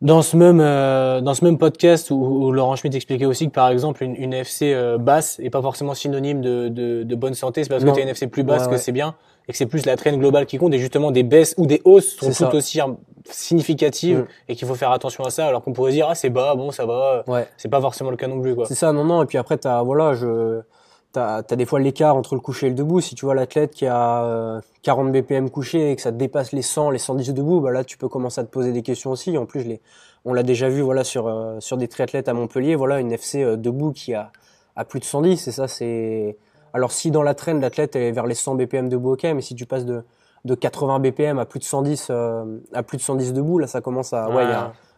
[0.04, 3.70] dans ce même euh, dans ce même podcast où, Laurent Schmitt expliquait aussi que par
[3.70, 7.64] exemple une, une FC euh, basse est pas forcément synonyme de, de, de bonne santé
[7.64, 9.16] c'est parce que tu as une FC plus basse que c'est bien
[9.48, 11.80] et que c'est plus la traîne globale qui compte et justement des baisses ou des
[11.84, 12.80] hausses sont tout aussi
[13.30, 14.26] significatives mm.
[14.50, 16.70] et qu'il faut faire attention à ça alors qu'on pourrait dire ah c'est bas bon
[16.70, 17.48] ça va ouais.
[17.56, 19.56] c'est pas forcément le cas non plus quoi c'est ça non non et puis après
[19.56, 20.60] t'as voilà je
[21.14, 23.00] t'as as des fois l'écart entre le coucher et le debout.
[23.00, 26.62] Si tu vois l'athlète qui a 40 euh, BPM couché et que ça dépasse les
[26.62, 29.38] 100, les 110 debout, bah là tu peux commencer à te poser des questions aussi.
[29.38, 29.70] En plus, je
[30.26, 33.42] on l'a déjà vu voilà sur euh, sur des triathlètes à Montpellier, voilà une FC
[33.42, 34.32] euh, debout qui a
[34.76, 36.36] à plus de 110 et ça c'est
[36.72, 39.54] alors si dans la traîne l'athlète est vers les 100 BPM debout, ok, mais si
[39.54, 40.02] tu passes de
[40.44, 44.12] de 80 BPM à plus de 110 à plus de 110 debout, là ça commence
[44.12, 44.46] à ouais,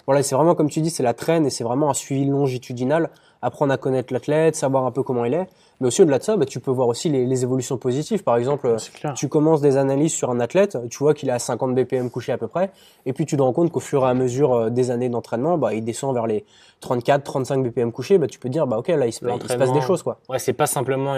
[0.07, 3.11] voilà, c'est vraiment comme tu dis, c'est la traîne et c'est vraiment un suivi longitudinal
[3.43, 5.47] apprendre à connaître l'athlète, savoir un peu comment il est.
[5.81, 8.23] Mais aussi au-delà de ça, bah, tu peux voir aussi les, les évolutions positives.
[8.25, 8.77] Par exemple,
[9.15, 12.33] tu commences des analyses sur un athlète, tu vois qu'il est à 50 BPM couché
[12.33, 12.71] à peu près,
[13.05, 15.59] et puis tu te rends compte qu'au fur et à mesure euh, des années d'entraînement,
[15.59, 16.45] bah, il descend vers les
[16.81, 18.17] 34, 35 BPM couché.
[18.17, 20.03] Bah, tu peux dire, bah, ok, là, il se, passe des choses.
[20.03, 20.19] Quoi.
[20.31, 21.15] Ouais, c'est pas simplement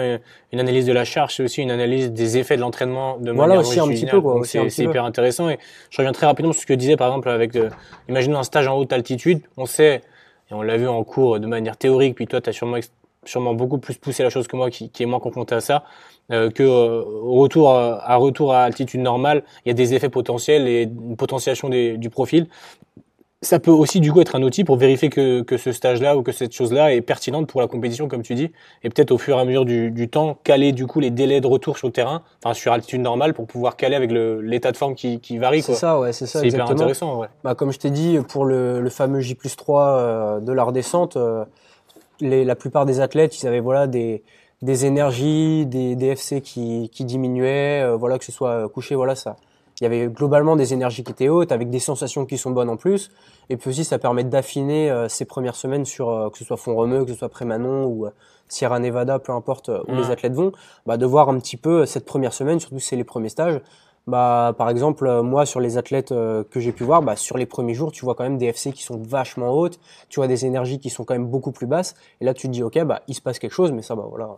[0.51, 3.59] une analyse de la charge, c'est aussi une analyse des effets de l'entraînement de voilà,
[3.59, 4.19] aussi un petit peu.
[4.19, 5.49] Quoi, c'est hyper intéressant.
[5.49, 5.57] Et
[5.89, 7.69] je reviens très rapidement sur ce que disais, par exemple, avec, euh,
[8.09, 10.01] imaginons un stage en haute altitude, on sait
[10.49, 12.77] et on l'a vu en cours de manière théorique, puis toi, tu as sûrement,
[13.25, 15.83] sûrement beaucoup plus poussé la chose que moi, qui, qui est moins confronté à ça,
[16.31, 20.67] euh, que euh, retour à, retour à altitude normale, il y a des effets potentiels
[20.67, 22.47] et une potentiation du profil
[23.41, 26.23] ça peut aussi du coup être un outil pour vérifier que, que ce stage-là ou
[26.23, 28.51] que cette chose-là est pertinente pour la compétition, comme tu dis,
[28.83, 31.39] et peut-être au fur et à mesure du, du, temps caler du coup les délais
[31.39, 34.77] de retour sur le terrain, enfin sur altitude normale, pour pouvoir caler avec l'état de
[34.77, 35.61] forme qui, qui varie.
[35.61, 36.41] C'est ça, ouais, c'est ça.
[36.41, 37.21] C'est hyper intéressant.
[37.21, 37.27] Ouais.
[37.45, 41.15] Bah, comme je t'ai dit, pour le, le, fameux J 3 euh, de la redescente,
[41.15, 41.45] euh,
[42.19, 44.23] les, la plupart des athlètes, ils avaient voilà des
[44.61, 49.15] des énergies, des, des FC qui, qui diminuaient, euh, voilà que ce soit couché, voilà
[49.15, 49.37] ça
[49.79, 52.69] il y avait globalement des énergies qui étaient hautes, avec des sensations qui sont bonnes
[52.69, 53.11] en plus.
[53.49, 56.57] Et puis aussi, ça permet d'affiner euh, ces premières semaines sur euh, que ce soit
[56.57, 58.11] Font Romeu, que ce soit Prémanon ou euh,
[58.49, 60.51] Sierra Nevada, peu importe où les athlètes vont,
[60.87, 63.61] bah, de voir un petit peu cette première semaine, surtout si c'est les premiers stages,
[64.09, 67.37] bah, par exemple, euh, moi, sur les athlètes euh, que j'ai pu voir, bah, sur
[67.37, 70.27] les premiers jours, tu vois quand même des FC qui sont vachement hautes, tu vois
[70.27, 71.95] des énergies qui sont quand même beaucoup plus basses.
[72.19, 74.05] Et là, tu te dis, OK, bah, il se passe quelque chose, mais ça, bah,
[74.09, 74.29] voilà.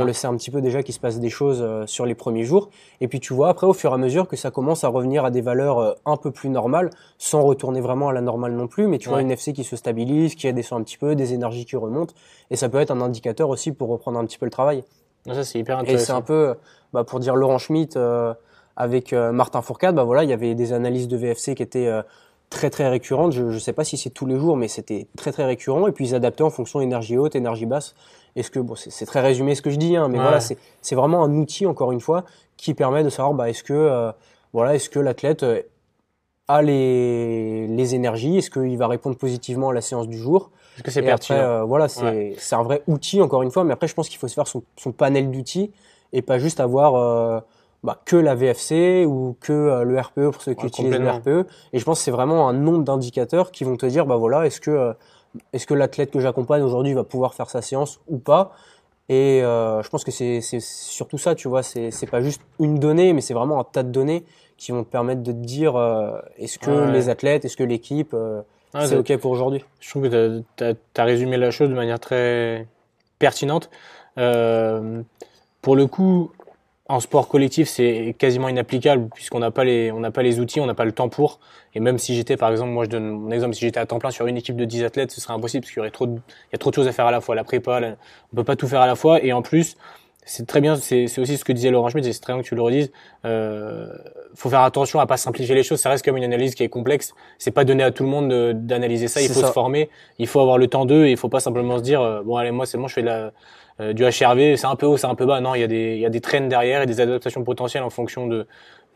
[0.00, 2.14] On le sait un petit peu déjà qu'il se passe des choses euh, sur les
[2.14, 2.70] premiers jours.
[3.00, 5.24] Et puis, tu vois après, au fur et à mesure, que ça commence à revenir
[5.24, 8.86] à des valeurs un peu plus normales, sans retourner vraiment à la normale non plus.
[8.86, 11.66] Mais tu vois une FC qui se stabilise, qui redescend un petit peu, des énergies
[11.66, 12.14] qui remontent.
[12.50, 14.82] Et ça peut être un indicateur aussi pour reprendre un petit peu le travail.
[15.26, 16.02] Ça, c'est hyper intéressant.
[16.02, 16.54] Et c'est un peu,
[16.94, 17.98] bah, pour dire Laurent Schmitt,
[18.80, 21.86] avec euh, Martin Fourcade, bah voilà, il y avait des analyses de VFC qui étaient
[21.86, 22.00] euh,
[22.48, 23.32] très très récurrentes.
[23.32, 25.86] Je ne sais pas si c'est tous les jours, mais c'était très très récurrent.
[25.86, 27.94] Et puis ils adaptaient en fonction énergie haute, énergie basse.
[28.36, 31.22] Est-ce que bon, c'est très résumé ce que je dis, hein, mais voilà, c'est vraiment
[31.22, 32.24] un outil encore une fois
[32.56, 34.12] qui permet de savoir, bah, est-ce que euh,
[34.54, 35.44] voilà, est-ce que l'athlète
[36.48, 40.50] a les, les énergies, est-ce qu'il va répondre positivement à la séance du jour?
[40.76, 41.66] Est-ce que c'est pertinent?
[41.66, 44.28] Voilà, c'est c'est un vrai outil encore une fois, mais après je pense qu'il faut
[44.28, 45.70] se faire son, son panel d'outils
[46.12, 47.42] et pas juste avoir
[47.82, 51.46] bah, que la VFC ou que euh, le RPE pour ceux qui utilisent le RPE.
[51.72, 54.44] Et je pense que c'est vraiment un nombre d'indicateurs qui vont te dire, bah voilà,
[54.44, 54.92] est-ce que euh,
[55.52, 58.52] est-ce que l'athlète que j'accompagne aujourd'hui va pouvoir faire sa séance ou pas?
[59.08, 63.12] Et euh, je pense que c'est surtout ça, tu vois, c'est pas juste une donnée,
[63.12, 64.24] mais c'est vraiment un tas de données
[64.56, 65.74] qui vont te permettre de te dire,
[66.36, 68.14] est-ce que les athlètes, est-ce que l'équipe
[68.74, 69.64] c'est OK pour aujourd'hui?
[69.80, 72.66] Je trouve que tu as, résumé la chose de manière très
[73.18, 73.70] pertinente.
[74.16, 76.30] Pour le coup,
[76.90, 80.60] en sport collectif, c'est quasiment inapplicable puisqu'on n'a pas les on n'a pas les outils,
[80.60, 81.38] on n'a pas le temps pour.
[81.74, 83.98] Et même si j'étais, par exemple, moi je donne mon exemple, si j'étais à temps
[83.98, 86.06] plein sur une équipe de 10 athlètes, ce serait impossible parce qu'il y aurait trop
[86.06, 87.80] de, il y a trop de choses à faire à la fois, la prépa,
[88.32, 89.22] on peut pas tout faire à la fois.
[89.22, 89.76] Et en plus,
[90.24, 92.54] c'est très bien, c'est aussi ce que disait Laurent Schmitt, c'est très bien que tu
[92.54, 92.90] le redises.
[93.24, 93.88] Euh,
[94.34, 95.80] faut faire attention à pas simplifier les choses.
[95.80, 97.14] Ça reste comme une analyse qui est complexe.
[97.38, 99.20] C'est pas donné à tout le monde d'analyser ça.
[99.20, 101.06] Il faut se former, il faut avoir le temps d'eux.
[101.06, 103.06] Il faut pas simplement se dire euh, bon allez moi c'est bon, je fais de
[103.06, 103.32] la
[103.80, 105.40] euh, du HRV, c'est un peu haut, c'est un peu bas.
[105.40, 107.82] Non, il y a des, il y a des trends derrière et des adaptations potentielles
[107.82, 108.46] en fonction de,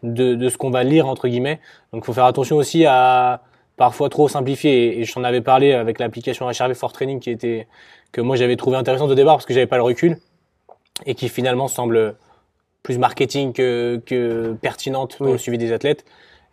[0.02, 1.60] de, de ce qu'on va lire, entre guillemets.
[1.92, 3.42] Donc, il faut faire attention aussi à
[3.76, 5.00] parfois trop simplifier.
[5.00, 7.66] Et, je t'en avais parlé avec l'application HRV for Training qui était,
[8.12, 10.18] que moi j'avais trouvé intéressante au départ parce que j'avais pas le recul
[11.06, 12.16] et qui finalement semble
[12.82, 16.04] plus marketing que, que pertinente dans le suivi des athlètes.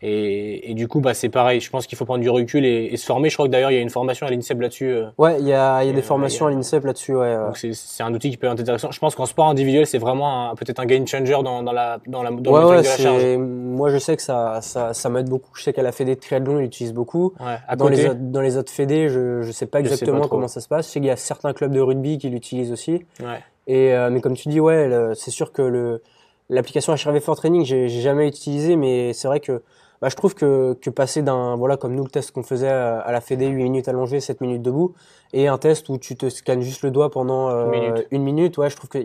[0.03, 1.59] Et, et, du coup, bah, c'est pareil.
[1.59, 3.29] Je pense qu'il faut prendre du recul et, et, se former.
[3.29, 4.89] Je crois que d'ailleurs, il y a une formation à l'INSEP là-dessus.
[4.89, 5.05] Euh.
[5.19, 7.15] ouais, il y a, y a des formations à l'INSEP là-dessus.
[7.15, 8.89] Ouais, Donc c'est un outil qui peut être intéressant.
[8.91, 12.23] Je pense qu'en sport individuel, c'est vraiment peut-être un game changer dans, dans la dans
[12.23, 13.37] la dans ouais, ouais, de la charge.
[13.37, 15.51] Moi, je sais que ça ça, ça m'aide beaucoup.
[15.55, 17.33] Je sais qu'à la Fédé de triathlon, ils l'utilisent beaucoup.
[17.39, 20.61] Ouais, à dans les dans les autres Fédés, je je sais pas exactement comment ça
[20.61, 20.87] se passe.
[20.87, 23.05] Je sais qu'il y a certains clubs de rugby qui l'utilisent aussi.
[23.19, 23.39] Ouais.
[23.67, 26.01] Et euh, mais comme tu dis, ouais, c'est sûr que le
[26.49, 29.61] l'application HRV for Training, j'ai jamais utilisé, mais c'est vrai que
[30.01, 33.11] bah, je trouve que, que passer d'un, voilà, comme nous le test qu'on faisait à,
[33.11, 34.95] la Fédé, 8 minutes allongées, 7 minutes debout,
[35.31, 38.57] et un test où tu te scannes juste le doigt pendant euh, une, minute.
[38.57, 38.97] ouais, je trouve que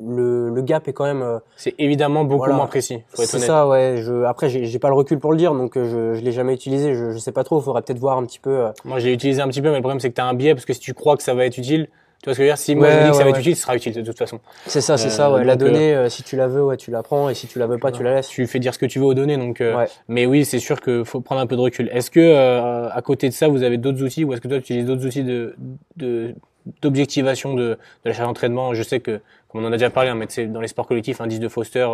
[0.00, 1.20] le, le gap est quand même.
[1.20, 3.02] Euh, c'est évidemment beaucoup moins précis.
[3.12, 3.96] C'est ça, ouais.
[3.98, 6.54] Je, après, j'ai pas le recul pour le dire, donc euh, je, je l'ai jamais
[6.54, 6.94] utilisé.
[6.94, 7.60] Je, je sais pas trop.
[7.60, 8.68] Il faudrait peut-être voir un petit peu.
[8.86, 10.54] Moi, j'ai utilisé un petit peu, mais le problème c'est que tu as un biais
[10.54, 11.88] parce que si tu crois que ça va être utile,
[12.20, 12.58] tu vois ce que je veux dire?
[12.58, 14.18] Si moi je me dis que ça va être utile, ce sera utile de toute
[14.18, 14.40] façon.
[14.66, 15.30] C'est ça, c'est ça.
[15.30, 15.40] Ouais.
[15.40, 17.60] Euh, la donnée, euh, si tu la veux, ouais, tu la prends, et si tu
[17.60, 18.28] la veux pas, tu la laisses.
[18.28, 19.60] Tu fais dire ce que tu veux aux données, donc.
[19.60, 21.88] Euh, mais oui, c'est sûr qu'il faut prendre un peu de recul.
[21.92, 24.62] Est-ce que à côté de ça, vous avez d'autres outils, ou est-ce que toi tu
[24.64, 25.54] utilises d'autres outils de,
[25.96, 26.34] de
[26.82, 28.74] d'objectivation de, de la charge d'entraînement?
[28.74, 31.20] Je sais que, comme on en a déjà parlé, hein, mais dans les sports collectifs,
[31.20, 31.88] indice de Foster,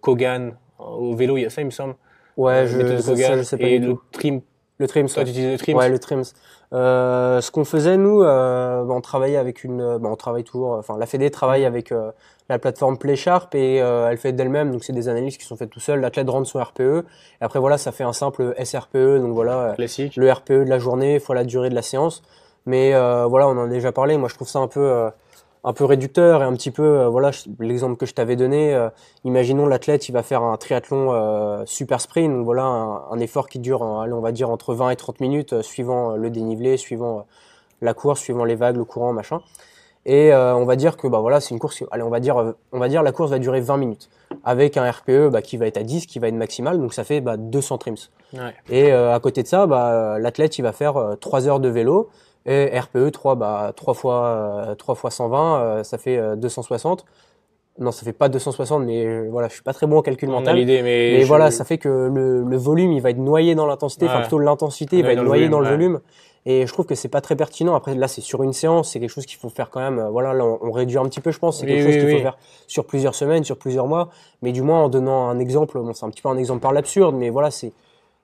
[0.00, 1.96] Kogan, au vélo, il y a ça, il me semble.
[2.36, 3.66] Ouais, je, ça, je sais pas.
[3.66, 4.40] Et le trim
[4.80, 5.08] le Trims.
[5.08, 5.76] Toi, tu utilises le Trims?
[5.76, 6.24] Ouais, le Trims.
[6.72, 10.72] Euh, ce qu'on faisait nous, euh, bah, on travaillait avec une, bah, on travaille toujours.
[10.72, 12.12] Enfin, la Fédé travaille avec euh,
[12.48, 14.70] la plateforme PlaySharp et euh, elle fait d'elle-même.
[14.70, 16.00] Donc c'est des analyses qui sont faites tout seul.
[16.00, 17.04] L'athlète rentre son RPE et
[17.40, 19.18] après voilà, ça fait un simple SRPE.
[19.20, 20.16] Donc voilà, Classique.
[20.16, 22.22] le RPE de la journée fois la durée de la séance.
[22.66, 24.16] Mais voilà, on en a déjà parlé.
[24.16, 25.10] Moi, je trouve ça un peu
[25.62, 28.74] un peu réducteur et un petit peu, euh, voilà, l'exemple que je t'avais donné.
[28.74, 28.88] Euh,
[29.24, 33.58] imaginons l'athlète, il va faire un triathlon euh, super sprint, donc voilà, un, effort qui
[33.58, 37.26] dure, allez, on va dire entre 20 et 30 minutes, suivant le dénivelé, suivant
[37.82, 39.40] la course, suivant les vagues, le courant, machin.
[40.06, 41.84] Et on va dire que bah voilà, c'est une course.
[41.90, 44.08] Allez, on va dire, on va dire la course va durer 20 minutes
[44.44, 47.04] avec un RPE bah, qui va être à 10, qui va être maximal, donc ça
[47.04, 47.96] fait bah, 200 trims.
[48.32, 48.54] Ouais.
[48.70, 52.08] Et à côté de ça, bah, l'athlète il va faire 3 heures de vélo
[52.46, 57.00] et RPE 3, bah, 3 fois, 3 euh, fois 120, euh, ça fait 260.
[57.00, 60.28] Euh, non, ça fait pas 260, mais voilà, je suis pas très bon en calcul
[60.28, 60.56] mental.
[60.56, 64.06] mais, mais voilà, ça fait que le, le, volume, il va être noyé dans l'intensité,
[64.06, 66.00] enfin plutôt l'intensité, il va être noyé dans le volume.
[66.46, 67.74] Et je trouve que c'est pas très pertinent.
[67.74, 70.08] Après, là, c'est sur une séance, c'est quelque chose qu'il faut faire quand même.
[70.10, 71.60] Voilà, là, on, réduit un petit peu, je pense.
[71.60, 74.08] C'est quelque chose qu'il faut faire sur plusieurs semaines, sur plusieurs mois.
[74.40, 76.72] Mais du moins, en donnant un exemple, bon, c'est un petit peu un exemple par
[76.72, 77.72] l'absurde, mais voilà, c'est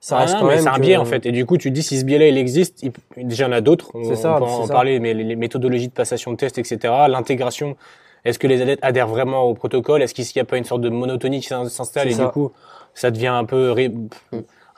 [0.01, 0.61] ça reste quand même.
[0.61, 1.27] C'est un biais en fait.
[1.27, 2.93] Et du coup, tu dis si ce biais-là il existe, il...
[3.27, 3.91] déjà il y en a d'autres.
[3.95, 6.79] On, ça, peut en parler, mais les méthodologies de passation de tests, etc.
[7.09, 7.77] L'intégration.
[8.25, 10.03] Est-ce que les athlètes adhèrent vraiment au protocole?
[10.03, 12.53] Est-ce qu'il n'y a pas une sorte de monotonie qui s'installe et du coup
[12.97, 13.75] ça devient un peu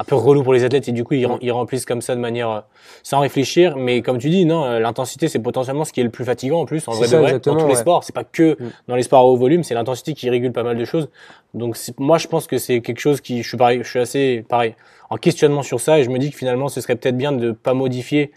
[0.01, 2.51] un peu relou pour les athlètes et du coup ils, remplissent comme ça de manière
[2.51, 2.61] euh,
[3.03, 3.77] sans réfléchir.
[3.77, 6.61] Mais comme tu dis non euh, l'intensité c'est potentiellement ce qui est le plus fatigant
[6.61, 8.05] en plus en vrai, vrai dans tous les sports.
[8.05, 8.71] C'est pas que mm.
[8.87, 11.09] dans les sports à haut volume c'est l'intensité qui régule pas mal de choses.
[11.55, 14.45] Donc moi je pense que c'est quelque chose qui je suis pareil je suis assez
[14.49, 14.75] pareil
[15.11, 17.51] en questionnement sur ça et je me dis que finalement ce serait peut-être bien de
[17.51, 18.31] pas modifier.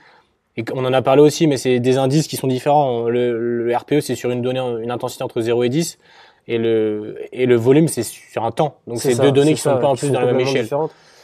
[0.57, 3.07] Et on en a parlé aussi mais c'est des indices qui sont différents.
[3.07, 5.99] Le, le RPE c'est sur une donnée une intensité entre 0 et 10
[6.47, 8.77] et le et le volume c'est sur un temps.
[8.87, 10.67] Donc c'est deux données qui sont pas en plus dans la même échelle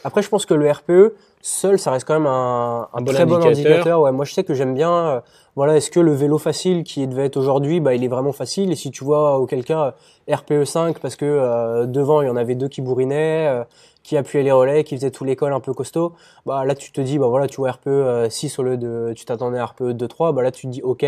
[0.08, 3.46] après, je pense que le RPE, seul, ça reste quand même un, un, très bon
[3.46, 4.00] indicateur.
[4.00, 4.94] Ouais, moi, je sais que j'aime bien.
[4.94, 5.20] Euh,
[5.58, 8.72] voilà, est-ce que le vélo facile qui devait être aujourd'hui, bah, il est vraiment facile?
[8.72, 9.96] Et si tu vois auquel cas
[10.32, 13.64] RPE 5, parce que euh, devant il y en avait deux qui bourrinaient, euh,
[14.02, 16.14] qui appuyaient les relais, qui faisaient tout l'école un peu costaud,
[16.46, 19.26] bah là tu te dis, bah voilà, tu vois RPE 6 au lieu de, tu
[19.26, 21.06] t'attendais à RPE 2, 3, bah là tu te dis, ok,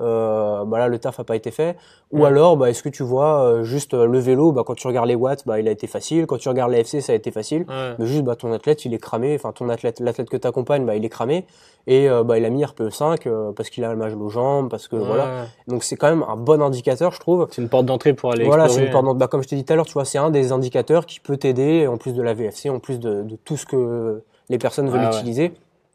[0.00, 1.76] euh, bah là le taf a pas été fait.
[2.10, 4.86] Ou alors bah est-ce que tu vois euh, juste euh, le vélo bah quand tu
[4.86, 6.26] regardes les watts bah il a été facile.
[6.26, 7.64] Quand tu regardes l'AFC ça a été facile.
[7.98, 9.34] Mais juste bah ton athlète il est cramé.
[9.36, 11.46] Enfin ton athlète l'athlète que tu accompagnes bah il est cramé.
[11.86, 14.88] Et bah il a mis RPE 5 parce qu'il a le mal aux jambes parce
[14.88, 15.46] que voilà.
[15.68, 17.46] donc c'est quand même un bon indicateur je trouve.
[17.50, 19.64] C'est une porte d'entrée pour aller voilà c'est une porte bah, comme je t'ai dit
[19.64, 22.22] tout à l'heure tu vois c'est un des indicateurs qui peut t'aider en plus de
[22.22, 25.52] la VFC en plus de, de tout ce que les personnes veulent utiliser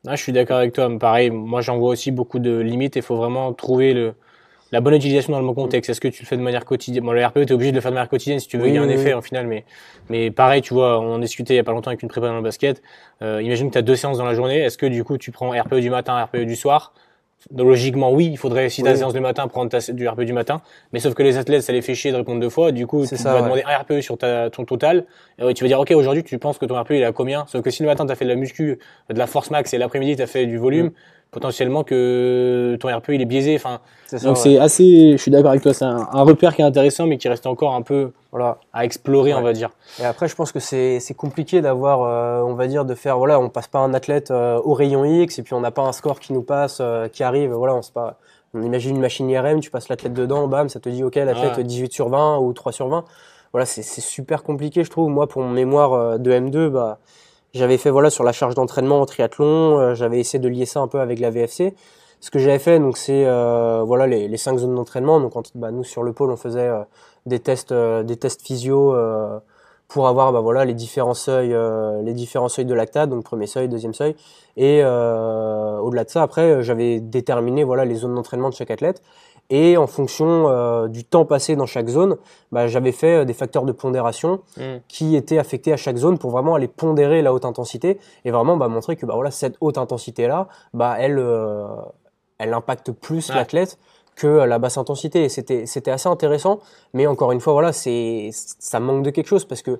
[0.08, 0.90] Ah, je suis d'accord avec toi.
[0.98, 4.14] Pareil, moi j'en vois aussi beaucoup de limites et il faut vraiment trouver le,
[4.72, 5.90] la bonne utilisation dans le bon contexte.
[5.90, 7.04] Est-ce que tu le fais de manière quotidienne?
[7.04, 8.68] Bon, le RPE, tu es obligé de le faire de manière quotidienne si tu veux
[8.68, 9.48] il y a un effet en final.
[9.48, 9.66] Mais,
[10.10, 12.28] mais pareil, tu vois, on en discutait il y a pas longtemps avec une prépa
[12.28, 12.82] dans le basket.
[13.22, 14.60] Euh, imagine que tu as deux séances dans la journée.
[14.60, 16.94] Est-ce que du coup tu prends RPE du matin, RPE du soir?
[17.56, 20.62] Logiquement, oui, il faudrait, si ta séance du matin, prendre ta, du RPE du matin.
[20.94, 22.72] Mais sauf que les athlètes, ça les fait chier de répondre deux fois.
[22.72, 25.06] Du coup, tu vas demander un RPE sur ta, ton total.
[25.40, 27.46] Et tu vas dire, OK, aujourd'hui, tu penses que ton RPE, il est à combien?
[27.48, 28.80] Sauf que si le matin, tu as fait de la muscu,
[29.10, 30.92] de la force max et l'après-midi, tu as fait du volume, mm
[31.32, 33.56] potentiellement que ton RPE il est biaisé.
[33.56, 33.80] Enfin,
[34.24, 37.18] donc c'est assez, je suis d'accord avec toi, c'est un, repère qui est intéressant, mais
[37.18, 38.58] qui reste encore un peu voilà.
[38.74, 39.70] à explorer, on va dire.
[40.00, 43.40] Et après, je pense que c'est compliqué d'avoir, euh, on va dire, de faire, voilà,
[43.40, 45.92] on passe pas un athlète euh, au rayon X et puis on n'a pas un
[45.92, 48.18] score qui nous passe, euh, qui arrive, voilà, on se pas.
[48.56, 51.60] On imagine une machine IRM, tu passes l'athlète dedans, bam, ça te dit, ok, l'athlète
[51.60, 53.06] 18 sur 20 ou 3 sur 20.
[53.52, 55.10] Voilà, c'est super compliqué, je trouve.
[55.10, 56.98] Moi, pour mon mémoire de M2, bah,
[57.54, 60.82] j'avais fait voilà sur la charge d'entraînement en triathlon, euh, j'avais essayé de lier ça
[60.82, 61.74] un peu avec la VFC.
[62.22, 65.20] Ce que j'avais fait, donc c'est euh, voilà les, les, cinq zones d'entraînement.
[65.22, 66.84] Donc bah, nous sur le pôle, on faisait euh,
[67.26, 68.94] des tests, des tests physio
[69.88, 71.56] pour avoir bah, voilà les différents seuils,
[72.04, 73.10] les différents seuils de lactate.
[73.10, 74.16] Donc premier seuil, deuxième seuil.
[74.58, 79.02] Et au-delà de ça, après, j'avais déterminé voilà les zones d'entraînement de chaque athlète.
[79.50, 82.18] Et en fonction euh, du temps passé dans chaque zone,
[82.52, 84.78] bah, j'avais fait euh, des facteurs de pondération mm.
[84.88, 88.58] qui étaient affectés à chaque zone pour vraiment aller pondérer la haute intensité et vraiment
[88.58, 91.66] bah, montrer que bah, voilà, cette haute intensité-là, bah, elle, euh,
[92.38, 93.80] elle impacte plus l'athlète
[94.16, 95.30] que la basse intensité.
[95.30, 96.60] C'était, assez intéressant,
[96.94, 99.80] mais encore une fois, voilà, ça manque de quelque chose parce que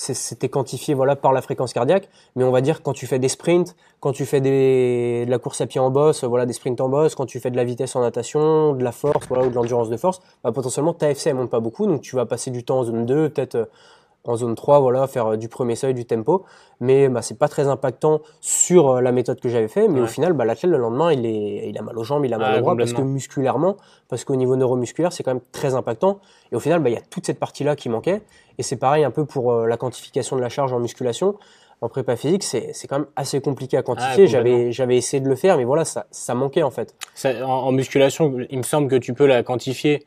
[0.00, 3.28] c'était quantifié voilà par la fréquence cardiaque mais on va dire quand tu fais des
[3.28, 6.80] sprints quand tu fais des, de la course à pied en bosse voilà des sprints
[6.80, 9.50] en bosse quand tu fais de la vitesse en natation de la force voilà ou
[9.50, 12.26] de l'endurance de force bah, potentiellement ta FC elle monte pas beaucoup donc tu vas
[12.26, 13.64] passer du temps en zone 2 peut-être euh,
[14.28, 16.44] en zone 3, voilà, faire euh, du premier seuil, du tempo.
[16.80, 19.88] Mais bah, c'est pas très impactant sur euh, la méthode que j'avais fait.
[19.88, 22.34] Mais au final, bah, l'athlète, le lendemain, il, est, il a mal aux jambes, il
[22.34, 23.76] a mal au bras, parce que musculairement,
[24.08, 26.20] parce qu'au niveau neuromusculaire, c'est quand même très impactant.
[26.52, 28.22] Et au final, bah, il y a toute cette partie-là qui manquait.
[28.58, 31.36] Et c'est pareil un peu pour euh, la quantification de la charge en musculation.
[31.80, 34.26] En prépa physique, c'est quand même assez compliqué à quantifier.
[34.26, 36.92] j'avais j'avais essayé de le faire, mais voilà, ça, ça manquait en fait.
[37.24, 40.04] en musculation, il me semble que tu peux la quantifier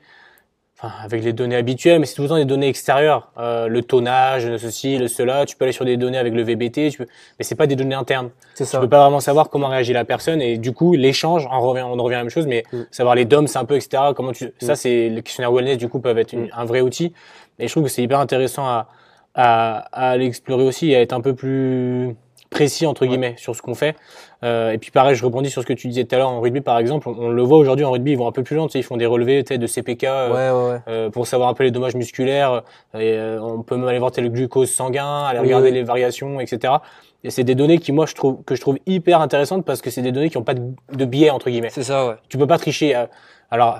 [0.81, 3.31] avec les données habituelles, mais c'est tout le temps des données extérieures.
[3.37, 5.45] Euh, le tonnage, ceci, le cela.
[5.45, 7.05] Tu peux aller sur des données avec le VBT, tu peux...
[7.37, 8.31] mais c'est pas des données internes.
[8.55, 8.77] C'est ça.
[8.77, 11.83] Tu peux pas vraiment savoir comment réagit la personne et du coup l'échange, on revient,
[11.83, 12.81] on revient à la même chose, mais mm.
[12.89, 14.03] savoir les DOMs un peu, etc.
[14.15, 14.75] Comment tu, ça mm.
[14.75, 16.49] c'est le questionnaire wellness du coup peuvent être mm.
[16.55, 17.13] un vrai outil.
[17.61, 18.87] Et je trouve que c'est hyper intéressant à
[19.35, 22.15] à, à l'explorer aussi et à être un peu plus
[22.49, 23.95] précis entre guillemets sur ce qu'on fait.
[24.43, 26.41] Euh, et puis pareil, je rebondis sur ce que tu disais tout à l'heure en
[26.41, 27.07] rugby par exemple.
[27.07, 28.83] On, le voit aujourd'hui en rugby, ils vont un peu plus loin, tu sais, ils
[28.83, 32.63] font des relevés de CPK euh, euh, pour savoir un peu les dommages musculaires.
[32.93, 36.73] Et, on peut même aller voir le glucose sanguin, aller regarder les variations, etc.
[37.23, 39.89] Et c'est des données qui moi je trouve que je trouve hyper intéressantes parce que
[39.89, 40.61] c'est des données qui ont pas de,
[40.93, 41.69] de biais entre guillemets.
[41.69, 42.15] C'est ça, ouais.
[42.27, 43.05] Tu peux pas tricher.
[43.49, 43.79] Alors,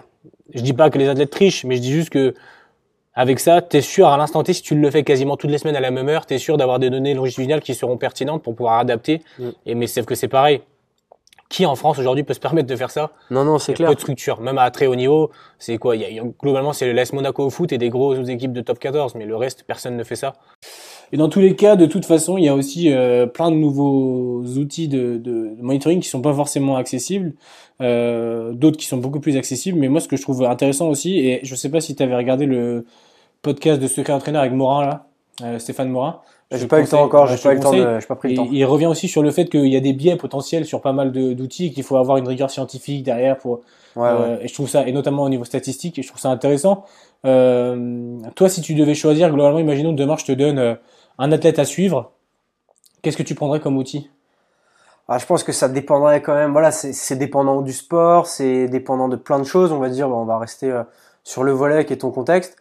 [0.53, 2.33] je dis pas que les athlètes trichent, mais je dis juste que
[3.13, 5.57] avec ça, tu es sûr à l'instant T, si tu le fais quasiment toutes les
[5.57, 8.41] semaines à la même heure, tu es sûr d'avoir des données longitudinales qui seront pertinentes
[8.41, 9.21] pour pouvoir adapter.
[9.37, 9.49] Mm.
[9.65, 10.61] Et mais c'est que c'est pareil.
[11.49, 13.11] Qui en France aujourd'hui peut se permettre de faire ça?
[13.29, 13.89] Non, non, c'est clair.
[13.89, 15.31] Peu de structure, même à très haut niveau.
[15.59, 15.97] C'est quoi?
[15.97, 18.61] Il y a, Globalement, c'est le l'AS Monaco au foot et des grosses équipes de
[18.61, 20.31] top 14, mais le reste, personne ne fait ça.
[21.13, 23.55] Et dans tous les cas, de toute façon, il y a aussi euh, plein de
[23.55, 27.33] nouveaux outils de, de, monitoring qui sont pas forcément accessibles,
[27.81, 29.77] euh, d'autres qui sont beaucoup plus accessibles.
[29.77, 32.15] Mais moi, ce que je trouve intéressant aussi, et je sais pas si tu avais
[32.15, 32.85] regardé le
[33.41, 35.05] podcast de secret entraîneur avec Morin là,
[35.43, 36.21] euh, Stéphane Morin.
[36.53, 38.35] J'ai pas eu le temps encore, j'ai pas eu le temps, j'ai pas pris le
[38.35, 38.47] temps.
[38.51, 41.13] Il, revient aussi sur le fait qu'il y a des biais potentiels sur pas mal
[41.13, 43.61] d'outils, qu'il faut avoir une rigueur scientifique derrière pour.
[43.95, 46.29] Ouais, euh, Et je trouve ça, et notamment au niveau statistique, et je trouve ça
[46.29, 46.83] intéressant.
[47.25, 50.77] Euh, toi, si tu devais choisir, globalement, imaginons demain je te donne
[51.17, 52.11] un athlète à suivre,
[53.01, 54.09] qu'est-ce que tu prendrais comme outil?
[55.07, 56.51] Ah, je pense que ça dépendrait quand même.
[56.51, 59.71] Voilà, c'est dépendant du sport, c'est dépendant de plein de choses.
[59.73, 60.71] On va dire, on va rester
[61.23, 62.55] sur le volet qui est ton contexte.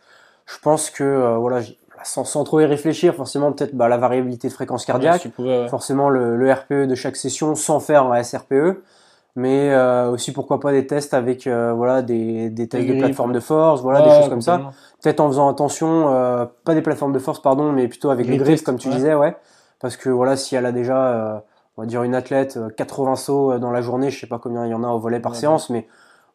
[0.47, 1.61] Je pense que euh, voilà,
[2.03, 5.29] sans, sans, trop y réfléchir, forcément peut-être bah, la variabilité de fréquence cardiaque,
[5.69, 8.83] forcément le, le, RPE de chaque session sans faire un SRPE,
[9.37, 13.33] mais euh, aussi pourquoi pas des tests avec euh, voilà des, des tests de plateforme
[13.33, 14.73] de force, voilà des choses comme ça.
[15.03, 18.37] Peut-être en faisant attention, euh, pas des plateformes de force pardon, mais plutôt avec les,
[18.37, 19.37] griffes comme tu disais, ouais,
[19.81, 21.45] parce que voilà si elle a déjà
[21.77, 24.71] on va dire une athlète 80 sauts dans la journée, je sais pas combien il
[24.71, 25.87] y en a au volet par séance, mais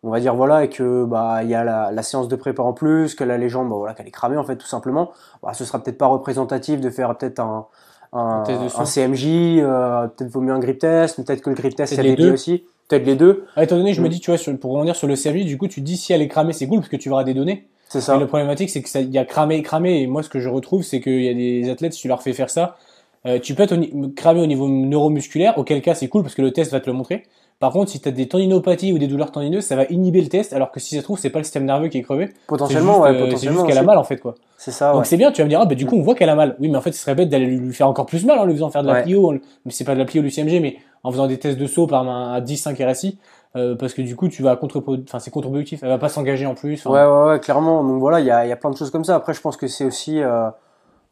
[0.03, 2.73] on va dire voilà et que bah il y a la, séance de prépa en
[2.73, 5.11] plus, que la légende bah, voilà qu'elle est cramée en fait tout simplement.
[5.43, 7.67] Bah, ce sera peut-être pas représentatif de faire peut-être un
[8.15, 8.43] un,
[8.85, 9.25] CMJ,
[9.59, 12.65] euh, peut-être vaut mieux un grip test, peut-être que le grip test c'est dédié aussi,
[12.87, 13.45] peut-être les deux.
[13.55, 14.09] Ah, étant donné, je me mm.
[14.09, 16.21] dis tu vois sur, pour revenir sur le CMJ, du coup tu dis si elle
[16.21, 17.67] est cramée c'est cool parce que tu verras des données.
[17.89, 18.13] C'est ça.
[18.13, 20.29] Mais le problématique c'est que ça il y a cramé et cramé et moi ce
[20.29, 22.77] que je retrouve c'est qu'il y a des athlètes si tu leur fais faire ça
[23.25, 23.75] Euh, tu peux être
[24.15, 26.93] cramé au niveau neuromusculaire, auquel cas c'est cool parce que le test va te le
[26.93, 27.23] montrer.
[27.59, 30.27] Par contre, si tu as des tendinopathies ou des douleurs tendineuses, ça va inhiber le
[30.27, 32.33] test, alors que si ça se trouve, c'est pas le système nerveux qui est crevé.
[32.47, 33.37] Potentiellement, ouais, potentiellement.
[33.37, 34.35] C'est juste qu'elle a mal, en fait, quoi.
[34.57, 36.15] C'est ça, Donc c'est bien, tu vas me dire, ah, bah, du coup, on voit
[36.15, 36.57] qu'elle a mal.
[36.59, 38.53] Oui, mais en fait, ce serait bête d'aller lui faire encore plus mal en lui
[38.53, 39.31] faisant faire de la plio,
[39.65, 42.07] mais c'est pas de la plio, CMG, mais en faisant des tests de saut par
[42.07, 43.19] un 10-5 RSI.
[43.55, 46.45] Euh, parce que du coup tu vas contre enfin c'est contre-productif elle va pas s'engager
[46.45, 48.75] en plus ouais ouais ouais clairement donc voilà il y a, y a plein de
[48.75, 50.49] choses comme ça après je pense que c'est aussi euh,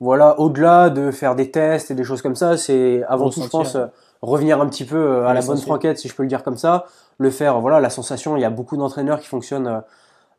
[0.02, 3.48] voilà au-delà de faire des tests et des choses comme ça c'est avant tout je
[3.48, 3.86] pense euh,
[4.24, 6.58] revenir un petit peu euh, à la bonne franquette si je peux le dire comme
[6.58, 6.86] ça
[7.20, 9.84] le faire voilà la sensation il y a beaucoup d'entraîneurs qui fonctionnent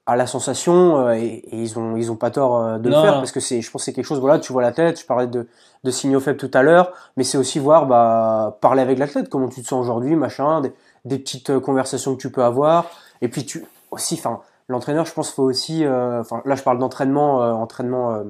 [0.07, 3.41] à la sensation et, ils ont ils ont pas tort de le faire parce que
[3.41, 5.47] c'est je pense c'est quelque chose voilà tu vois la tête je parlais de
[5.85, 9.49] de signaux faibles tout à l'heure mais c'est aussi voir bah parler avec l'athlète comment
[9.49, 10.61] tu te sens aujourd'hui machin
[11.05, 12.87] des petites euh, conversations que tu peux avoir.
[13.21, 16.79] Et puis tu aussi, enfin, l'entraîneur, je pense, faut aussi, euh, enfin, là, je parle
[16.79, 18.23] d'entraînement, euh, entraînement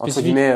[0.00, 0.52] entre guillemets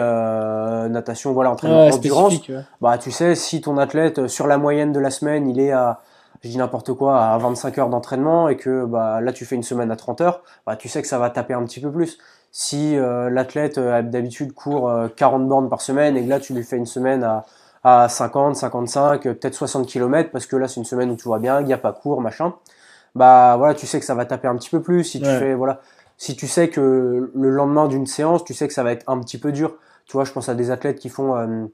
[0.89, 2.34] natation voilà entraînement endurance
[2.80, 6.01] bah tu sais si ton athlète sur la moyenne de la semaine il est à
[6.43, 9.62] je dis n'importe quoi à 25 heures d'entraînement et que bah là tu fais une
[9.62, 12.18] semaine à 30 heures bah tu sais que ça va taper un petit peu plus
[12.51, 16.86] si l'athlète d'habitude court 40 bornes par semaine et que là tu lui fais une
[16.86, 17.45] semaine à
[17.84, 21.39] à 50, 55, peut-être 60 km parce que là c'est une semaine où tu vois
[21.39, 22.55] bien, il n'y a pas court, machin.
[23.14, 25.05] Bah voilà, tu sais que ça va taper un petit peu plus.
[25.05, 25.80] Si tu fais voilà,
[26.18, 29.18] si tu sais que le lendemain d'une séance, tu sais que ça va être un
[29.20, 29.76] petit peu dur.
[30.04, 31.64] Tu vois, je pense à des athlètes qui font euh,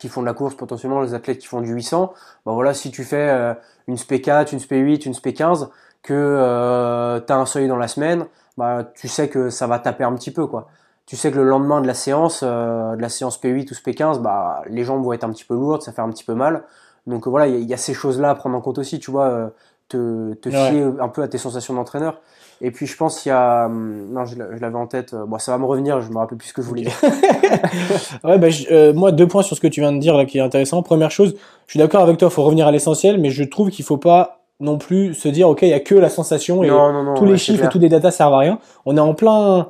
[0.00, 2.12] qui font de la course potentiellement, les athlètes qui font du 800.
[2.44, 3.54] Bah voilà, si tu fais euh,
[3.86, 5.68] une SP4, une SP8, une SP15,
[6.02, 9.78] que euh, tu as un seuil dans la semaine, bah tu sais que ça va
[9.78, 10.68] taper un petit peu quoi
[11.06, 14.20] tu sais que le lendemain de la séance, euh, de la séance P8 ou P15,
[14.20, 16.64] bah, les jambes vont être un petit peu lourdes, ça fait un petit peu mal.
[17.06, 19.48] Donc voilà, il y, a ces choses-là à prendre en compte aussi, tu vois, euh,
[19.88, 22.20] te, te fier un peu à tes sensations d'entraîneur.
[22.60, 25.14] Et puis je pense qu'il y a, hum, non, je, l'avais en tête.
[25.14, 26.96] Euh, bon, ça va me revenir, je me rappelle plus ce que je voulais dire.
[28.24, 28.48] ouais, bah,
[28.94, 30.82] moi deux points sur ce que tu viens de dire là qui est intéressant.
[30.82, 31.34] Première chose,
[31.66, 33.98] je suis d'accord avec toi, il faut revenir à l'essentiel, mais je trouve qu'il faut
[33.98, 36.70] pas non plus se dire ok, il y a que la sensation et
[37.16, 38.58] tous les chiffres et tous les datas servent à rien.
[38.86, 39.68] On est en plein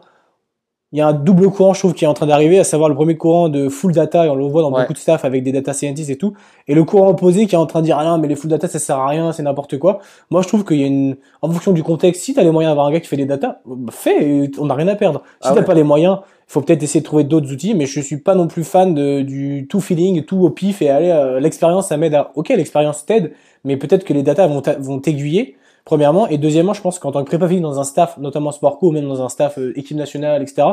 [0.93, 2.89] il y a un double courant, je trouve, qui est en train d'arriver, à savoir
[2.89, 5.43] le premier courant de full data, et on le voit dans beaucoup de staff avec
[5.43, 6.34] des data scientists et tout,
[6.68, 8.49] et le courant opposé qui est en train de dire, ah non, mais les full
[8.49, 9.99] data, ça sert à rien, c'est n'importe quoi.
[10.30, 12.70] Moi, je trouve qu'il y a une, en fonction du contexte, si t'as les moyens
[12.70, 15.22] d'avoir un gars qui fait des data, bah, fais, on n'a rien à perdre.
[15.43, 16.18] Si ah t'as pas les moyens,
[16.49, 18.95] il faut peut-être essayer de trouver d'autres outils, mais je suis pas non plus fan
[18.95, 22.51] de, du tout feeling, tout au pif, et aller, euh, l'expérience, ça m'aide à, ok,
[22.51, 23.32] l'expérience t'aide,
[23.64, 25.57] mais peut-être que les data vont, vont t'aiguiller,
[25.87, 28.78] premièrement, et deuxièmement, je pense qu'en tant que prépa physique dans un staff, notamment sport
[28.78, 30.68] co, ou même dans un staff euh, équipe nationale, etc.,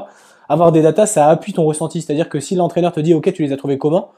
[0.49, 2.01] avoir des datas, ça appuie ton ressenti.
[2.01, 4.09] C'est-à-dire que si l'entraîneur te dit, OK, tu les as trouvés comment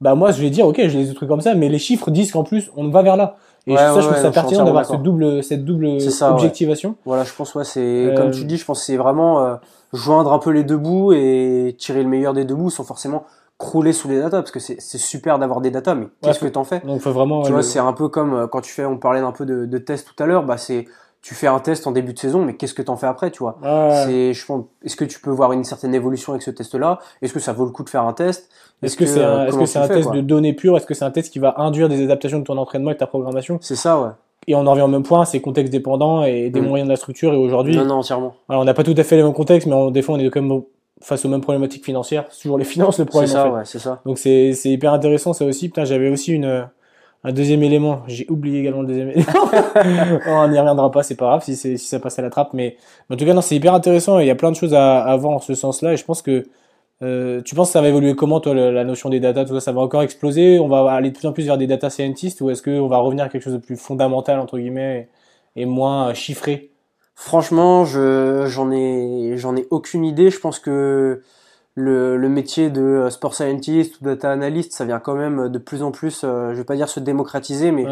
[0.00, 2.10] Bah moi, je vais dire, OK, je les ai trouvés comme ça, mais les chiffres
[2.10, 3.36] disent qu'en plus, on va vers là.
[3.66, 6.96] Et ça, je trouve ça pertinent d'avoir cette double, cette double objectivation.
[7.04, 9.54] Voilà, je pense, ouais, c'est, comme tu euh, dis, je pense c'est vraiment euh,
[9.92, 13.24] joindre un peu les deux bouts et tirer le meilleur des deux bouts sans forcément
[13.58, 16.64] crouler sous les datas parce que c'est super d'avoir des datas mais qu'est-ce que t'en
[16.64, 18.98] fais donc faut vraiment tu vois c'est un peu comme euh, quand tu fais on
[18.98, 20.86] parlait un peu de, de tests tout à l'heure bah c'est
[21.24, 23.30] tu fais un test en début de saison, mais qu'est-ce que tu en fais après,
[23.30, 23.56] tu vois
[24.04, 26.98] C'est, je pense, est-ce que tu peux voir une certaine évolution avec ce test-là?
[27.22, 28.50] Est-ce que ça vaut le coup de faire un test?
[28.82, 30.76] Est-ce que, c'est un, est-ce que c'est un test de données pures?
[30.76, 32.98] Est-ce que c'est un test qui va induire des adaptations de ton entraînement et de
[32.98, 33.56] ta programmation?
[33.62, 34.10] C'est ça, ouais.
[34.46, 36.66] Et on en revient au même point, c'est contexte dépendant et des mm.
[36.66, 37.32] moyens de la structure.
[37.32, 38.34] Et aujourd'hui, non, non, entièrement.
[38.50, 40.18] Alors, on n'a pas tout à fait les mêmes contextes, mais on, des fois, on
[40.18, 40.60] est quand même
[41.00, 42.26] face aux mêmes problématiques financières.
[42.30, 43.28] C'est toujours les finances le problème.
[43.28, 44.00] C'est ça, ouais, c'est ça.
[44.04, 45.68] Donc c'est, c'est hyper intéressant ça aussi.
[45.68, 46.68] Putain, j'avais aussi une
[47.26, 49.48] un deuxième élément, j'ai oublié également le deuxième élément.
[50.26, 52.52] on n'y reviendra pas, c'est pas grave si, si ça passe à la trappe.
[52.52, 52.76] Mais
[53.08, 55.16] en tout cas, non, c'est hyper intéressant il y a plein de choses à, à
[55.16, 55.94] voir en ce sens-là.
[55.94, 56.44] Et je pense que
[57.02, 59.60] euh, tu penses que ça va évoluer comment, toi, la notion des data, tout ça,
[59.60, 60.58] ça va encore exploser?
[60.60, 62.98] On va aller de plus en plus vers des data scientists ou est-ce qu'on va
[62.98, 65.08] revenir à quelque chose de plus fondamental, entre guillemets,
[65.56, 66.70] et, moins chiffré?
[67.14, 70.30] Franchement, je, j'en ai, j'en ai aucune idée.
[70.30, 71.22] Je pense que
[71.76, 75.58] le, le, métier de euh, sport scientist ou data analyst, ça vient quand même de
[75.58, 77.84] plus en plus, euh, je vais pas dire se démocratiser, mais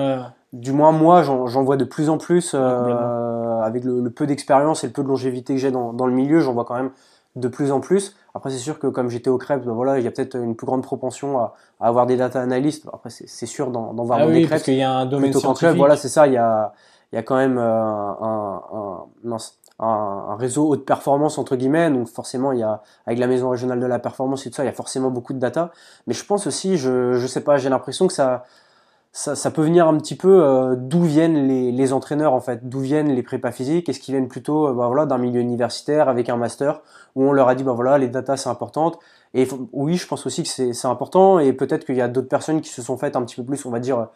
[0.53, 4.87] du moins moi, j'en vois de plus en plus euh, avec le, peu d'expérience et
[4.87, 6.91] le peu de longévité que j'ai dans, dans, le milieu, j'en vois quand même
[7.35, 8.15] de plus en plus.
[8.35, 10.55] Après, c'est sûr que comme j'étais au crêpe, ben voilà, il y a peut-être une
[10.55, 12.87] plus grande propension à, à avoir des data analystes.
[12.93, 14.51] Après, c'est sûr d'en voir ah oui, des crêpes.
[14.51, 15.77] Parce qu'il y a un domaine scientifique.
[15.77, 16.27] voilà, c'est ça.
[16.27, 16.73] Il y a,
[17.13, 19.07] il y a quand même un,
[19.79, 21.91] un, réseau haute performance entre guillemets.
[21.91, 24.63] Donc forcément il y a avec la maison régionale de la performance et tout ça
[24.63, 25.73] il y a forcément beaucoup de data.
[26.07, 28.45] Mais je pense aussi je je sais pas j'ai l'impression que ça,
[29.13, 32.69] ça peut venir un petit peu euh, d'où viennent les, les, entraîneurs en fait.
[32.69, 33.89] D'où viennent les prépas physiques?
[33.91, 36.81] Est-ce qu'ils viennent plutôt euh, bah, voilà d'un milieu universitaire avec un master
[37.15, 38.93] où on leur a dit bah voilà les data c'est important
[39.35, 41.39] et oui je pense aussi que c'est important.
[41.39, 43.67] Et peut-être qu'il y a d'autres personnes qui se sont faites un petit peu plus
[43.67, 44.09] on va dire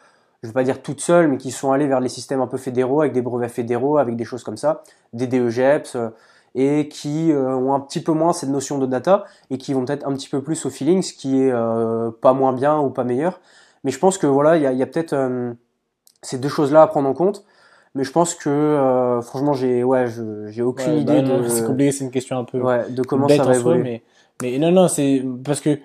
[0.42, 2.46] je ne vais pas dire toutes seules, mais qui sont allées vers les systèmes un
[2.46, 4.82] peu fédéraux, avec des brevets fédéraux, avec des choses comme ça,
[5.12, 6.08] des DEGEPS, euh,
[6.54, 10.08] et qui ont un petit peu moins cette notion de data et qui vont peut-être
[10.08, 11.52] un petit peu plus au feeling, ce qui est
[12.22, 13.40] pas moins bien ou pas meilleur.
[13.84, 15.14] Mais je pense que voilà, il y a, peut-être
[16.22, 17.44] ces deux choses-là à prendre en compte.
[17.94, 20.06] Mais je pense que franchement, j'ai ouais,
[20.46, 21.46] j'ai aucune idée bah de.
[21.46, 22.58] C'est compliqué, c'est une question un peu.
[22.58, 23.82] Ouais, de comment ça va évoluer.
[23.82, 24.02] mais,
[24.40, 25.78] mais non, non, c'est parce que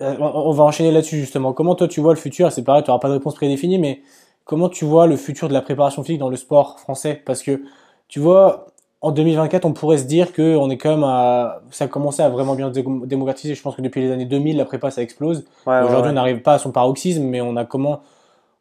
[0.00, 1.52] on va enchaîner là-dessus justement.
[1.52, 2.50] Comment toi tu vois le futur?
[2.52, 4.00] C'est pareil, tu n'auras pas de réponse prédéfinie, mais
[4.44, 7.20] comment tu vois le futur de la préparation physique dans le sport français?
[7.24, 7.62] Parce que
[8.08, 8.66] tu vois,
[9.02, 12.22] en 2024, on pourrait se dire que on est quand même à, ça a commencé
[12.22, 13.54] à vraiment bien démocratiser.
[13.54, 15.46] Je pense que depuis les années 2000, la prépa ça explose.
[15.66, 18.00] Aujourd'hui, on n'arrive pas à son paroxysme, mais on a comment,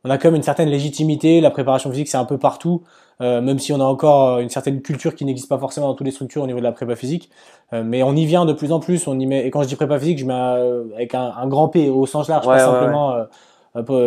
[0.04, 1.42] on a quand même une certaine légitimité.
[1.42, 2.84] La préparation physique, c'est un peu partout.
[3.22, 6.06] Euh, même si on a encore une certaine culture qui n'existe pas forcément dans toutes
[6.06, 7.30] les structures au niveau de la prépa physique.
[7.74, 9.08] Euh, mais on y vient de plus en plus.
[9.08, 11.48] On y met, et quand je dis prépa physique, je mets euh, avec un, un,
[11.48, 13.26] grand P au sens large, pas simplement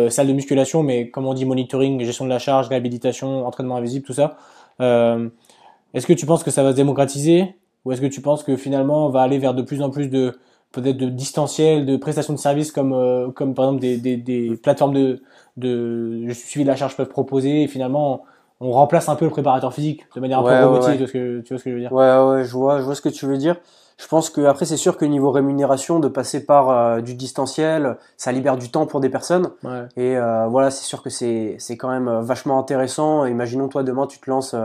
[0.09, 4.05] salle de musculation, mais comme on dit monitoring, gestion de la charge, réhabilitation, entraînement invisible,
[4.05, 4.35] tout ça.
[4.79, 7.55] est-ce que tu penses que ça va se démocratiser?
[7.85, 10.09] Ou est-ce que tu penses que finalement on va aller vers de plus en plus
[10.09, 10.37] de
[10.71, 14.93] peut-être de distanciel, de prestations de services comme comme par exemple des, des, des plateformes
[14.93, 15.21] de
[15.57, 18.23] de suivi de la charge peuvent proposer et finalement
[18.59, 21.13] on remplace un peu le préparateur physique de manière un peu robotique, tu, vois ce
[21.13, 23.01] que, tu vois ce que je veux dire Ouais, ouais, je vois, je vois ce
[23.01, 23.57] que tu veux dire.
[23.97, 27.97] Je pense que après c'est sûr que niveau rémunération, de passer par euh, du distanciel,
[28.17, 29.51] ça libère du temps pour des personnes.
[29.63, 29.87] Ouais.
[29.97, 33.25] Et euh, voilà, c'est sûr que c'est c'est quand même euh, vachement intéressant.
[33.25, 34.55] Imaginons toi demain tu te lances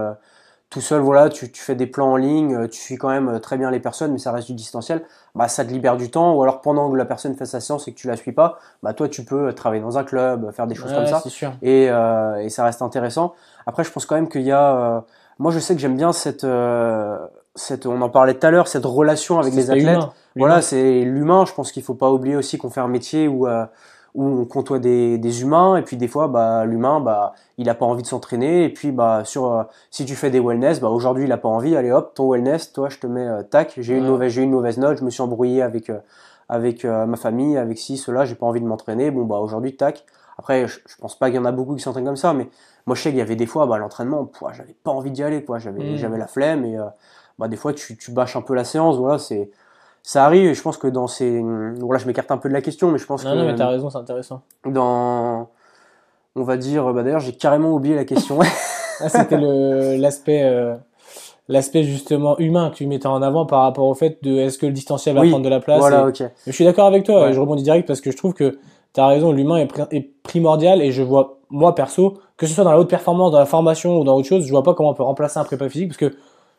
[0.70, 3.56] tout seul, voilà, tu, tu, fais des plans en ligne, tu suis quand même très
[3.56, 5.02] bien les personnes, mais ça reste du distanciel.
[5.34, 6.34] Bah ça te libère du temps.
[6.34, 8.58] Ou alors pendant que la personne fait sa séance et que tu la suis pas,
[8.82, 11.22] bah toi tu peux travailler dans un club, faire des choses comme ça.
[11.26, 11.52] Sûr.
[11.62, 13.34] Et et ça reste intéressant.
[13.68, 14.76] Après, je pense quand même qu'il y a.
[14.76, 15.00] Euh,
[15.38, 17.18] moi, je sais que j'aime bien cette, euh,
[17.54, 17.84] cette.
[17.84, 20.08] On en parlait tout à l'heure, cette relation avec les athlètes.
[20.36, 21.44] Voilà, c'est l'humain.
[21.46, 23.66] Je pense qu'il faut pas oublier aussi qu'on fait un métier où euh,
[24.14, 27.74] où on côtoie des, des, humains et puis des fois bah l'humain bah il a
[27.74, 31.24] pas envie de s'entraîner et puis bah sur si tu fais des wellness bah aujourd'hui
[31.24, 34.06] il a pas envie allez hop ton wellness toi je te mets tac j'ai une
[34.06, 35.92] mauvaise j'ai une mauvaise note je me suis embrouillé avec
[36.48, 40.04] avec ma famille avec ci cela j'ai pas envie de m'entraîner bon bah aujourd'hui tac
[40.38, 42.48] après je, je pense pas qu'il y en a beaucoup qui s'entraînent comme ça mais
[42.88, 45.44] moi, je sais qu'il y avait des fois, bah, l'entraînement, j'avais pas envie d'y aller,
[45.44, 45.58] quoi.
[45.58, 45.96] J'avais, mm.
[45.96, 46.86] j'avais la flemme et euh,
[47.38, 48.96] bah, des fois, tu, tu bâches un peu la séance.
[48.96, 49.50] Voilà, c'est,
[50.08, 50.46] ça arrive.
[50.46, 51.42] Et je pense que dans ces,
[51.80, 53.36] voilà, je m'écarte un peu de la question, mais je pense non, que.
[53.36, 54.40] Non, mais t'as raison, c'est intéressant.
[54.64, 55.50] Dans,
[56.34, 58.38] on va dire, bah, d'ailleurs, j'ai carrément oublié la question.
[59.00, 60.42] ah, c'était le, l'aspect.
[60.44, 60.74] Euh,
[61.50, 64.66] l'aspect justement humain que tu mettais en avant par rapport au fait de est-ce que
[64.66, 66.22] le distanciel va prendre de la place voilà, ok.
[66.46, 68.58] je suis d'accord avec toi je rebondis direct parce que je trouve que
[68.92, 72.64] tu as raison l'humain est, est, primordial et je vois moi perso que ce soit
[72.64, 74.90] dans la haute performance, dans la formation ou dans autre chose, je vois pas comment
[74.90, 76.14] on peut remplacer un prépa physique parce que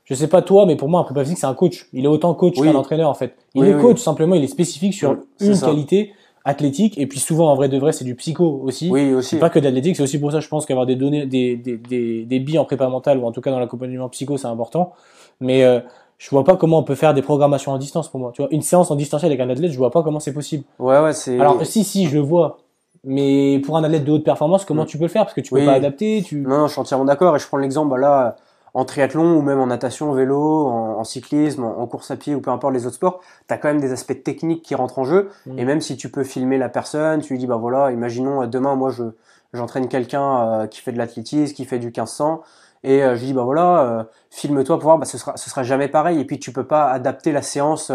[0.09, 1.87] je sais pas toi, mais pour moi, un prépa physique, c'est un coach.
[1.93, 3.35] Il est autant coach qu'un entraîneur, en fait.
[3.53, 6.13] Il est coach, simplement, il est spécifique sur une qualité
[6.45, 6.97] athlétique.
[6.97, 8.89] Et puis souvent, en vrai de vrai, c'est du psycho aussi.
[8.89, 9.29] Oui, aussi.
[9.31, 11.77] C'est pas que d'athlétique, c'est aussi pour ça, je pense qu'avoir des données, des, des,
[11.77, 14.93] des, des billes en prépa mentale ou en tout cas dans l'accompagnement psycho, c'est important.
[15.41, 15.79] Mais, euh,
[16.17, 18.31] je vois pas comment on peut faire des programmations en distance pour moi.
[18.33, 20.65] Tu vois, une séance en distanciel avec un athlète, je vois pas comment c'est possible.
[20.77, 21.39] Ouais, ouais, c'est.
[21.39, 22.57] Alors, si, si, je le vois.
[23.05, 24.87] Mais pour un athlète de haute performance, comment mm.
[24.87, 25.23] tu peux le faire?
[25.23, 26.21] Parce que tu peux pas adapter.
[26.21, 26.41] Tu...
[26.41, 27.35] Non, je suis entièrement d'accord.
[27.37, 28.35] Et je prends l'exemple bah là
[28.73, 32.51] en triathlon ou même en natation, vélo, en, cyclisme, en, course à pied ou peu
[32.51, 35.29] importe les autres sports, tu as quand même des aspects techniques qui rentrent en jeu.
[35.45, 35.59] Mm.
[35.59, 38.47] Et même si tu peux filmer la personne, tu lui dis bah voilà, imaginons euh,
[38.47, 39.03] demain moi je
[39.53, 42.41] j'entraîne quelqu'un euh, qui fait de l'athlétisme, qui fait du 1500
[42.83, 45.63] et euh, je lui dis bah voilà, filme-toi pour voir bah ce sera ce sera
[45.63, 47.91] jamais pareil et puis tu peux pas adapter la séance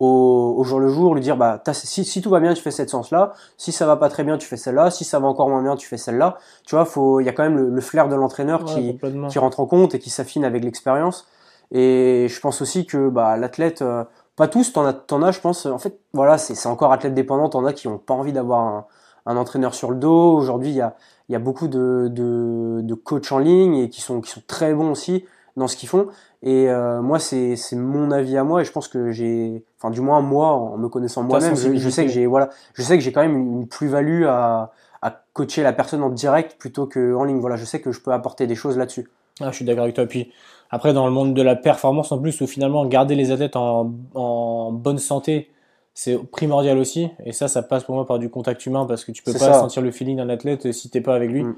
[0.00, 2.90] au, jour le jour, lui dire bah si, si tout va bien, tu fais cette
[2.90, 5.48] séance là, si ça va pas très bien, tu fais celle-là, si ça va encore
[5.48, 6.38] moins bien, tu fais celle-là.
[6.66, 8.98] Tu vois, faut il y a quand même le, flair de l'entraîneur qui
[9.28, 11.26] qui rentre en compte et qui s'affine avec l'expérience.
[11.72, 14.04] Et je pense aussi que bah l'athlète euh,
[14.36, 15.66] pas tous, t'en as, t'en as, je pense.
[15.66, 17.50] En fait, voilà, c'est, c'est encore athlète dépendant.
[17.50, 18.86] T'en as qui ont pas envie d'avoir un,
[19.26, 20.34] un entraîneur sur le dos.
[20.34, 20.96] Aujourd'hui, il y a,
[21.28, 24.42] il y a beaucoup de, de, de coachs en ligne et qui sont, qui sont
[24.46, 25.26] très bons aussi
[25.56, 26.08] dans ce qu'ils font.
[26.42, 30.00] Et euh, moi, c'est mon avis à moi, et je pense que j'ai, enfin du
[30.00, 33.12] moins moi, en me connaissant moi-même, je, sais que j'ai voilà, je sais que j'ai
[33.12, 34.72] quand même une, plus-value à,
[35.02, 37.38] à coacher la personne en direct plutôt que en ligne.
[37.38, 39.08] Voilà, je sais que je peux apporter des choses là-dessus.
[39.40, 40.06] Ah, je suis d'accord avec toi.
[40.06, 40.32] Puis
[40.70, 43.92] après, dans le monde de la performance en plus, où finalement garder les athlètes en,
[44.14, 45.50] en bonne santé,
[45.94, 47.10] c'est primordial aussi.
[47.24, 49.54] Et ça, ça passe pour moi par du contact humain parce que tu peux pas
[49.54, 51.42] sentir le feeling d'un athlète si t'es pas avec lui.
[51.42, 51.56] Mm.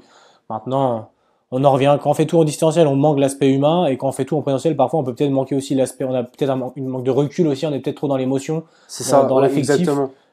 [0.49, 1.09] Maintenant
[1.55, 4.07] on en revient quand on fait tout en distanciel, on manque l'aspect humain et quand
[4.07, 6.49] on fait tout en présentiel, parfois on peut peut-être manquer aussi l'aspect, on a peut-être
[6.49, 9.87] un, manque de recul aussi, on est peut-être trop dans l'émotion, c'est ça, dans, l'affectif.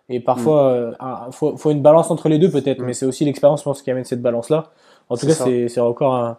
[0.09, 0.97] Et parfois, il mm.
[1.03, 2.87] euh, faut, faut, une balance entre les deux peut-être, mm.
[2.87, 4.71] mais c'est aussi l'expérience, je pense, qui amène cette balance-là.
[5.11, 6.37] En tout cas, c'est encore il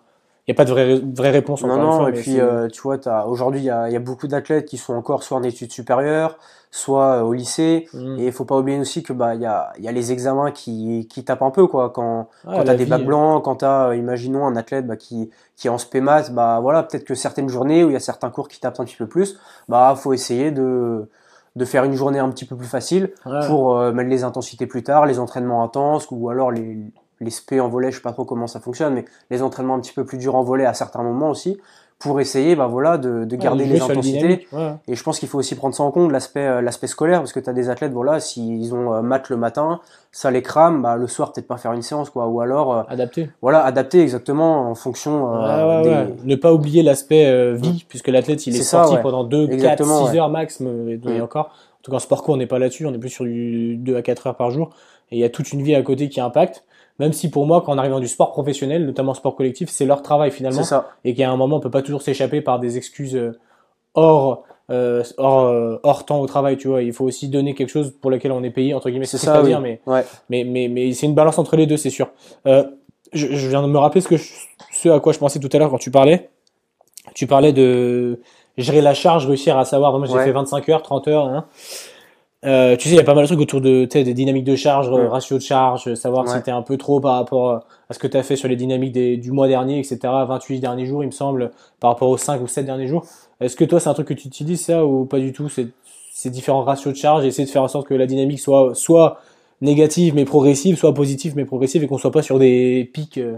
[0.47, 1.63] n'y a pas de vraie, vraie réponse.
[1.63, 4.65] Non, non, et puis euh, tu vois, aujourd'hui, il y a, y a, beaucoup d'athlètes
[4.65, 6.37] qui sont encore soit en études supérieures,
[6.71, 7.87] soit euh, au lycée.
[7.93, 8.19] Mm.
[8.19, 10.51] Et il faut pas oublier aussi que bah il y a, y a les examens
[10.51, 11.91] qui, qui tapent un peu quoi.
[11.91, 15.29] Quand, quand tu as des bacs blancs, quand tu as, imaginons, un athlète bah, qui,
[15.55, 18.31] qui est en spémat, bah voilà, peut-être que certaines journées où il y a certains
[18.31, 19.37] cours qui tapent un petit peu plus,
[19.69, 21.07] bah faut essayer de
[21.57, 23.11] de faire une journée un petit peu plus facile
[23.47, 26.77] pour euh, mettre les intensités plus tard, les entraînements intenses ou alors les,
[27.21, 29.79] les SP en volet, je sais pas trop comment ça fonctionne, mais les entraînements un
[29.79, 31.59] petit peu plus durs en volet à certains moments aussi,
[32.01, 34.47] pour essayer bah voilà, de, de garder les intensités.
[34.87, 37.31] Et je pense qu'il faut aussi prendre ça en compte, l'aspect euh, l'aspect scolaire, parce
[37.31, 39.79] que tu as des athlètes, voilà, s'ils ont euh, maths le matin,
[40.11, 42.75] ça les crame, bah, le soir peut-être pas faire une séance, quoi, ou alors...
[42.75, 43.29] Euh, adapter.
[43.41, 45.31] Voilà, adapter exactement en fonction
[45.83, 46.07] des...
[46.25, 50.29] Ne pas oublier l'aspect vie, puisque l'athlète, il est, sorti pendant 2, 4, 6 heures
[50.29, 51.45] max, mais, et encore.
[51.45, 53.75] En tout cas, en sport co, on n'est pas là-dessus, on est plus sur du
[53.77, 54.71] 2 à 4 heures par jour,
[55.11, 56.63] et il y a toute une vie à côté qui impacte.
[56.99, 59.85] Même si pour moi, quand on arrive dans du sport professionnel, notamment sport collectif, c'est
[59.85, 60.63] leur travail finalement.
[60.63, 60.89] Ça.
[61.03, 63.31] Et qu'à un moment, on peut pas toujours s'échapper par des excuses euh,
[63.93, 66.81] hors, euh, hors, euh, hors temps au travail, tu vois.
[66.81, 69.05] Il faut aussi donner quelque chose pour lequel on est payé, entre guillemets.
[69.05, 70.05] C'est ça, pas dire, mais, ouais.
[70.29, 72.09] mais, mais, mais c'est une balance entre les deux, c'est sûr.
[72.47, 72.63] Euh,
[73.13, 75.57] je, je, viens de me rappeler ce, que ce à quoi je pensais tout à
[75.57, 76.29] l'heure quand tu parlais.
[77.15, 78.21] Tu parlais de
[78.57, 81.45] gérer la charge, réussir à savoir, moi j'ai fait 25 heures, 30 heures, hein.
[82.43, 84.55] Euh, tu sais, il y a pas mal de trucs autour de des dynamiques de
[84.55, 85.07] charge, mm.
[85.07, 88.17] ratio de charge, savoir si t'es un peu trop par rapport à ce que tu
[88.17, 89.99] as fait sur les dynamiques des, du mois dernier, etc.
[90.03, 93.05] 28 derniers jours, il me semble, par rapport aux 5 ou 7 derniers jours.
[93.39, 95.49] Est-ce que toi, c'est un truc que tu utilises ça ou pas du tout?
[95.49, 99.19] Ces, différents ratios de charge, essayer de faire en sorte que la dynamique soit soit
[99.61, 103.37] négative mais progressive, soit positive mais progressive et qu'on soit pas sur des pics euh,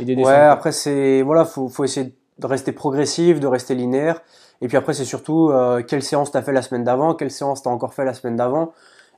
[0.00, 0.32] et des descentes.
[0.32, 4.22] Ouais, après c'est voilà, faut faut essayer de rester progressif, de rester linéaire.
[4.62, 7.62] Et puis après, c'est surtout euh, quelle séance t'as fait la semaine d'avant, quelle séance
[7.62, 8.72] t'as encore fait la semaine d'avant.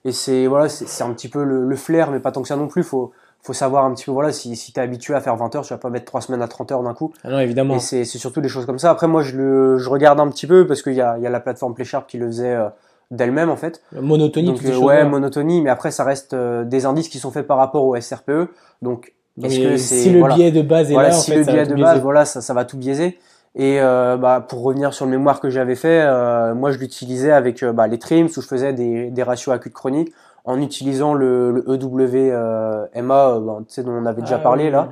[0.04, 2.68] Et c'est voilà, c'est un petit peu le, flair, mais pas tant que ça non
[2.68, 2.82] plus.
[2.82, 5.62] Faut faut savoir un petit peu voilà si si t'es habitué à faire 20 heures,
[5.62, 7.12] tu vas pas mettre 3 semaines à 30 heures d'un coup.
[7.22, 7.74] Ah non, évidemment.
[7.74, 8.90] Et c'est c'est surtout des choses comme ça.
[8.90, 11.26] Après moi je le je regarde un petit peu parce qu'il y a il y
[11.26, 12.68] a la plateforme PlaySharp qui le faisait euh,
[13.10, 13.82] d'elle-même en fait.
[13.92, 14.48] Monotonie.
[14.48, 17.84] Donc, euh, ouais, monotonie, mais après ça reste des indices qui sont faits par rapport
[17.84, 18.50] au SRPE.
[18.82, 22.00] Donc est-ce que si le biais de base est là, si le biais de base,
[22.00, 23.18] voilà, ça, ça va tout biaiser.
[23.58, 27.32] Et euh, bah, pour revenir sur le mémoire que j'avais fait, euh, moi je l'utilisais
[27.32, 30.12] avec euh, bah, les trims où je faisais des, des ratios acutes chroniques
[30.44, 34.88] en utilisant le, le EWMA bah, dont on avait déjà ah parlé là.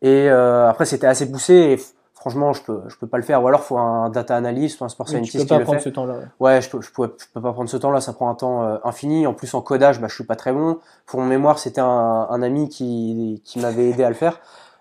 [0.00, 1.80] Et après c'était assez poussé et
[2.14, 4.84] franchement je peux je peux pas le faire ou alors faut un data analyst ou
[4.84, 6.14] un sport scientist tu peux pas prendre ce temps-là.
[6.38, 9.26] Ouais, je peux je peux, peux pas prendre ce temps-là, ça prend un temps infini.
[9.26, 10.78] En plus en codage, bah je suis pas très bon.
[11.04, 14.38] Pour mon mémoire, c'était un, un ami qui qui m'avait aidé à le faire.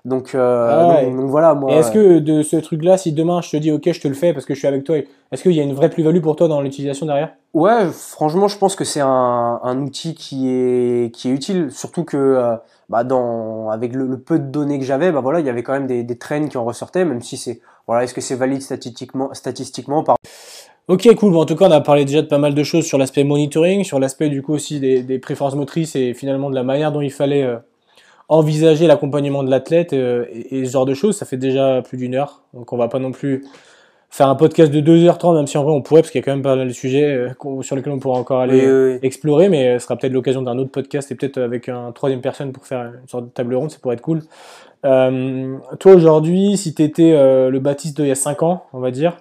[0.07, 1.53] Donc, euh, ah donc, voilà.
[1.53, 4.13] Moi, est-ce que de ce truc-là, si demain je te dis OK, je te le
[4.13, 4.95] fais parce que je suis avec toi,
[5.33, 7.33] est-ce qu'il y a une vraie plus-value pour toi dans l'utilisation derrière?
[7.53, 12.05] Ouais, franchement, je pense que c'est un, un, outil qui est qui est utile, surtout
[12.05, 12.55] que euh,
[12.87, 15.73] bah, dans avec le, peu de données que j'avais, bah voilà, il y avait quand
[15.73, 18.61] même des, des trends qui en ressortaient, même si c'est voilà, est-ce que c'est valide
[18.61, 20.15] statistiquement statistiquement par
[20.87, 21.33] Ok, cool.
[21.33, 23.25] Bon, en tout cas, on a parlé déjà de pas mal de choses sur l'aspect
[23.25, 26.93] monitoring, sur l'aspect du coup aussi des, des, préférences motrices et finalement de la manière
[26.93, 27.57] dont il fallait euh,
[28.29, 32.15] envisager l'accompagnement de l'athlète euh, et, ce genre de choses, ça fait déjà plus d'une
[32.15, 32.41] heure.
[32.53, 33.45] Donc on va pas non plus
[34.09, 36.25] faire un podcast de 2h30, même si en vrai on pourrait, parce qu'il y a
[36.25, 39.79] quand même pas mal de sujets euh, sur lesquels on pourra encore aller explorer, mais
[39.79, 42.83] ce sera peut-être l'occasion d'un autre podcast et peut-être avec un troisième personne pour faire
[43.01, 44.21] une sorte de table ronde, ça pourrait être cool.
[44.85, 48.91] Euh, toi aujourd'hui, si tu étais le Baptiste d'il y a 5 ans, on va
[48.91, 49.17] dire,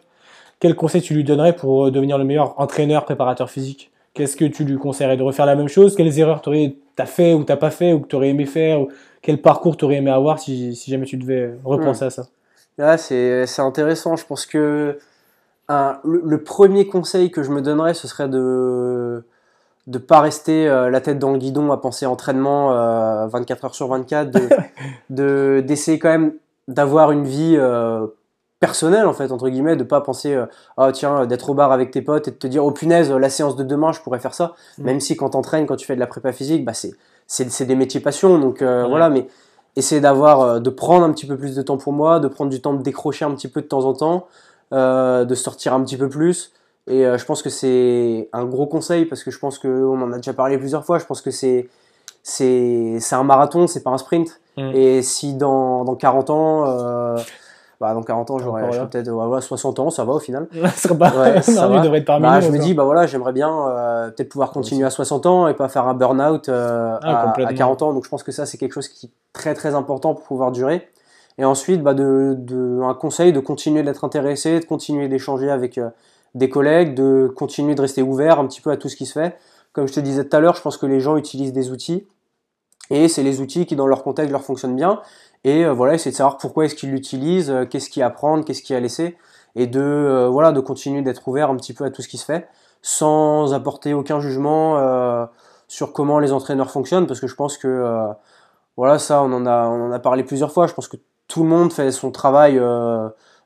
[0.61, 3.91] quel conseil tu lui donnerais pour devenir le meilleur entraîneur, préparateur physique?
[4.15, 5.17] Qu'est-ce que tu lui conseillerais?
[5.17, 5.95] De refaire la même chose?
[5.97, 8.81] Quelles erreurs tu t'as fait ou t'as pas fait ou que tu aurais aimé faire
[8.81, 8.89] ou
[9.23, 12.27] Quel parcours tu aurais aimé avoir si, si, jamais tu devais repenser à ça?
[12.79, 14.17] Là, c'est intéressant.
[14.17, 14.99] Je pense que
[15.69, 19.25] le, premier conseil que je me donnerais, ce serait de
[19.87, 22.69] ne pas rester euh, la tête dans le guidon à penser entraînement
[23.29, 24.31] 24 euh, heures sur 24,
[25.11, 26.33] de d'essayer quand même
[26.69, 28.07] d'avoir une vie euh,
[28.61, 30.47] personnel en fait entre guillemets de pas penser euh,
[30.77, 33.29] ah tiens d'être au bar avec tes potes et de te dire oh punaise la
[33.29, 34.55] séance de demain je pourrais faire ça.
[34.79, 34.85] Mm.
[34.85, 36.95] même si quand t'entraînes quand tu fais de la prépa physique bah c'est
[37.27, 38.39] c'est des métiers passion.
[38.39, 39.27] Donc euh, voilà mais
[39.75, 42.51] essayer d'avoir euh, de prendre un petit peu plus de temps pour moi de prendre
[42.51, 44.27] du temps de décrocher un petit peu de temps en temps
[44.73, 46.53] de sortir un petit peu plus.
[46.89, 50.13] Et je pense que c'est un gros conseil parce que je pense que on en
[50.13, 50.99] a déjà parlé plusieurs fois.
[50.99, 51.69] Je pense que c'est
[52.25, 54.41] c'est c'est un marathon c'est pas un sprint.
[54.57, 54.71] Mm.
[54.75, 57.17] et si dans dans 40 ans
[57.81, 60.49] bah, dans 40 ans, j'aurais peut-être ouais, 60 ans, ça va au final.
[60.75, 61.11] ça pas...
[61.17, 61.85] ouais, ça va.
[61.97, 64.91] Être parmi bah, je me dis, bah voilà, j'aimerais bien euh, peut-être pouvoir continuer à
[64.91, 67.93] 60 ans et pas faire un burn-out euh, ah, à, 40 ans.
[67.93, 70.53] Donc je pense que ça, c'est quelque chose qui est très très important pour pouvoir
[70.53, 70.89] durer.
[71.39, 75.77] Et ensuite, bah, de, de un conseil de continuer d'être intéressé, de continuer d'échanger avec
[75.77, 75.91] euh,
[76.35, 79.13] des collègues, de continuer de rester ouvert un petit peu à tout ce qui se
[79.13, 79.37] fait.
[79.75, 82.07] Comme je te disais tout à l'heure, je pense que les gens utilisent des outils
[82.91, 85.01] Et c'est les outils qui, dans leur contexte, leur fonctionnent bien.
[85.45, 88.07] Et euh, voilà, essayer de savoir pourquoi est-ce qu'ils l'utilisent, euh, qu'est-ce qu'il y a
[88.07, 89.17] à prendre, qu'est-ce qu'il y a à laisser.
[89.55, 92.19] Et de, euh, voilà, de continuer d'être ouvert un petit peu à tout ce qui
[92.19, 92.49] se fait,
[92.83, 95.29] sans apporter aucun jugement
[95.69, 98.09] sur comment les entraîneurs fonctionnent, parce que je pense que,
[98.77, 100.67] voilà, ça, on en, a, on en a parlé plusieurs fois.
[100.67, 102.61] Je pense que tout le monde fait son travail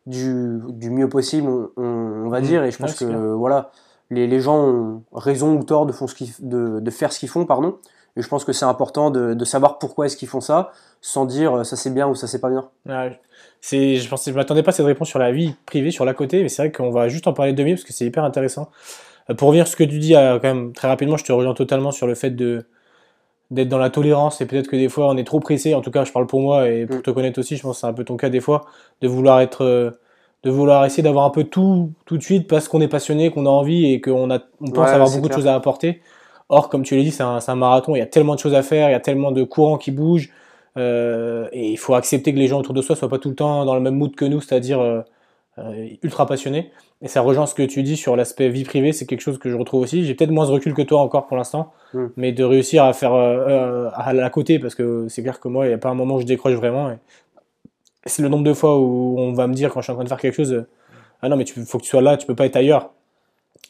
[0.06, 2.44] du, du, mieux possible, on, va mmh.
[2.44, 2.64] dire.
[2.64, 3.70] Et je pense que, voilà,
[4.10, 7.28] les, les, gens ont raison ou tort de, font ce de, de faire ce qu'ils
[7.28, 7.78] font, pardon.
[8.16, 11.26] Et je pense que c'est important de, de, savoir pourquoi est-ce qu'ils font ça, sans
[11.26, 12.68] dire euh, ça c'est bien ou ça c'est pas bien.
[13.60, 16.14] c'est, je pensais, je m'attendais pas à cette réponse sur la vie privée, sur la
[16.14, 18.24] côté, mais c'est vrai qu'on va juste en parler de minutes parce que c'est hyper
[18.24, 18.70] intéressant.
[19.28, 21.54] Euh, pour revenir ce que tu dis, euh, quand même très rapidement, je te rejoins
[21.54, 22.64] totalement sur le fait de
[23.50, 25.74] d'être dans la tolérance et peut-être que des fois on est trop pressé.
[25.74, 27.02] En tout cas, je parle pour moi et pour mm.
[27.02, 28.64] te connaître aussi, je pense que c'est un peu ton cas des fois,
[29.00, 29.92] de vouloir être
[30.42, 33.46] de vouloir essayer d'avoir un peu tout tout de suite parce qu'on est passionné, qu'on
[33.46, 36.00] a envie et qu'on a on pense avoir beaucoup de choses à apporter.
[36.50, 38.54] Or, comme tu l'as dit, c'est un, un, marathon, il y a tellement de choses
[38.54, 40.30] à faire, il y a tellement de courants qui bougent,
[40.76, 43.36] euh, et il faut accepter que les gens autour de soi soient pas tout le
[43.36, 45.00] temps dans le même mood que nous, c'est-à-dire euh,
[45.58, 46.72] euh, ultra passionnés.
[47.02, 49.48] Et ça rejoint ce que tu dis sur l'aspect vie privée, c'est quelque chose que
[49.48, 50.04] je retrouve aussi.
[50.04, 52.06] J'ai peut-être moins de recul que toi encore pour l'instant, mm.
[52.16, 55.68] mais de réussir à faire à la côté, parce que c'est clair que moi, il
[55.68, 56.90] n'y a pas un moment où je décroche vraiment.
[56.90, 56.98] Et
[58.06, 60.04] c'est le nombre de fois où on va me dire quand je suis en train
[60.04, 60.66] de faire quelque chose,
[61.22, 62.90] ah non mais il faut que tu sois là, tu peux pas être ailleurs.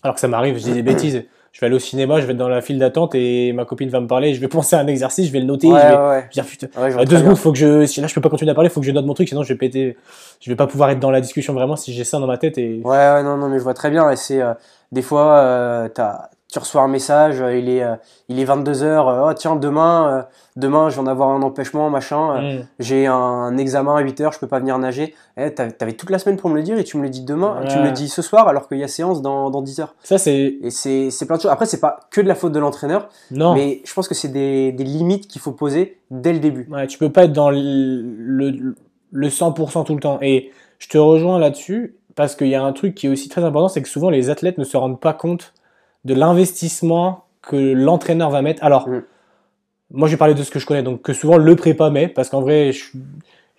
[0.02, 2.32] Alors que ça m'arrive, je dis des bêtises je vais aller au cinéma, je vais
[2.32, 4.80] être dans la file d'attente et ma copine va me parler, je vais penser à
[4.80, 6.68] un exercice, je vais le noter, je vais dire putain,
[7.04, 8.86] deux secondes, faut que je, si là je peux pas continuer à parler, faut que
[8.86, 9.96] je note mon truc, sinon je vais péter,
[10.40, 12.58] je vais pas pouvoir être dans la discussion vraiment si j'ai ça dans ma tête
[12.58, 12.80] et.
[12.84, 14.54] Ouais, ouais, non, non, mais je vois très bien et c'est, euh,
[14.92, 17.94] des fois, euh, t'as, tu reçois un message, euh, il est, euh,
[18.28, 20.26] il est 22h, euh, oh tiens, demain,
[20.56, 22.66] demain, je viens d'avoir un empêchement, machin, mm.
[22.78, 25.14] j'ai un, examen à 8h, je peux pas venir nager.
[25.36, 27.60] Eh, t'avais toute la semaine pour me le dire et tu me le dis demain,
[27.68, 29.88] tu me le dis ce soir alors qu'il y a séance dans, dans 10h.
[30.02, 30.56] Ça, c'est.
[30.62, 31.50] Et c'est, c'est plein de choses.
[31.50, 33.54] Après, c'est pas que de la faute de l'entraîneur, non.
[33.54, 36.68] mais je pense que c'est des, des limites qu'il faut poser dès le début.
[36.70, 38.74] Ouais, tu peux pas être dans le, le,
[39.12, 40.18] le 100% tout le temps.
[40.22, 43.44] Et je te rejoins là-dessus parce qu'il y a un truc qui est aussi très
[43.44, 45.52] important, c'est que souvent les athlètes ne se rendent pas compte
[46.04, 48.62] de l'investissement que l'entraîneur va mettre.
[48.64, 49.02] Alors, mm.
[49.92, 52.08] moi, je vais parler de ce que je connais, donc que souvent le prépa met,
[52.08, 52.98] parce qu'en vrai, je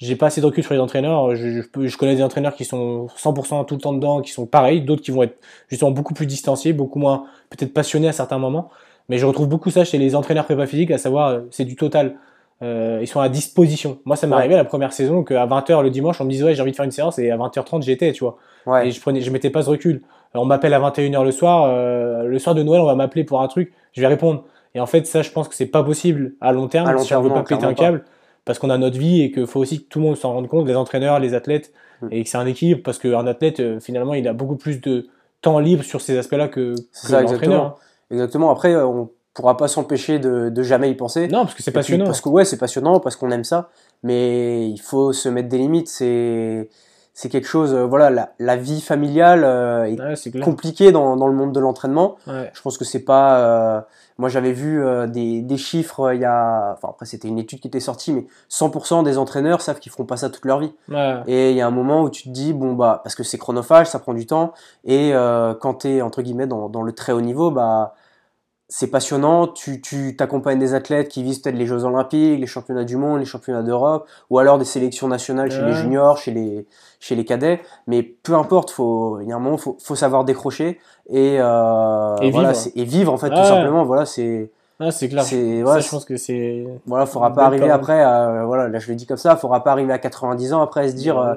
[0.02, 1.36] j'ai pas assez de recul sur les entraîneurs.
[1.36, 4.48] Je, je, je, connais des entraîneurs qui sont 100% tout le temps dedans, qui sont
[4.48, 5.38] pareils, d'autres qui vont être
[5.70, 8.72] justement beaucoup plus distanciés, beaucoup moins peut-être passionnés à certains moments.
[9.10, 11.76] Mais je retrouve beaucoup ça chez les entraîneurs prépa physique, à savoir euh, c'est du
[11.76, 12.16] total.
[12.64, 14.00] Euh, ils sont à disposition.
[14.06, 16.56] Moi, ça m'est arrivé la première saison qu'à 20h le dimanche, on me disait ouais
[16.56, 18.38] j'ai envie de faire une séance et à 20h30 j'étais, tu vois.
[18.66, 18.88] Ouais.
[18.88, 20.02] Et je prenais, je mettais pas ce recul
[20.34, 23.42] on m'appelle à 21h le soir, euh, le soir de Noël, on va m'appeler pour
[23.42, 24.44] un truc, je vais répondre.
[24.74, 27.22] Et en fait, ça, je pense que c'est pas possible à long terme si on
[27.22, 28.06] veut pas péter un câble,
[28.46, 30.48] parce qu'on a notre vie et qu'il faut aussi que tout le monde s'en rende
[30.48, 32.08] compte, les entraîneurs, les athlètes, mm.
[32.12, 35.08] et que c'est un équilibre, parce qu'un athlète, euh, finalement, il a beaucoup plus de
[35.42, 37.78] temps libre sur ces aspects-là que, que l'entraîneur.
[38.10, 38.52] Exactement.
[38.52, 41.28] Après, euh, on pourra pas s'empêcher de, de, jamais y penser.
[41.28, 42.06] Non, parce que c'est passionnant.
[42.06, 43.70] parce que ouais, c'est passionnant, parce qu'on aime ça,
[44.04, 45.88] mais il faut se mettre des limites.
[45.88, 46.70] C'est
[47.14, 51.34] c'est quelque chose, euh, voilà, la, la, vie familiale euh, est, compliquée dans, dans, le
[51.34, 52.16] monde de l'entraînement.
[52.26, 53.40] Je pense que c'est pas.
[53.40, 53.82] Euh,
[54.18, 56.74] moi, j'avais vu des, des, chiffres il y a.
[56.74, 60.06] Enfin, après, c'était une étude qui était sortie, mais 100% des entraîneurs savent qu'ils feront
[60.06, 60.74] pas ça toute leur vie.
[61.28, 63.38] Et il y a un moment où tu te dis, bon, bah, parce que c'est
[63.38, 64.54] chronophage, ça prend du temps,
[64.86, 65.12] et
[65.60, 67.94] quand tu es, entre guillemets, dans, dans, le très haut niveau, bah
[68.74, 69.48] c'est passionnant.
[69.48, 73.20] Tu, tu t'accompagnes des athlètes qui visent peut-être les Jeux Olympiques, les championnats du monde,
[73.20, 76.66] les championnats d'Europe, ou alors des sélections nationales chez les juniors, chez les,
[77.02, 77.60] chez les cadets.
[77.88, 82.16] Mais peu importe, faut, il y a un moment, faut, faut savoir décrocher et, euh,
[82.22, 82.72] et, voilà, vivre.
[82.74, 83.84] et vivre en fait, tout simplement.
[83.84, 84.50] Voilà, c'est.
[84.80, 85.24] Ah, c'est clair.
[85.26, 86.66] C'est, voilà, je pense que c'est.
[86.86, 88.02] Voilà, faudra pas arriver après.
[88.02, 90.86] À, voilà, là je le dis comme ça, faudra pas arriver à 90 ans après
[90.86, 91.20] et se dire.
[91.20, 91.36] Euh,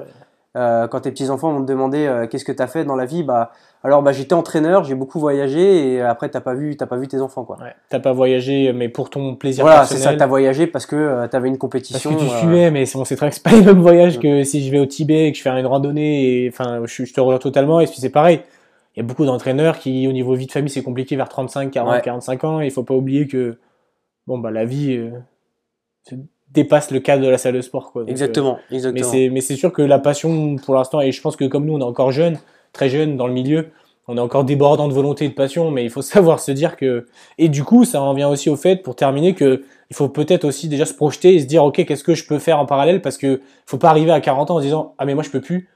[0.55, 2.95] euh, quand tes petits enfants vont te demander euh, qu'est-ce que tu as fait dans
[2.95, 3.51] la vie, bah
[3.85, 7.07] alors bah j'étais entraîneur, j'ai beaucoup voyagé et après t'as pas vu t'as pas vu
[7.07, 7.57] tes enfants quoi.
[7.61, 10.95] Ouais, t'as pas voyagé mais pour ton plaisir voilà, c'est ça, t'as voyagé parce que
[10.95, 12.09] euh, tu avais une compétition.
[12.09, 14.43] Parce que tu suivais, mais on sait très que c'est pas les mêmes voyages que
[14.43, 16.45] si je vais au Tibet et que je fais une randonnée.
[16.45, 18.41] Et enfin, je, te rejoins totalement et puis c'est pareil.
[18.95, 21.69] Il y a beaucoup d'entraîneurs qui, au niveau vie de famille, c'est compliqué vers 35,
[21.69, 22.61] 40, 45 ans.
[22.61, 23.59] Il faut pas oublier que
[24.25, 25.11] bon bah la vie
[26.51, 27.91] dépasse le cadre de la salle de sport.
[27.91, 28.05] Quoi.
[28.07, 29.11] exactement, euh, exactement.
[29.31, 31.79] Mais c'est sûr que la passion, pour l'instant, et je pense que comme nous, on
[31.79, 32.39] est encore jeunes,
[32.75, 33.69] très jeunes dans le milieu,
[34.07, 36.77] on est encore débordant de volonté et de passion, mais il faut savoir se dire
[36.77, 37.07] que...
[37.37, 40.45] Et du coup, ça en vient aussi au fait, pour terminer, que il faut peut-être
[40.45, 43.01] aussi déjà se projeter et se dire, OK, qu'est-ce que je peux faire en parallèle?
[43.01, 45.29] Parce que faut pas arriver à 40 ans en se disant, ah mais moi je
[45.29, 45.69] peux plus,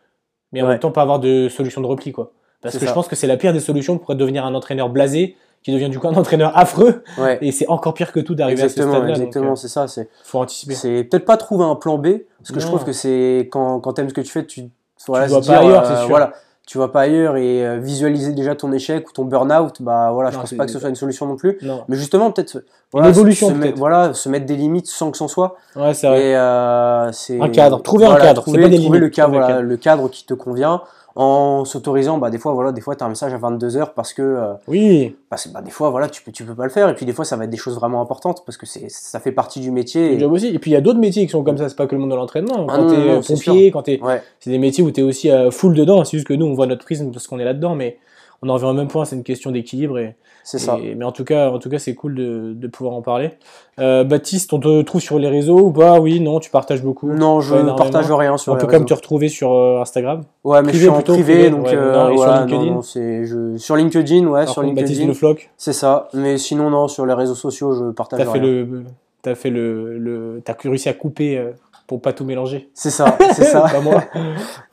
[0.51, 2.11] mais en même temps pas avoir de solution de repli.
[2.11, 2.31] quoi.
[2.61, 5.35] Parce que je pense que c'est la pire des solutions pour devenir un entraîneur blasé
[5.63, 7.03] qui devient du coup un entraîneur affreux.
[7.41, 9.09] Et c'est encore pire que tout d'arriver à ce stade-là.
[9.09, 9.87] Exactement, euh, c'est ça.
[9.87, 10.73] C'est faut anticiper.
[10.73, 12.07] C'est peut-être pas trouver un plan B,
[12.39, 14.69] parce que je trouve que c'est quand quand t'aimes ce que tu fais, tu
[15.07, 16.09] voilà, tu dois pas ailleurs, c'est euh, sûr.
[16.09, 16.33] Voilà,
[16.69, 20.29] tu vas pas ailleurs et euh, visualiser déjà ton échec ou ton burn-out, bah voilà,
[20.29, 21.57] je pense pas que ce soit une solution non plus.
[21.87, 25.55] Mais justement, peut-être voilà, peut se mettre des limites sans que c'en soit.
[25.75, 26.21] Ouais, c'est vrai.
[26.21, 27.09] Et, euh,
[27.41, 30.27] un cadre, trouver un cadre, trouver, pas des trouver le cadre, voilà, le cadre qui
[30.27, 30.83] te convient
[31.15, 33.93] en s'autorisant bah des fois voilà des fois tu as un message à 22 heures
[33.93, 35.15] parce que euh, oui.
[35.29, 36.89] parce bah, des fois voilà tu peux tu peux pas le faire.
[36.89, 39.19] Et puis des fois ça va être des choses vraiment importantes parce que c'est ça
[39.19, 40.25] fait partie du métier et...
[40.25, 40.47] aussi.
[40.47, 41.69] Et puis il y a d'autres métiers qui sont comme ça.
[41.69, 42.67] C'est pas que le monde de l'entraînement.
[42.69, 43.99] Ah quand tu es pompier quand tu
[44.39, 46.03] c'est des métiers où tu es aussi à full dedans.
[46.03, 47.97] C'est juste que nous on voit notre prisme parce qu'on est là dedans mais
[48.41, 50.77] on en revient au même point c'est une question d'équilibre et c'est ça.
[50.95, 53.31] mais en tout cas, en tout cas, c'est cool de, de, pouvoir en parler.
[53.79, 55.99] Euh, Baptiste, on te trouve sur les réseaux ou pas?
[55.99, 57.11] Oui, non, tu partages beaucoup?
[57.11, 58.53] Non, je ne partage rien sur.
[58.53, 60.23] On peut quand même te retrouver sur euh, Instagram.
[60.43, 62.65] Ouais, mais je suis en privé, donc euh, sur LinkedIn.
[62.65, 63.57] Non, je...
[63.57, 64.87] Sur LinkedIn, ouais, sur LinkedIn.
[64.87, 65.51] Baptiste Le Floc.
[65.57, 66.07] C'est ça.
[66.13, 68.33] Mais sinon, non, sur les réseaux sociaux, je partage as rien.
[68.33, 68.83] Fait le,
[69.21, 71.51] t'as fait le, le, t'as réussi à couper euh,
[71.89, 72.69] pour pas tout mélanger.
[72.75, 73.61] C'est ça, c'est ça.
[73.71, 74.03] pas moi.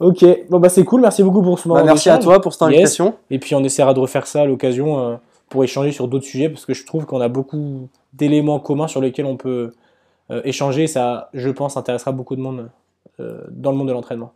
[0.01, 1.81] ok, bon bah c'est cool, merci beaucoup pour ce moment.
[1.81, 3.15] Bah, merci à toi pour cette invitation.
[3.31, 6.67] Et puis on essaiera de refaire ça à l'occasion pour échanger sur d'autres sujets parce
[6.67, 9.73] que je trouve qu'on a beaucoup d'éléments communs sur lesquels on peut
[10.31, 10.87] euh, échanger.
[10.87, 12.69] Ça, je pense, intéressera beaucoup de monde
[13.21, 14.33] euh, dans le monde de l'entraînement.